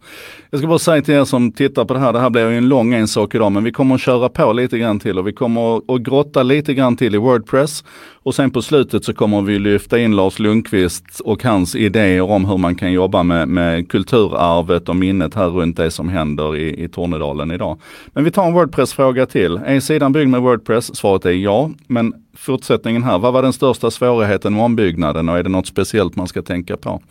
Jag 0.49 0.59
ska 0.59 0.67
bara 0.67 0.79
säga 0.79 1.01
till 1.01 1.13
er 1.13 1.25
som 1.25 1.51
tittar 1.51 1.85
på 1.85 1.93
det 1.93 1.99
här, 1.99 2.13
det 2.13 2.19
här 2.19 2.29
blir 2.29 2.49
ju 2.49 2.57
en 2.57 2.69
lång 2.69 2.93
en 2.93 3.07
sak 3.07 3.35
idag, 3.35 3.51
men 3.51 3.63
vi 3.63 3.71
kommer 3.71 3.95
att 3.95 4.01
köra 4.01 4.29
på 4.29 4.53
lite 4.53 4.77
grann 4.77 4.99
till 4.99 5.19
och 5.19 5.27
vi 5.27 5.33
kommer 5.33 5.77
att 5.95 6.01
grotta 6.01 6.43
lite 6.43 6.73
grann 6.73 6.97
till 6.97 7.15
i 7.15 7.17
Wordpress. 7.17 7.83
Och 8.23 8.35
sen 8.35 8.51
på 8.51 8.61
slutet 8.61 9.05
så 9.05 9.13
kommer 9.13 9.41
vi 9.41 9.59
lyfta 9.59 9.99
in 9.99 10.15
Lars 10.15 10.39
Lundqvist 10.39 11.19
och 11.19 11.43
hans 11.43 11.75
idéer 11.75 12.21
om 12.21 12.45
hur 12.45 12.57
man 12.57 12.75
kan 12.75 12.91
jobba 12.91 13.23
med, 13.23 13.47
med 13.47 13.89
kulturarvet 13.89 14.89
och 14.89 14.95
minnet 14.95 15.35
här 15.35 15.47
runt 15.47 15.77
det 15.77 15.91
som 15.91 16.09
händer 16.09 16.55
i, 16.55 16.83
i 16.83 16.89
Tornedalen 16.89 17.51
idag. 17.51 17.79
Men 18.13 18.23
vi 18.23 18.31
tar 18.31 18.47
en 18.47 18.53
Wordpress-fråga 18.53 19.25
till. 19.25 19.61
Är 19.65 19.79
sidan 19.79 20.11
byggd 20.11 20.29
med 20.29 20.41
Wordpress? 20.41 20.95
Svaret 20.95 21.25
är 21.25 21.31
ja, 21.31 21.71
men 21.87 22.13
fortsättningen 22.37 23.03
här. 23.03 23.19
Vad 23.19 23.33
var 23.33 23.41
den 23.41 23.53
största 23.53 23.91
svårigheten 23.91 24.53
med 24.53 24.63
ombyggnaden 24.63 25.29
och 25.29 25.37
är 25.37 25.43
det 25.43 25.49
något 25.49 25.67
speciellt 25.67 26.15
man 26.15 26.27
ska 26.27 26.41
tänka 26.41 26.77
på? 26.77 27.01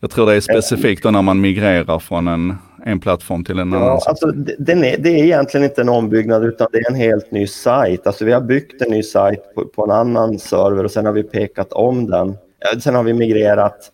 Jag 0.00 0.10
tror 0.10 0.26
det 0.26 0.34
är 0.34 0.40
specifikt 0.40 1.04
när 1.04 1.22
man 1.22 1.40
migrerar 1.40 1.98
från 1.98 2.28
en, 2.28 2.54
en 2.84 3.00
plattform 3.00 3.44
till 3.44 3.58
en 3.58 3.72
ja, 3.72 3.78
annan. 3.78 4.00
Alltså, 4.06 4.26
den 4.58 4.84
är, 4.84 4.98
det 4.98 5.10
är 5.10 5.24
egentligen 5.24 5.64
inte 5.64 5.80
en 5.80 5.88
ombyggnad 5.88 6.44
utan 6.44 6.68
det 6.72 6.78
är 6.78 6.90
en 6.90 6.96
helt 6.96 7.30
ny 7.30 7.46
sajt. 7.46 8.06
Alltså, 8.06 8.24
vi 8.24 8.32
har 8.32 8.40
byggt 8.40 8.82
en 8.82 8.90
ny 8.90 9.02
sajt 9.02 9.54
på, 9.54 9.64
på, 9.64 9.84
en 9.84 9.90
annan 9.90 10.38
server 10.38 10.84
och 10.84 10.90
sen 10.90 11.06
har 11.06 11.12
vi 11.12 11.22
pekat 11.22 11.72
om 11.72 12.10
den. 12.10 12.36
Sen 12.80 12.94
har 12.94 13.02
vi 13.02 13.12
migrerat. 13.12 13.92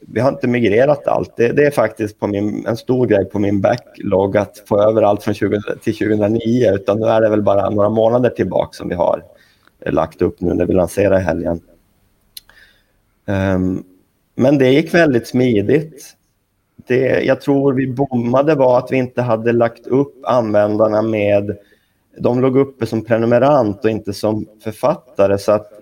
Vi 0.00 0.20
har 0.20 0.28
inte 0.28 0.48
migrerat 0.48 1.06
allt. 1.06 1.36
Det, 1.36 1.48
det 1.48 1.66
är 1.66 1.70
faktiskt 1.70 2.20
på 2.20 2.26
min, 2.26 2.66
en 2.66 2.76
stor 2.76 3.06
grej 3.06 3.24
på 3.24 3.38
min 3.38 3.60
backlog 3.60 4.36
att 4.36 4.62
få 4.68 4.82
över 4.82 5.02
allt 5.02 5.22
från 5.22 5.34
20, 5.34 5.60
till 5.82 5.96
2009 5.96 6.72
utan 6.74 7.00
nu 7.00 7.06
är 7.06 7.20
det 7.20 7.28
väl 7.28 7.42
bara 7.42 7.70
några 7.70 7.88
månader 7.88 8.30
tillbaka 8.30 8.72
som 8.72 8.88
vi 8.88 8.94
har 8.94 9.22
lagt 9.86 10.22
upp 10.22 10.40
nu 10.40 10.54
när 10.54 10.66
vi 10.66 10.72
lanserar 10.72 11.20
i 11.20 11.22
helgen. 11.22 11.60
Um, 13.26 13.84
men 14.36 14.58
det 14.58 14.70
gick 14.70 14.94
väldigt 14.94 15.26
smidigt. 15.26 16.12
Det 16.86 17.24
jag 17.24 17.40
tror 17.40 17.72
vi 17.72 17.86
bommade 17.86 18.54
var 18.54 18.78
att 18.78 18.92
vi 18.92 18.96
inte 18.96 19.22
hade 19.22 19.52
lagt 19.52 19.86
upp 19.86 20.14
användarna 20.24 21.02
med... 21.02 21.56
De 22.18 22.40
låg 22.40 22.56
uppe 22.56 22.86
som 22.86 23.04
prenumerant 23.04 23.84
och 23.84 23.90
inte 23.90 24.12
som 24.12 24.46
författare 24.64 25.38
så 25.38 25.52
att 25.52 25.72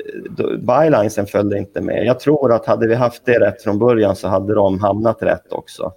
bylinesen 0.58 1.26
följde 1.26 1.58
inte 1.58 1.80
med. 1.80 2.04
Jag 2.04 2.20
tror 2.20 2.52
att 2.52 2.66
hade 2.66 2.88
vi 2.88 2.94
haft 2.94 3.24
det 3.24 3.40
rätt 3.40 3.62
från 3.62 3.78
början 3.78 4.16
så 4.16 4.28
hade 4.28 4.54
de 4.54 4.80
hamnat 4.80 5.22
rätt 5.22 5.52
också. 5.52 5.92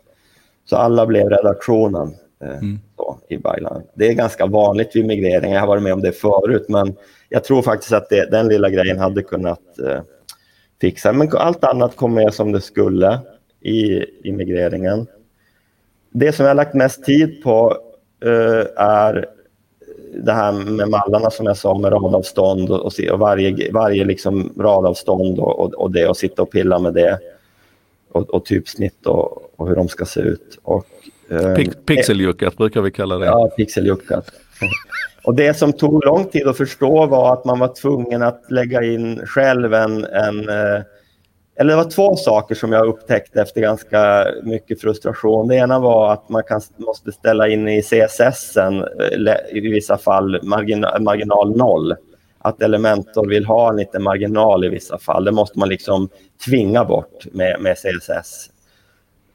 Så 0.65 0.75
alla 0.75 1.05
blev 1.05 1.29
redaktionen. 1.29 2.15
Mm. 2.41 2.79
så, 2.95 3.17
i 3.29 3.37
Baylan. 3.37 3.83
Det 3.93 4.07
är 4.07 4.13
ganska 4.13 4.45
vanligt 4.45 4.95
vid 4.95 5.05
migrering. 5.05 5.51
Jag 5.51 5.59
har 5.59 5.67
varit 5.67 5.83
med 5.83 5.93
om 5.93 6.01
det 6.01 6.11
förut, 6.11 6.65
men 6.69 6.95
jag 7.29 7.43
tror 7.43 7.61
faktiskt 7.61 7.93
att 7.93 8.09
det, 8.09 8.31
den 8.31 8.47
lilla 8.47 8.69
grejen 8.69 8.99
hade 8.99 9.23
kunnat 9.23 9.79
eh, 9.79 10.01
fixa. 10.81 11.13
Men 11.13 11.29
allt 11.31 11.63
annat 11.63 11.95
kom 11.95 12.13
med 12.13 12.33
som 12.33 12.51
det 12.51 12.61
skulle 12.61 13.19
i, 13.61 14.05
i 14.23 14.31
migreringen. 14.31 15.07
Det 16.09 16.31
som 16.31 16.43
jag 16.45 16.49
har 16.49 16.55
lagt 16.55 16.73
mest 16.73 17.05
tid 17.05 17.43
på 17.43 17.77
eh, 18.25 18.83
är 18.83 19.25
det 20.13 20.33
här 20.33 20.51
med 20.51 20.89
mallarna 20.89 21.29
som 21.29 21.45
jag 21.45 21.57
sa 21.57 21.77
med 21.77 21.91
radavstånd 21.91 22.69
och, 22.69 22.85
och, 22.85 23.19
varje, 23.19 23.71
varje 23.71 24.05
liksom 24.05 24.53
radavstånd 24.59 25.39
och, 25.39 25.59
och, 25.59 25.73
och 25.73 25.91
det 25.91 26.07
och 26.07 26.17
sitta 26.17 26.41
och 26.41 26.51
pilla 26.51 26.79
med 26.79 26.93
det 26.93 27.19
och, 28.11 28.29
och 28.29 28.45
typsnitt 28.45 29.05
och, 29.05 29.59
och 29.59 29.67
hur 29.67 29.75
de 29.75 29.87
ska 29.87 30.05
se 30.05 30.19
ut. 30.19 30.59
Och, 30.63 30.85
eh, 31.29 31.55
pixeljuckat 31.85 32.57
brukar 32.57 32.81
vi 32.81 32.91
kalla 32.91 33.17
det. 33.17 33.25
Ja, 33.25 33.49
pixeljuckat 33.57 34.31
och 35.27 35.35
det 35.35 35.53
som 35.53 35.73
tog 35.73 36.05
lång 36.05 36.25
tid 36.25 36.47
att 36.47 36.57
förstå 36.57 37.05
var 37.05 37.33
att 37.33 37.45
man 37.45 37.59
var 37.59 37.67
tvungen 37.67 38.23
att 38.23 38.51
lägga 38.51 38.83
in 38.83 39.25
själv 39.25 39.73
en, 39.73 40.05
en 40.05 40.49
eh, 40.49 40.81
eller 41.55 41.69
det 41.69 41.75
var 41.75 41.89
två 41.89 42.15
saker 42.15 42.55
som 42.55 42.71
jag 42.71 42.87
upptäckte 42.87 43.41
efter 43.41 43.61
ganska 43.61 44.27
mycket 44.43 44.81
frustration. 44.81 45.47
Det 45.47 45.55
ena 45.55 45.79
var 45.79 46.13
att 46.13 46.29
man 46.29 46.43
kan, 46.43 46.61
måste 46.77 47.11
ställa 47.11 47.47
in 47.47 47.67
i 47.67 47.81
CSS 47.81 48.57
eh, 48.57 48.71
i 49.51 49.59
vissa 49.59 49.97
fall 49.97 50.39
marginal, 50.43 51.01
marginal 51.01 51.57
noll. 51.57 51.95
Att 52.39 52.61
Elementor 52.61 53.27
vill 53.27 53.45
ha 53.45 53.69
en 53.69 53.75
liten 53.75 54.03
marginal 54.03 54.65
i 54.65 54.69
vissa 54.69 54.97
fall. 54.97 55.23
Det 55.23 55.31
måste 55.31 55.59
man 55.59 55.69
liksom 55.69 56.09
tvinga 56.45 56.85
bort 56.85 57.25
med, 57.31 57.61
med 57.61 57.77
CSS. 57.77 58.49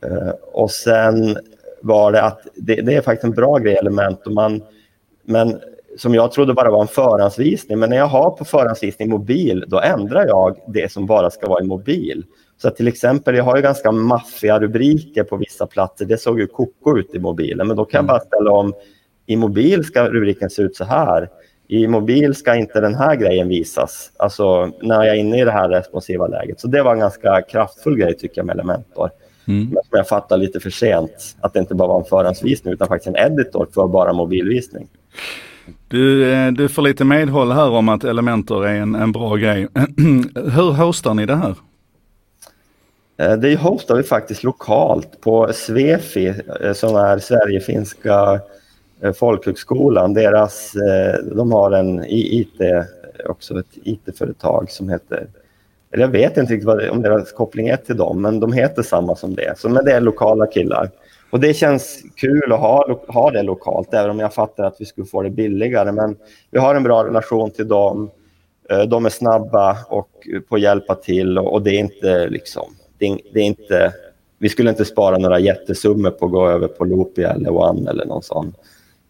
Eh, 0.04 0.32
och 0.52 0.70
sen 0.70 1.36
var 1.80 2.12
det 2.12 2.22
att 2.22 2.40
det, 2.54 2.74
det, 2.74 2.94
är 2.94 3.00
faktiskt 3.00 3.24
en 3.24 3.34
bra 3.34 3.58
grej 3.58 3.74
Elementor. 3.74 4.30
Man, 4.30 4.62
men 5.24 5.60
som 5.98 6.14
jag 6.14 6.32
trodde 6.32 6.54
bara 6.54 6.70
var 6.70 6.82
en 6.82 6.88
förhandsvisning. 6.88 7.78
Men 7.78 7.90
när 7.90 7.96
jag 7.96 8.06
har 8.06 8.30
på 8.30 8.44
förhandsvisning 8.44 9.10
mobil, 9.10 9.64
då 9.68 9.80
ändrar 9.80 10.26
jag 10.26 10.56
det 10.66 10.92
som 10.92 11.06
bara 11.06 11.30
ska 11.30 11.48
vara 11.48 11.64
i 11.64 11.66
mobil. 11.66 12.24
Så 12.62 12.70
till 12.70 12.88
exempel, 12.88 13.36
jag 13.36 13.44
har 13.44 13.56
ju 13.56 13.62
ganska 13.62 13.92
maffiga 13.92 14.60
rubriker 14.60 15.24
på 15.24 15.36
vissa 15.36 15.66
platser. 15.66 16.04
Det 16.04 16.18
såg 16.18 16.40
ju 16.40 16.46
koko 16.46 16.98
ut 16.98 17.14
i 17.14 17.18
mobilen, 17.18 17.66
men 17.66 17.76
då 17.76 17.84
kan 17.84 17.98
jag 17.98 18.06
bara 18.06 18.20
ställa 18.20 18.50
om. 18.52 18.72
I 19.26 19.36
mobil 19.36 19.84
ska 19.84 20.08
rubriken 20.08 20.50
se 20.50 20.62
ut 20.62 20.76
så 20.76 20.84
här. 20.84 21.28
I 21.68 21.86
mobil 21.86 22.34
ska 22.34 22.54
inte 22.54 22.80
den 22.80 22.94
här 22.94 23.16
grejen 23.16 23.48
visas, 23.48 24.12
alltså 24.16 24.70
när 24.82 25.04
jag 25.04 25.16
är 25.16 25.20
inne 25.20 25.40
i 25.40 25.44
det 25.44 25.50
här 25.50 25.68
responsiva 25.68 26.26
läget. 26.26 26.60
Så 26.60 26.68
det 26.68 26.82
var 26.82 26.92
en 26.92 26.98
ganska 26.98 27.42
kraftfull 27.42 27.96
grej 27.96 28.16
tycker 28.16 28.38
jag 28.38 28.46
med 28.46 28.54
Elementor. 28.54 29.10
Mm. 29.48 29.64
Men 29.64 29.82
som 29.82 29.96
jag 29.96 30.08
fattade 30.08 30.42
lite 30.42 30.60
för 30.60 30.70
sent, 30.70 31.36
att 31.40 31.52
det 31.52 31.60
inte 31.60 31.74
bara 31.74 31.88
var 31.88 31.98
en 31.98 32.04
förhandsvisning 32.04 32.74
utan 32.74 32.88
faktiskt 32.88 33.16
en 33.16 33.32
editor 33.32 33.68
för 33.74 33.86
bara 33.86 34.12
mobilvisning. 34.12 34.88
Du, 35.88 36.32
eh, 36.32 36.52
du 36.52 36.68
får 36.68 36.82
lite 36.82 37.04
medhåll 37.04 37.52
här 37.52 37.70
om 37.70 37.88
att 37.88 38.04
Elementor 38.04 38.66
är 38.66 38.74
en, 38.74 38.94
en 38.94 39.12
bra 39.12 39.36
grej. 39.36 39.68
Hur 40.34 40.72
hostar 40.72 41.14
ni 41.14 41.26
det 41.26 41.36
här? 41.36 41.54
Eh, 43.16 43.32
det 43.32 43.60
hostar 43.60 43.96
vi 43.96 44.02
faktiskt 44.02 44.42
lokalt 44.42 45.20
på 45.20 45.52
Svefi 45.52 46.34
eh, 46.60 46.72
som 46.72 46.96
är 46.96 47.18
Sverigefinska 47.18 48.40
folkhögskolan. 49.18 50.14
Deras, 50.14 50.72
de 51.34 51.52
har 51.52 51.70
en 51.70 52.04
IT, 52.08 52.60
också 53.26 53.58
ett 53.58 53.66
IT-företag 53.84 54.70
som 54.70 54.88
heter 54.88 55.26
eller 55.92 56.04
jag 56.04 56.08
vet 56.08 56.36
inte 56.36 56.52
riktigt 56.52 56.78
det, 56.78 56.90
om 56.90 57.02
deras 57.02 57.32
koppling 57.32 57.68
är 57.68 57.76
till 57.76 57.96
dem, 57.96 58.22
men 58.22 58.40
de 58.40 58.52
heter 58.52 58.82
samma 58.82 59.16
som 59.16 59.34
det. 59.34 59.58
Så, 59.58 59.68
men 59.68 59.84
det 59.84 59.92
är 59.92 60.00
lokala 60.00 60.46
killar. 60.46 60.90
Och 61.32 61.40
det 61.40 61.54
känns 61.54 62.02
kul 62.16 62.52
att 62.52 62.60
ha, 62.60 63.00
ha 63.08 63.30
det 63.30 63.42
lokalt, 63.42 63.94
även 63.94 64.10
om 64.10 64.18
jag 64.18 64.34
fattar 64.34 64.64
att 64.64 64.76
vi 64.78 64.84
skulle 64.84 65.06
få 65.06 65.22
det 65.22 65.30
billigare. 65.30 65.92
Men 65.92 66.16
vi 66.50 66.58
har 66.58 66.74
en 66.74 66.82
bra 66.82 67.04
relation 67.04 67.50
till 67.50 67.68
dem. 67.68 68.10
Eh, 68.70 68.82
de 68.82 69.06
är 69.06 69.10
snabba 69.10 69.78
och 69.88 70.10
på 70.48 70.54
att 70.54 70.60
hjälpa 70.60 70.94
till 70.94 71.38
och, 71.38 71.62
det 71.62 71.70
är 71.70 71.78
inte 71.78 72.28
liksom, 72.28 72.74
det 72.98 73.06
är, 73.06 73.18
det 73.32 73.40
är, 73.40 73.44
inte, 73.44 73.92
vi 74.38 74.48
skulle 74.48 74.70
inte 74.70 74.84
spara 74.84 75.18
några 75.18 75.38
jättesummor 75.38 76.10
på 76.10 76.26
att 76.26 76.32
gå 76.32 76.48
över 76.48 76.68
på 76.68 76.84
Loopy 76.84 77.22
eller 77.22 77.50
One 77.50 77.90
eller 77.90 78.04
någon 78.04 78.22
sån. 78.22 78.54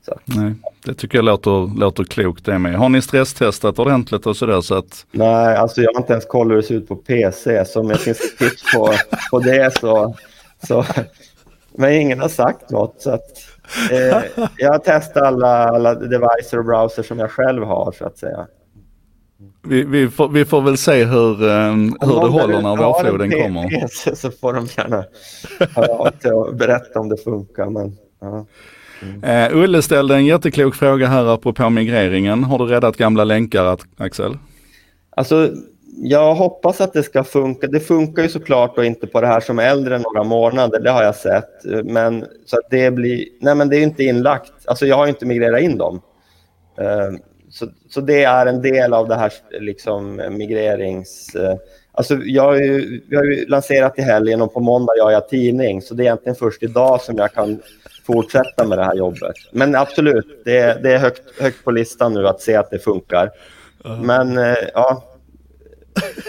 Så. 0.06 0.18
Nej, 0.24 0.54
det 0.84 0.94
tycker 0.94 1.18
jag 1.18 1.24
låter, 1.24 1.78
låter 1.78 2.04
klokt 2.04 2.44
det 2.44 2.58
med. 2.58 2.74
Har 2.74 2.88
ni 2.88 3.02
stresstestat 3.02 3.78
ordentligt 3.78 4.26
och 4.26 4.36
sådär 4.36 4.60
så 4.60 4.74
att... 4.74 5.06
Nej, 5.12 5.56
alltså 5.56 5.82
jag 5.82 5.92
har 5.94 6.00
inte 6.00 6.12
ens 6.12 6.26
kollat 6.26 6.50
hur 6.50 6.56
det 6.56 6.62
ser 6.62 6.74
ut 6.74 6.88
på 6.88 6.96
PC, 6.96 7.64
så 7.64 7.80
om 7.80 7.88
det 7.88 7.98
finns 7.98 8.36
tips 8.36 8.74
på, 8.74 8.92
på 9.30 9.38
det 9.38 9.78
så, 9.78 10.14
så 10.66 10.84
men 11.74 11.92
ingen 11.92 12.20
har 12.20 12.28
sagt 12.28 12.70
något. 12.70 12.94
Så 12.98 13.10
att, 13.10 13.22
eh, 13.90 14.46
jag 14.58 14.72
har 14.72 14.78
testat 14.78 15.22
alla, 15.22 15.68
alla 15.68 15.94
devices 15.94 16.52
och 16.52 16.64
browser 16.64 17.02
som 17.02 17.18
jag 17.18 17.30
själv 17.30 17.64
har 17.64 17.94
så 17.98 18.04
att 18.04 18.18
säga. 18.18 18.46
Vi, 19.62 19.82
vi, 19.82 20.08
får, 20.08 20.28
vi 20.28 20.44
får 20.44 20.62
väl 20.62 20.76
se 20.76 21.04
hur, 21.04 21.42
um, 21.42 21.96
hur 22.00 22.20
det 22.20 22.28
håller 22.28 22.62
när 22.62 22.76
vårfloden 22.76 23.30
kommer. 23.30 23.86
Så 24.14 24.30
får 24.30 24.52
de 24.52 24.66
gärna 24.76 25.04
höra 25.74 26.34
och 26.34 26.54
berätta 26.54 27.00
om 27.00 27.08
det 27.08 27.16
funkar. 27.16 27.70
Men, 27.70 27.96
ja. 28.20 28.46
Mm. 29.02 29.52
Uh, 29.52 29.62
Ulle 29.62 29.82
ställde 29.82 30.14
en 30.14 30.26
jätteklok 30.26 30.74
fråga 30.74 31.06
här 31.06 31.34
apropå 31.34 31.70
migreringen. 31.70 32.44
Har 32.44 32.58
du 32.58 32.64
räddat 32.64 32.96
gamla 32.96 33.24
länkar 33.24 33.78
Axel? 33.96 34.38
Alltså 35.16 35.50
jag 35.94 36.34
hoppas 36.34 36.80
att 36.80 36.92
det 36.92 37.02
ska 37.02 37.24
funka. 37.24 37.66
Det 37.66 37.80
funkar 37.80 38.22
ju 38.22 38.28
såklart 38.28 38.78
och 38.78 38.84
inte 38.84 39.06
på 39.06 39.20
det 39.20 39.26
här 39.26 39.40
som 39.40 39.58
är 39.58 39.68
äldre 39.68 39.96
än 39.96 40.02
några 40.02 40.24
månader, 40.24 40.80
det 40.80 40.90
har 40.90 41.02
jag 41.02 41.14
sett. 41.14 41.64
Men 41.84 42.26
så 42.46 42.56
att 42.56 42.70
det 42.70 42.90
blir, 42.90 43.24
nej 43.40 43.54
men 43.54 43.68
det 43.68 43.76
är 43.76 43.82
inte 43.82 44.04
inlagt. 44.04 44.52
Alltså 44.64 44.86
jag 44.86 44.96
har 44.96 45.06
inte 45.06 45.26
migrerat 45.26 45.60
in 45.60 45.78
dem. 45.78 46.00
Uh, 46.80 47.18
så, 47.50 47.66
så 47.90 48.00
det 48.00 48.24
är 48.24 48.46
en 48.46 48.62
del 48.62 48.94
av 48.94 49.08
det 49.08 49.14
här 49.14 49.32
liksom 49.60 50.22
migrerings... 50.30 51.36
Uh, 51.36 51.54
alltså 51.92 52.14
jag 52.14 52.42
har 52.42 52.54
ju, 52.54 53.00
vi 53.08 53.16
har 53.16 53.24
ju 53.24 53.46
lanserat 53.46 53.98
i 53.98 54.02
helgen 54.02 54.42
och 54.42 54.54
på 54.54 54.60
måndag 54.60 54.96
gör 54.96 55.10
jag 55.10 55.28
tidning, 55.28 55.82
så 55.82 55.94
det 55.94 56.02
är 56.02 56.04
egentligen 56.04 56.36
först 56.36 56.62
idag 56.62 57.00
som 57.00 57.16
jag 57.18 57.32
kan 57.32 57.58
fortsätta 58.06 58.66
med 58.66 58.78
det 58.78 58.84
här 58.84 58.94
jobbet. 58.94 59.34
Men 59.52 59.74
absolut, 59.74 60.42
det, 60.44 60.82
det 60.82 60.92
är 60.92 60.98
högt, 60.98 61.40
högt 61.40 61.64
på 61.64 61.70
listan 61.70 62.14
nu 62.14 62.28
att 62.28 62.40
se 62.40 62.56
att 62.56 62.70
det 62.70 62.78
funkar. 62.78 63.30
Men 64.00 64.38
uh, 64.38 64.54
ja, 64.74 65.11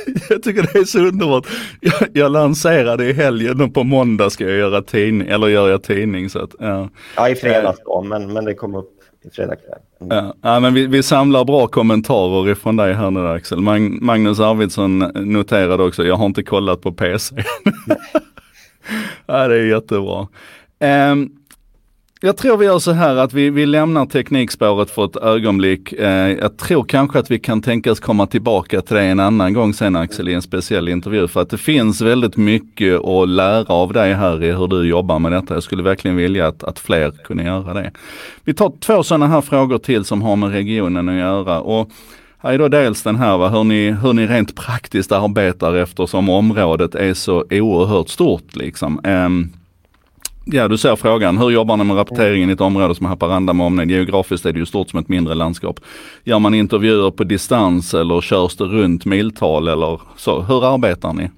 jag 0.30 0.44
tycker 0.44 0.70
det 0.74 0.80
är 0.80 0.86
så 0.86 1.00
underbart. 1.00 1.48
Jag, 1.80 2.10
jag 2.14 2.32
lanserade 2.32 3.06
i 3.06 3.14
helgen 3.14 3.62
och 3.62 3.74
på 3.74 3.84
måndag 3.84 4.30
ska 4.30 4.44
jag 4.44 4.58
göra 4.58 4.82
tidning, 4.82 5.28
eller 5.28 5.48
gör 5.48 5.70
jag 5.70 5.84
tidning. 5.84 6.30
Så 6.30 6.40
att, 6.40 6.56
ja. 6.60 6.90
ja, 7.16 7.30
i 7.30 7.36
fredags 7.36 7.80
då, 7.86 8.02
men, 8.02 8.34
men 8.34 8.46
det 8.46 8.54
kom 8.54 8.76
upp 8.76 8.90
i 9.26 9.30
fredag 9.30 9.56
kväll. 9.56 9.80
Mm. 10.02 10.26
Ja, 10.26 10.34
ja, 10.42 10.60
men 10.60 10.74
vi, 10.74 10.88
vi, 10.88 11.04
samlar 11.04 11.46
bra 11.46 11.68
kommentarer 11.68 12.50
ifrån 12.50 12.76
dig 12.76 12.94
här 12.94 13.12
nu 13.12 13.28
Axel. 13.28 13.62
Mag, 13.62 13.82
Magnus 14.02 14.40
Arvidsson 14.40 15.00
noterade 15.16 15.84
också, 15.84 16.06
jag 16.06 16.16
har 16.16 16.26
inte 16.26 16.44
kollat 16.44 16.82
på 16.82 16.92
PC. 16.92 17.36
ja, 19.26 19.48
det 19.48 19.56
är 19.56 19.66
jättebra. 19.66 20.28
Um, 21.12 21.32
jag 22.26 22.38
tror 22.38 22.58
vi 22.58 22.66
gör 22.66 22.80
så 22.80 22.92
här 22.92 23.16
att 23.16 23.34
vi, 23.34 23.50
vi 23.50 23.66
lämnar 23.66 24.06
teknikspåret 24.06 24.92
för 24.92 25.06
ett 25.06 25.16
ögonblick. 25.16 25.94
Eh, 25.94 26.32
jag 26.32 26.58
tror 26.58 26.84
kanske 26.84 27.20
att 27.20 27.32
vi 27.32 27.40
kan 27.40 27.62
tänkas 27.62 28.00
komma 28.00 28.28
tillbaka 28.28 28.82
till 28.82 28.96
det 28.96 29.04
en 29.04 29.20
annan 29.20 29.54
gång 29.54 29.74
sen 29.74 29.96
Axel 29.96 30.30
i 30.30 30.34
en 30.34 30.42
speciell 30.42 30.90
intervju. 30.90 31.28
För 31.28 31.42
att 31.42 31.50
det 31.50 31.58
finns 31.58 32.02
väldigt 32.02 32.38
mycket 32.38 33.06
att 33.06 33.30
lära 33.30 33.74
av 33.74 33.94
dig 33.94 34.14
här 34.14 34.44
i 34.44 34.52
hur 34.52 34.68
du 34.68 34.88
jobbar 34.88 35.20
med 35.20 35.32
detta. 35.32 35.54
Jag 35.54 35.64
skulle 35.64 35.84
verkligen 35.84 36.18
vilja 36.18 36.48
att, 36.48 36.64
att 36.64 36.80
fler 36.80 37.12
kunde 37.12 37.44
göra 37.44 37.74
det. 37.74 37.92
Vi 38.44 38.54
tar 38.54 38.72
två 38.80 39.04
sådana 39.04 39.28
här 39.28 39.42
frågor 39.42 39.78
till 39.78 40.06
som 40.06 40.22
har 40.22 40.36
med 40.36 40.52
regionen 40.52 41.10
att 41.10 41.16
göra. 41.16 41.60
Och 41.60 41.90
här 42.38 42.54
är 42.54 42.58
då 42.58 42.68
dels 42.68 43.04
den 43.04 43.16
här, 43.16 43.38
va, 43.38 43.50
hur, 43.50 43.64
ni, 43.64 43.92
hur 43.92 44.14
ni 44.14 44.28
rent 44.28 44.56
praktiskt 44.56 45.12
arbetar 45.12 45.76
eftersom 45.76 46.30
området 46.30 46.96
är 46.96 47.14
så 47.14 47.46
oerhört 47.52 48.10
stort. 48.10 48.56
Liksom. 48.56 49.00
Eh, 49.04 49.30
Ja, 50.46 50.68
du 50.68 50.78
ser 50.78 50.96
frågan. 50.96 51.38
Hur 51.38 51.50
jobbar 51.50 51.78
ni 51.78 51.84
med 51.84 51.98
rapporteringen 51.98 52.50
i 52.50 52.54
ett 52.54 52.62
område 52.62 52.96
som 52.96 53.06
Haparanda 53.06 53.54
med 53.54 53.66
omnejd? 53.66 53.92
Geografiskt 53.92 54.46
är 54.46 54.54
det 54.54 54.60
ju 54.60 54.66
stort 54.66 54.90
som 54.90 55.00
ett 55.00 55.10
mindre 55.10 55.34
landskap. 55.34 55.80
Gör 56.24 56.40
man 56.40 56.54
intervjuer 56.54 57.12
på 57.12 57.24
distans 57.24 57.94
eller 57.94 58.22
körs 58.22 58.56
det 58.56 58.64
runt 58.64 59.06
miltal 59.06 59.68
eller 59.68 60.02
så? 60.18 60.42
Hur 60.42 60.74
arbetar 60.74 61.14
ni? 61.14 61.30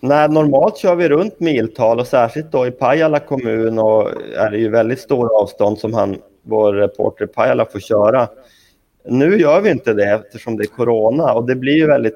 Nej, 0.00 0.28
normalt 0.28 0.76
kör 0.76 0.94
vi 0.94 1.08
runt 1.08 1.40
miltal 1.40 2.00
och 2.00 2.06
särskilt 2.06 2.52
då 2.52 2.66
i 2.66 2.70
Pajala 2.70 3.20
kommun 3.20 3.78
och 3.78 4.08
är 4.36 4.50
det 4.50 4.58
ju 4.58 4.68
väldigt 4.68 5.00
stora 5.00 5.28
avstånd 5.42 5.78
som 5.78 5.94
han, 5.94 6.16
vår 6.42 6.72
reporter 6.72 7.24
i 7.24 7.28
Pajala 7.28 7.66
får 7.72 7.80
köra. 7.80 8.28
Nu 9.08 9.38
gör 9.38 9.60
vi 9.60 9.70
inte 9.70 9.94
det 9.94 10.10
eftersom 10.10 10.56
det 10.56 10.64
är 10.64 10.76
corona 10.76 11.32
och 11.32 11.46
det 11.46 11.54
blir 11.54 11.76
ju 11.76 11.86
väldigt, 11.86 12.14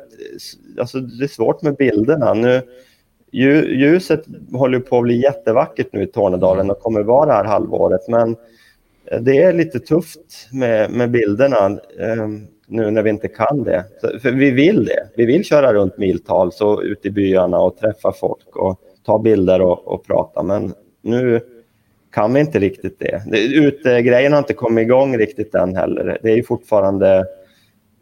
alltså 0.80 1.00
det 1.00 1.24
är 1.24 1.28
svårt 1.28 1.62
med 1.62 1.76
bilderna. 1.76 2.34
Nu, 2.34 2.62
Ljuset 3.30 4.24
håller 4.52 4.80
på 4.80 4.96
att 4.98 5.02
bli 5.02 5.22
jättevackert 5.22 5.92
nu 5.92 6.02
i 6.02 6.06
Tornedalen 6.06 6.70
och 6.70 6.80
kommer 6.80 7.02
vara 7.02 7.26
det 7.26 7.32
här 7.32 7.44
halvåret. 7.44 8.08
Men 8.08 8.36
eh, 9.04 9.20
det 9.20 9.38
är 9.38 9.52
lite 9.52 9.80
tufft 9.80 10.48
med, 10.52 10.90
med 10.90 11.10
bilderna 11.10 11.66
eh, 12.00 12.28
nu 12.66 12.90
när 12.90 13.02
vi 13.02 13.10
inte 13.10 13.28
kan 13.28 13.62
det. 13.64 13.84
För 14.22 14.32
vi 14.32 14.50
vill 14.50 14.84
det. 14.84 15.08
Vi 15.16 15.26
vill 15.26 15.44
köra 15.44 15.72
runt 15.72 15.98
miltal 15.98 16.52
så 16.52 16.82
ut 16.82 17.06
i 17.06 17.10
byarna 17.10 17.58
och 17.58 17.76
träffa 17.76 18.12
folk 18.12 18.56
och 18.56 18.80
ta 19.06 19.18
bilder 19.18 19.60
och, 19.60 19.88
och 19.88 20.06
prata. 20.06 20.42
Men 20.42 20.74
nu, 21.02 21.40
kan 22.10 22.34
vi 22.34 22.40
inte 22.40 22.58
riktigt 22.58 22.98
det. 22.98 23.22
Utegrejen 23.54 24.32
har 24.32 24.38
inte 24.38 24.54
kommit 24.54 24.82
igång 24.82 25.18
riktigt 25.18 25.54
än 25.54 25.76
heller. 25.76 26.18
Det 26.22 26.30
är 26.30 26.36
ju 26.36 26.42
fortfarande 26.42 27.26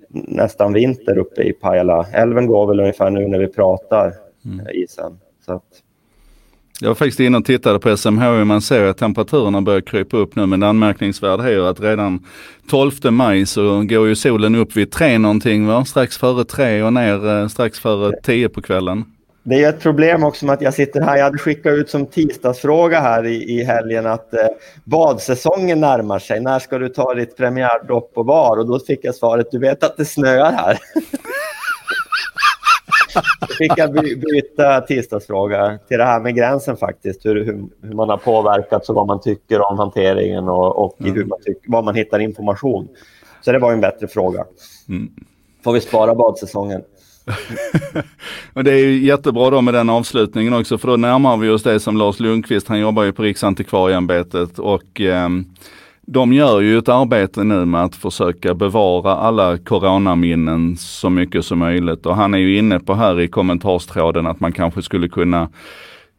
nästan 0.08 0.72
vinter 0.72 1.18
uppe 1.18 1.42
i 1.42 1.52
Pajala. 1.52 2.06
Älven 2.12 2.46
går 2.46 2.66
väl 2.66 2.80
ungefär 2.80 3.10
nu 3.10 3.28
när 3.28 3.38
vi 3.38 3.48
pratar, 3.48 4.12
mm. 4.52 4.66
isen. 4.74 5.18
Så 5.46 5.52
att... 5.52 5.62
Jag 6.80 6.88
var 6.88 6.94
faktiskt 6.94 7.20
inne 7.20 7.38
och 7.38 7.44
tittade 7.44 7.78
på 7.78 7.96
SMHI 7.96 8.44
man 8.44 8.62
ser 8.62 8.84
att 8.84 8.98
temperaturerna 8.98 9.62
börjar 9.62 9.80
krypa 9.80 10.16
upp 10.16 10.36
nu 10.36 10.46
men 10.46 10.60
det 10.60 10.66
anmärkningsvärda 10.66 11.44
är 11.44 11.50
ju 11.50 11.66
att 11.66 11.80
redan 11.80 12.26
12 12.70 12.92
maj 13.10 13.46
så 13.46 13.82
går 13.82 14.08
ju 14.08 14.16
solen 14.16 14.54
upp 14.54 14.76
vid 14.76 14.90
tre 14.90 15.18
någonting 15.18 15.66
va? 15.66 15.84
Strax 15.84 16.18
före 16.18 16.44
tre 16.44 16.82
och 16.82 16.92
ner 16.92 17.28
eh, 17.28 17.48
strax 17.48 17.80
före 17.80 18.12
tio 18.22 18.48
på 18.48 18.62
kvällen. 18.62 19.04
Det 19.48 19.64
är 19.64 19.68
ett 19.68 19.80
problem 19.80 20.24
också 20.24 20.46
med 20.46 20.52
att 20.52 20.60
jag 20.60 20.74
sitter 20.74 21.00
här. 21.00 21.16
Jag 21.16 21.24
hade 21.24 21.38
skickat 21.38 21.72
ut 21.72 21.90
som 21.90 22.06
tisdagsfråga 22.06 23.00
här 23.00 23.26
i, 23.26 23.58
i 23.58 23.64
helgen 23.64 24.06
att 24.06 24.34
eh, 24.34 24.46
badsäsongen 24.84 25.80
närmar 25.80 26.18
sig. 26.18 26.40
När 26.40 26.58
ska 26.58 26.78
du 26.78 26.88
ta 26.88 27.14
ditt 27.14 27.36
premiärdopp 27.36 28.12
och 28.14 28.26
var? 28.26 28.58
Och 28.58 28.66
då 28.66 28.78
fick 28.78 29.00
jag 29.02 29.14
svaret, 29.14 29.50
du 29.50 29.58
vet 29.58 29.84
att 29.84 29.96
det 29.96 30.04
snöar 30.04 30.52
här. 30.52 30.78
Fick 33.58 33.72
jag 33.76 33.92
by 33.92 34.16
byta 34.16 34.80
tisdagsfråga 34.80 35.78
till 35.88 35.98
det 35.98 36.04
här 36.04 36.20
med 36.20 36.36
gränsen 36.36 36.76
faktiskt. 36.76 37.26
Hur, 37.26 37.44
hur, 37.44 37.64
hur 37.82 37.94
man 37.94 38.08
har 38.08 38.16
påverkats 38.16 38.88
och 38.88 38.94
vad 38.94 39.06
man 39.06 39.20
tycker 39.20 39.70
om 39.70 39.78
hanteringen 39.78 40.48
och, 40.48 40.84
och 40.84 41.00
mm. 41.00 41.14
hur 41.14 41.24
man 41.24 41.38
var 41.66 41.82
man 41.82 41.94
hittar 41.94 42.18
information. 42.18 42.88
Så 43.40 43.52
det 43.52 43.58
var 43.58 43.72
en 43.72 43.80
bättre 43.80 44.08
fråga. 44.08 44.44
Mm. 44.88 45.10
Får 45.64 45.72
vi 45.72 45.80
spara 45.80 46.14
badsäsongen? 46.14 46.82
och 48.52 48.64
det 48.64 48.72
är 48.72 48.78
ju 48.78 49.06
jättebra 49.06 49.50
då 49.50 49.60
med 49.60 49.74
den 49.74 49.90
avslutningen 49.90 50.54
också 50.54 50.78
för 50.78 50.88
då 50.88 50.96
närmar 50.96 51.36
vi 51.36 51.48
oss 51.48 51.62
det 51.62 51.80
som 51.80 51.96
Lars 51.96 52.20
Lundqvist, 52.20 52.68
han 52.68 52.80
jobbar 52.80 53.02
ju 53.02 53.12
på 53.12 53.22
Riksantikvarieämbetet 53.22 54.58
och 54.58 55.00
eh, 55.00 55.28
de 56.06 56.32
gör 56.32 56.60
ju 56.60 56.78
ett 56.78 56.88
arbete 56.88 57.44
nu 57.44 57.64
med 57.64 57.84
att 57.84 57.96
försöka 57.96 58.54
bevara 58.54 59.16
alla 59.16 59.58
coronaminnen 59.58 60.76
så 60.76 61.10
mycket 61.10 61.44
som 61.44 61.58
möjligt 61.58 62.06
och 62.06 62.16
han 62.16 62.34
är 62.34 62.38
ju 62.38 62.58
inne 62.58 62.80
på 62.80 62.94
här 62.94 63.20
i 63.20 63.28
kommentarstråden 63.28 64.26
att 64.26 64.40
man 64.40 64.52
kanske 64.52 64.82
skulle 64.82 65.08
kunna 65.08 65.48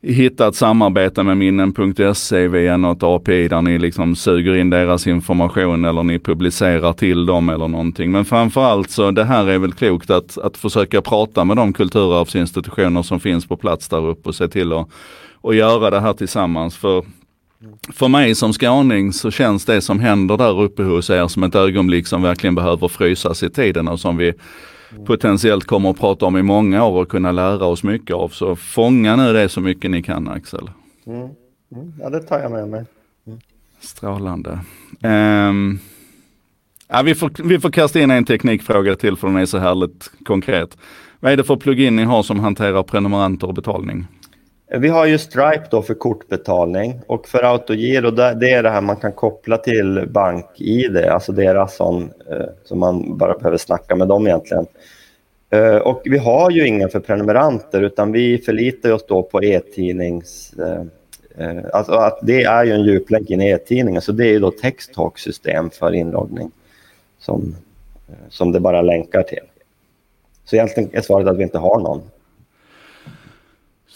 hitta 0.02 0.48
ett 0.48 0.56
samarbete 0.56 1.24
med 1.24 1.38
minnen.se 1.38 2.48
via 2.48 2.78
något 2.78 3.04
API 3.04 3.48
där 3.48 3.62
ni 3.62 3.80
liksom 3.80 4.16
suger 4.16 4.56
in 4.56 4.70
deras 4.70 5.08
information 5.08 5.86
eller 5.86 6.04
ni 6.04 6.20
publicerar 6.20 6.94
till 6.94 7.26
dem 7.26 7.50
eller 7.50 7.68
någonting. 7.68 8.12
Men 8.12 8.26
framförallt 8.26 8.90
så 8.90 9.12
det 9.12 9.24
här 9.24 9.48
är 9.48 9.60
väl 9.60 9.74
klokt 9.74 10.10
att, 10.10 10.38
att 10.38 10.58
försöka 10.58 11.02
prata 11.02 11.44
med 11.44 11.58
de 11.58 11.74
kulturarvsinstitutioner 11.74 13.04
som 13.04 13.20
finns 13.20 13.48
på 13.48 13.58
plats 13.58 13.90
där 13.90 14.08
uppe 14.08 14.30
och 14.30 14.36
se 14.36 14.48
till 14.48 14.74
att 14.74 14.88
och 15.42 15.56
göra 15.56 15.90
det 15.90 16.00
här 16.00 16.14
tillsammans. 16.14 16.78
För 16.78 17.06
för 17.93 18.08
mig 18.08 18.36
som 18.36 18.53
skåning 18.53 19.14
så 19.14 19.32
känns 19.32 19.66
det 19.66 19.82
som 19.82 19.99
händer 19.99 20.38
där 20.38 20.62
uppe 20.62 20.84
hos 20.84 21.10
er 21.10 21.28
som 21.28 21.43
ett 21.43 21.55
ögonblick 21.55 22.08
som 22.08 22.22
verkligen 22.22 22.55
behöver 22.55 22.88
frysas 22.88 23.43
i 23.43 23.49
tiden 23.49 23.88
och 23.88 23.99
som 23.99 24.18
vi 24.18 24.34
potentiellt 25.05 25.66
kommer 25.66 25.89
att 25.89 25.99
prata 25.99 26.26
om 26.26 26.38
i 26.38 26.43
många 26.43 26.86
år 26.86 27.01
och 27.01 27.10
kunna 27.10 27.32
lära 27.32 27.66
oss 27.66 27.84
mycket 27.84 28.16
av. 28.16 28.30
Så 28.30 28.55
fånga 28.55 29.16
nu 29.16 29.34
det 29.34 29.49
så 29.49 29.62
mycket 29.62 29.91
ni 29.91 30.03
kan 30.03 30.28
Axel. 30.28 30.70
Mm. 31.05 31.20
Mm. 31.20 31.93
Ja, 31.99 32.10
det 32.10 32.20
tar 32.20 32.39
jag 32.39 32.51
med 32.51 32.68
mig. 32.68 32.86
Mm. 33.28 33.39
Strålande. 33.80 34.60
Um, 35.03 35.80
ja, 36.88 37.01
vi, 37.01 37.16
får, 37.16 37.32
vi 37.43 37.60
får 37.60 37.72
kasta 37.72 37.99
in 37.99 38.12
en 38.12 38.26
teknikfråga 38.26 38.95
till 38.95 39.18
för 39.18 39.28
den 39.28 39.38
är 39.38 39.45
så 39.45 39.58
härligt 39.58 40.12
konkret. 40.26 40.78
Vad 41.20 41.32
är 41.32 41.38
det 41.38 41.43
för 41.43 41.55
plugin 41.55 41.95
ni 41.95 42.03
har 42.03 42.24
som 42.24 42.39
hanterar 42.39 42.84
prenumeranter 42.84 43.47
och 43.47 43.53
betalning? 43.53 44.08
Vi 44.70 44.88
har 44.88 45.05
ju 45.05 45.18
Stripe 45.18 45.68
då 45.72 45.82
för 45.82 45.93
kortbetalning 45.93 46.99
och 47.07 47.28
för 47.28 47.43
autogiro 47.43 48.11
det 48.11 48.49
är 48.49 48.63
det 48.63 48.70
här 48.70 48.82
man 48.82 48.95
kan 48.95 49.11
koppla 49.11 49.57
till 49.57 50.07
bank-id, 50.09 50.97
alltså 50.97 51.32
deras 51.32 51.76
sån 51.76 52.11
eh, 52.32 52.45
som 52.63 52.80
man 52.80 53.18
bara 53.18 53.38
behöver 53.38 53.57
snacka 53.57 53.95
med 53.95 54.07
dem 54.07 54.28
egentligen. 54.28 54.65
Eh, 55.49 55.76
och 55.76 56.01
vi 56.05 56.18
har 56.18 56.51
ju 56.51 56.68
ingen 56.68 56.89
för 56.89 56.99
prenumeranter 56.99 57.82
utan 57.82 58.11
vi 58.11 58.38
förlitar 58.38 58.91
oss 58.91 59.05
då 59.07 59.24
på 59.24 59.43
e-tidnings... 59.43 60.53
Eh, 60.53 60.84
alltså 61.74 61.91
att 61.91 62.20
det 62.22 62.43
är 62.43 62.63
ju 62.63 62.72
en 62.72 62.84
djuplänk 62.84 63.30
i 63.30 63.34
e-tidningen, 63.34 64.01
så 64.01 64.11
det 64.11 64.26
är 64.26 64.32
ju 64.32 64.39
då 64.39 64.51
texttalk-system 64.51 65.70
för 65.70 65.93
inloggning 65.93 66.51
som, 67.20 67.55
som 68.30 68.51
det 68.51 68.59
bara 68.59 68.82
länkar 68.82 69.24
till. 69.24 69.43
Så 70.45 70.55
egentligen 70.55 70.89
är 70.93 71.01
svaret 71.01 71.28
att 71.28 71.38
vi 71.38 71.43
inte 71.43 71.57
har 71.57 71.80
någon 71.80 72.01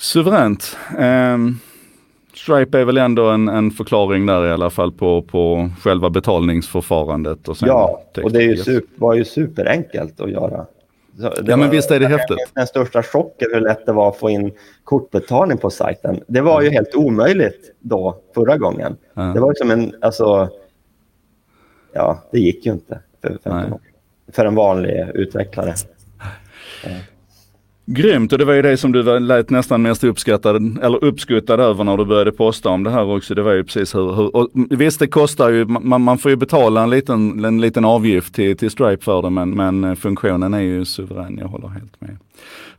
Suveränt. 0.01 0.77
Um, 0.97 1.59
Stripe 2.33 2.79
är 2.79 2.85
väl 2.85 2.97
ändå 2.97 3.29
en, 3.29 3.47
en, 3.47 3.71
förklaring 3.71 4.25
där 4.25 4.47
i 4.47 4.51
alla 4.51 4.69
fall 4.69 4.91
på, 4.91 5.21
på 5.21 5.69
själva 5.81 6.09
betalningsförfarandet. 6.09 7.47
Och 7.47 7.57
ja, 7.61 8.03
och 8.23 8.31
det 8.31 8.43
är 8.43 8.47
ju 8.47 8.57
super, 8.57 8.99
var 8.99 9.13
ju 9.13 9.25
superenkelt 9.25 10.19
att 10.21 10.31
göra. 10.31 10.65
Det 11.11 11.43
ja, 11.45 11.57
men 11.57 11.69
visst 11.69 11.91
är 11.91 11.99
det 11.99 12.07
häftigt. 12.07 12.37
Den 12.53 12.67
största 12.67 13.03
chocken 13.03 13.47
hur 13.53 13.61
lätt 13.61 13.85
det 13.85 13.91
var 13.91 14.09
att 14.09 14.17
få 14.17 14.29
in 14.29 14.51
kortbetalning 14.83 15.57
på 15.57 15.69
sajten. 15.69 16.19
Det 16.27 16.41
var 16.41 16.61
ju 16.61 16.69
helt 16.69 16.95
omöjligt 16.95 17.75
då, 17.79 18.17
förra 18.35 18.57
gången. 18.57 18.97
Ja. 19.13 19.21
Det 19.21 19.39
var 19.39 19.53
som 19.53 19.71
en, 19.71 19.95
alltså, 20.01 20.49
ja, 21.93 22.23
det 22.31 22.39
gick 22.39 22.65
ju 22.65 22.71
inte 22.71 22.99
för, 23.21 23.37
för, 23.43 23.79
för 24.31 24.45
en 24.45 24.55
vanlig 24.55 25.11
utvecklare. 25.13 25.73
Ja. 26.83 26.89
Grymt 27.93 28.33
och 28.33 28.39
det 28.39 28.45
var 28.45 28.53
ju 28.53 28.61
det 28.61 28.77
som 28.77 28.91
du 28.91 29.19
lät 29.19 29.49
nästan 29.49 29.81
mest 29.81 30.03
uppskattad, 30.03 30.77
eller 30.83 31.03
uppskuttad 31.03 31.59
över 31.59 31.83
när 31.83 31.97
du 31.97 32.05
började 32.05 32.31
posta 32.31 32.69
om 32.69 32.83
det 32.83 32.89
här 32.89 33.15
också. 33.15 33.35
Det 33.35 33.41
var 33.41 33.53
ju 33.53 33.63
precis 33.63 33.95
hur, 33.95 34.13
hur 34.13 34.35
och 34.35 34.49
visst 34.53 34.99
det 34.99 35.07
kostar 35.07 35.49
ju, 35.49 35.65
man, 35.65 36.01
man 36.01 36.17
får 36.17 36.31
ju 36.31 36.37
betala 36.37 36.83
en 36.83 36.89
liten, 36.89 37.45
en 37.45 37.61
liten 37.61 37.85
avgift 37.85 38.35
till, 38.35 38.57
till 38.57 38.71
Stripe 38.71 39.03
för 39.03 39.21
det 39.21 39.29
men, 39.29 39.49
men 39.49 39.83
eh, 39.83 39.95
funktionen 39.95 40.53
är 40.53 40.59
ju 40.59 40.85
suverän, 40.85 41.37
jag 41.37 41.47
håller 41.47 41.67
helt 41.67 42.01
med. 42.01 42.17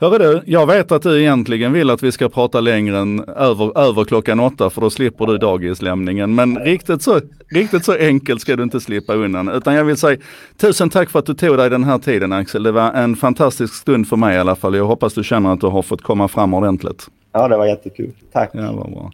Hörru 0.02 0.18
du, 0.18 0.42
jag 0.46 0.66
vet 0.66 0.92
att 0.92 1.02
du 1.02 1.20
egentligen 1.20 1.72
vill 1.72 1.90
att 1.90 2.02
vi 2.02 2.12
ska 2.12 2.28
prata 2.28 2.60
längre 2.60 2.98
än 2.98 3.24
över, 3.28 3.78
över 3.78 4.04
klockan 4.04 4.40
åtta 4.40 4.70
för 4.70 4.80
då 4.80 4.90
slipper 4.90 5.26
du 5.26 5.38
dagislämningen. 5.38 6.34
Men 6.34 6.58
riktigt 6.58 7.02
så, 7.02 7.20
riktigt 7.50 7.84
så 7.84 7.92
enkelt 7.92 8.40
ska 8.40 8.56
du 8.56 8.62
inte 8.62 8.80
slippa 8.80 9.14
undan. 9.14 9.48
Utan 9.48 9.74
jag 9.74 9.84
vill 9.84 9.96
säga 9.96 10.18
tusen 10.56 10.90
tack 10.90 11.10
för 11.10 11.18
att 11.18 11.26
du 11.26 11.34
tog 11.34 11.56
dig 11.56 11.70
den 11.70 11.84
här 11.84 11.98
tiden 11.98 12.32
Axel. 12.32 12.62
Det 12.62 12.72
var 12.72 12.92
en 12.92 13.16
fantastisk 13.16 13.74
stund 13.74 14.08
för 14.08 14.16
mig 14.16 14.36
i 14.36 14.38
alla 14.38 14.56
fall. 14.56 14.74
Jag 14.74 14.84
hoppas 14.84 15.01
du 15.08 15.24
känner 15.24 15.52
att 15.52 15.60
du 15.60 15.66
har 15.66 15.82
fått 15.82 16.02
komma 16.02 16.28
fram 16.28 16.54
ordentligt. 16.54 17.06
Ja, 17.32 17.48
det 17.48 17.56
var 17.56 17.66
jättekul. 17.66 18.12
Tack. 18.32 18.50
Ja, 18.52 18.72
vad 18.72 18.90
bra. 18.90 19.10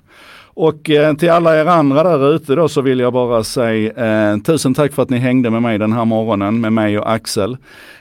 Och 0.61 0.91
eh, 0.91 1.15
till 1.15 1.31
alla 1.31 1.61
er 1.61 1.67
andra 1.67 2.03
där 2.03 2.35
ute 2.35 2.55
då 2.55 2.69
så 2.69 2.81
vill 2.81 3.01
jag 3.01 3.13
bara 3.13 3.45
säga 3.45 4.33
eh, 4.33 4.39
tusen 4.39 4.75
tack 4.75 4.93
för 4.93 5.03
att 5.03 5.11
ni 5.11 5.19
hängde 5.19 5.51
med 5.51 5.63
mig 5.63 5.79
den 5.79 5.93
här 5.93 6.05
morgonen, 6.05 6.61
med 6.61 6.73
mig 6.73 6.99
och 6.99 7.13
Axel. 7.13 7.57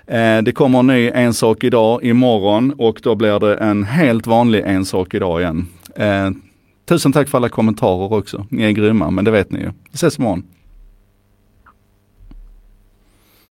Eh, 0.08 0.38
det 0.42 0.54
kommer 0.54 0.80
en 0.80 0.88
ny 0.88 1.12
En 1.14 1.34
sak 1.34 1.64
idag 1.64 2.04
imorgon 2.04 2.74
och 2.78 3.00
då 3.04 3.16
blir 3.16 3.40
det 3.40 3.56
en 3.56 3.84
helt 3.84 4.28
vanlig 4.28 4.64
En 4.66 4.86
sak 4.86 5.14
idag 5.14 5.42
igen. 5.42 5.68
Eh, 5.96 6.30
tusen 6.90 7.12
tack 7.12 7.30
för 7.30 7.38
alla 7.38 7.50
kommentarer 7.50 8.14
också. 8.14 8.46
Ni 8.50 8.64
är 8.64 8.72
grymma, 8.72 9.10
men 9.10 9.26
det 9.26 9.32
vet 9.32 9.52
ni 9.52 9.60
ju. 9.60 9.66
Vi 9.66 9.94
ses 9.94 10.20
imorgon. 10.20 10.44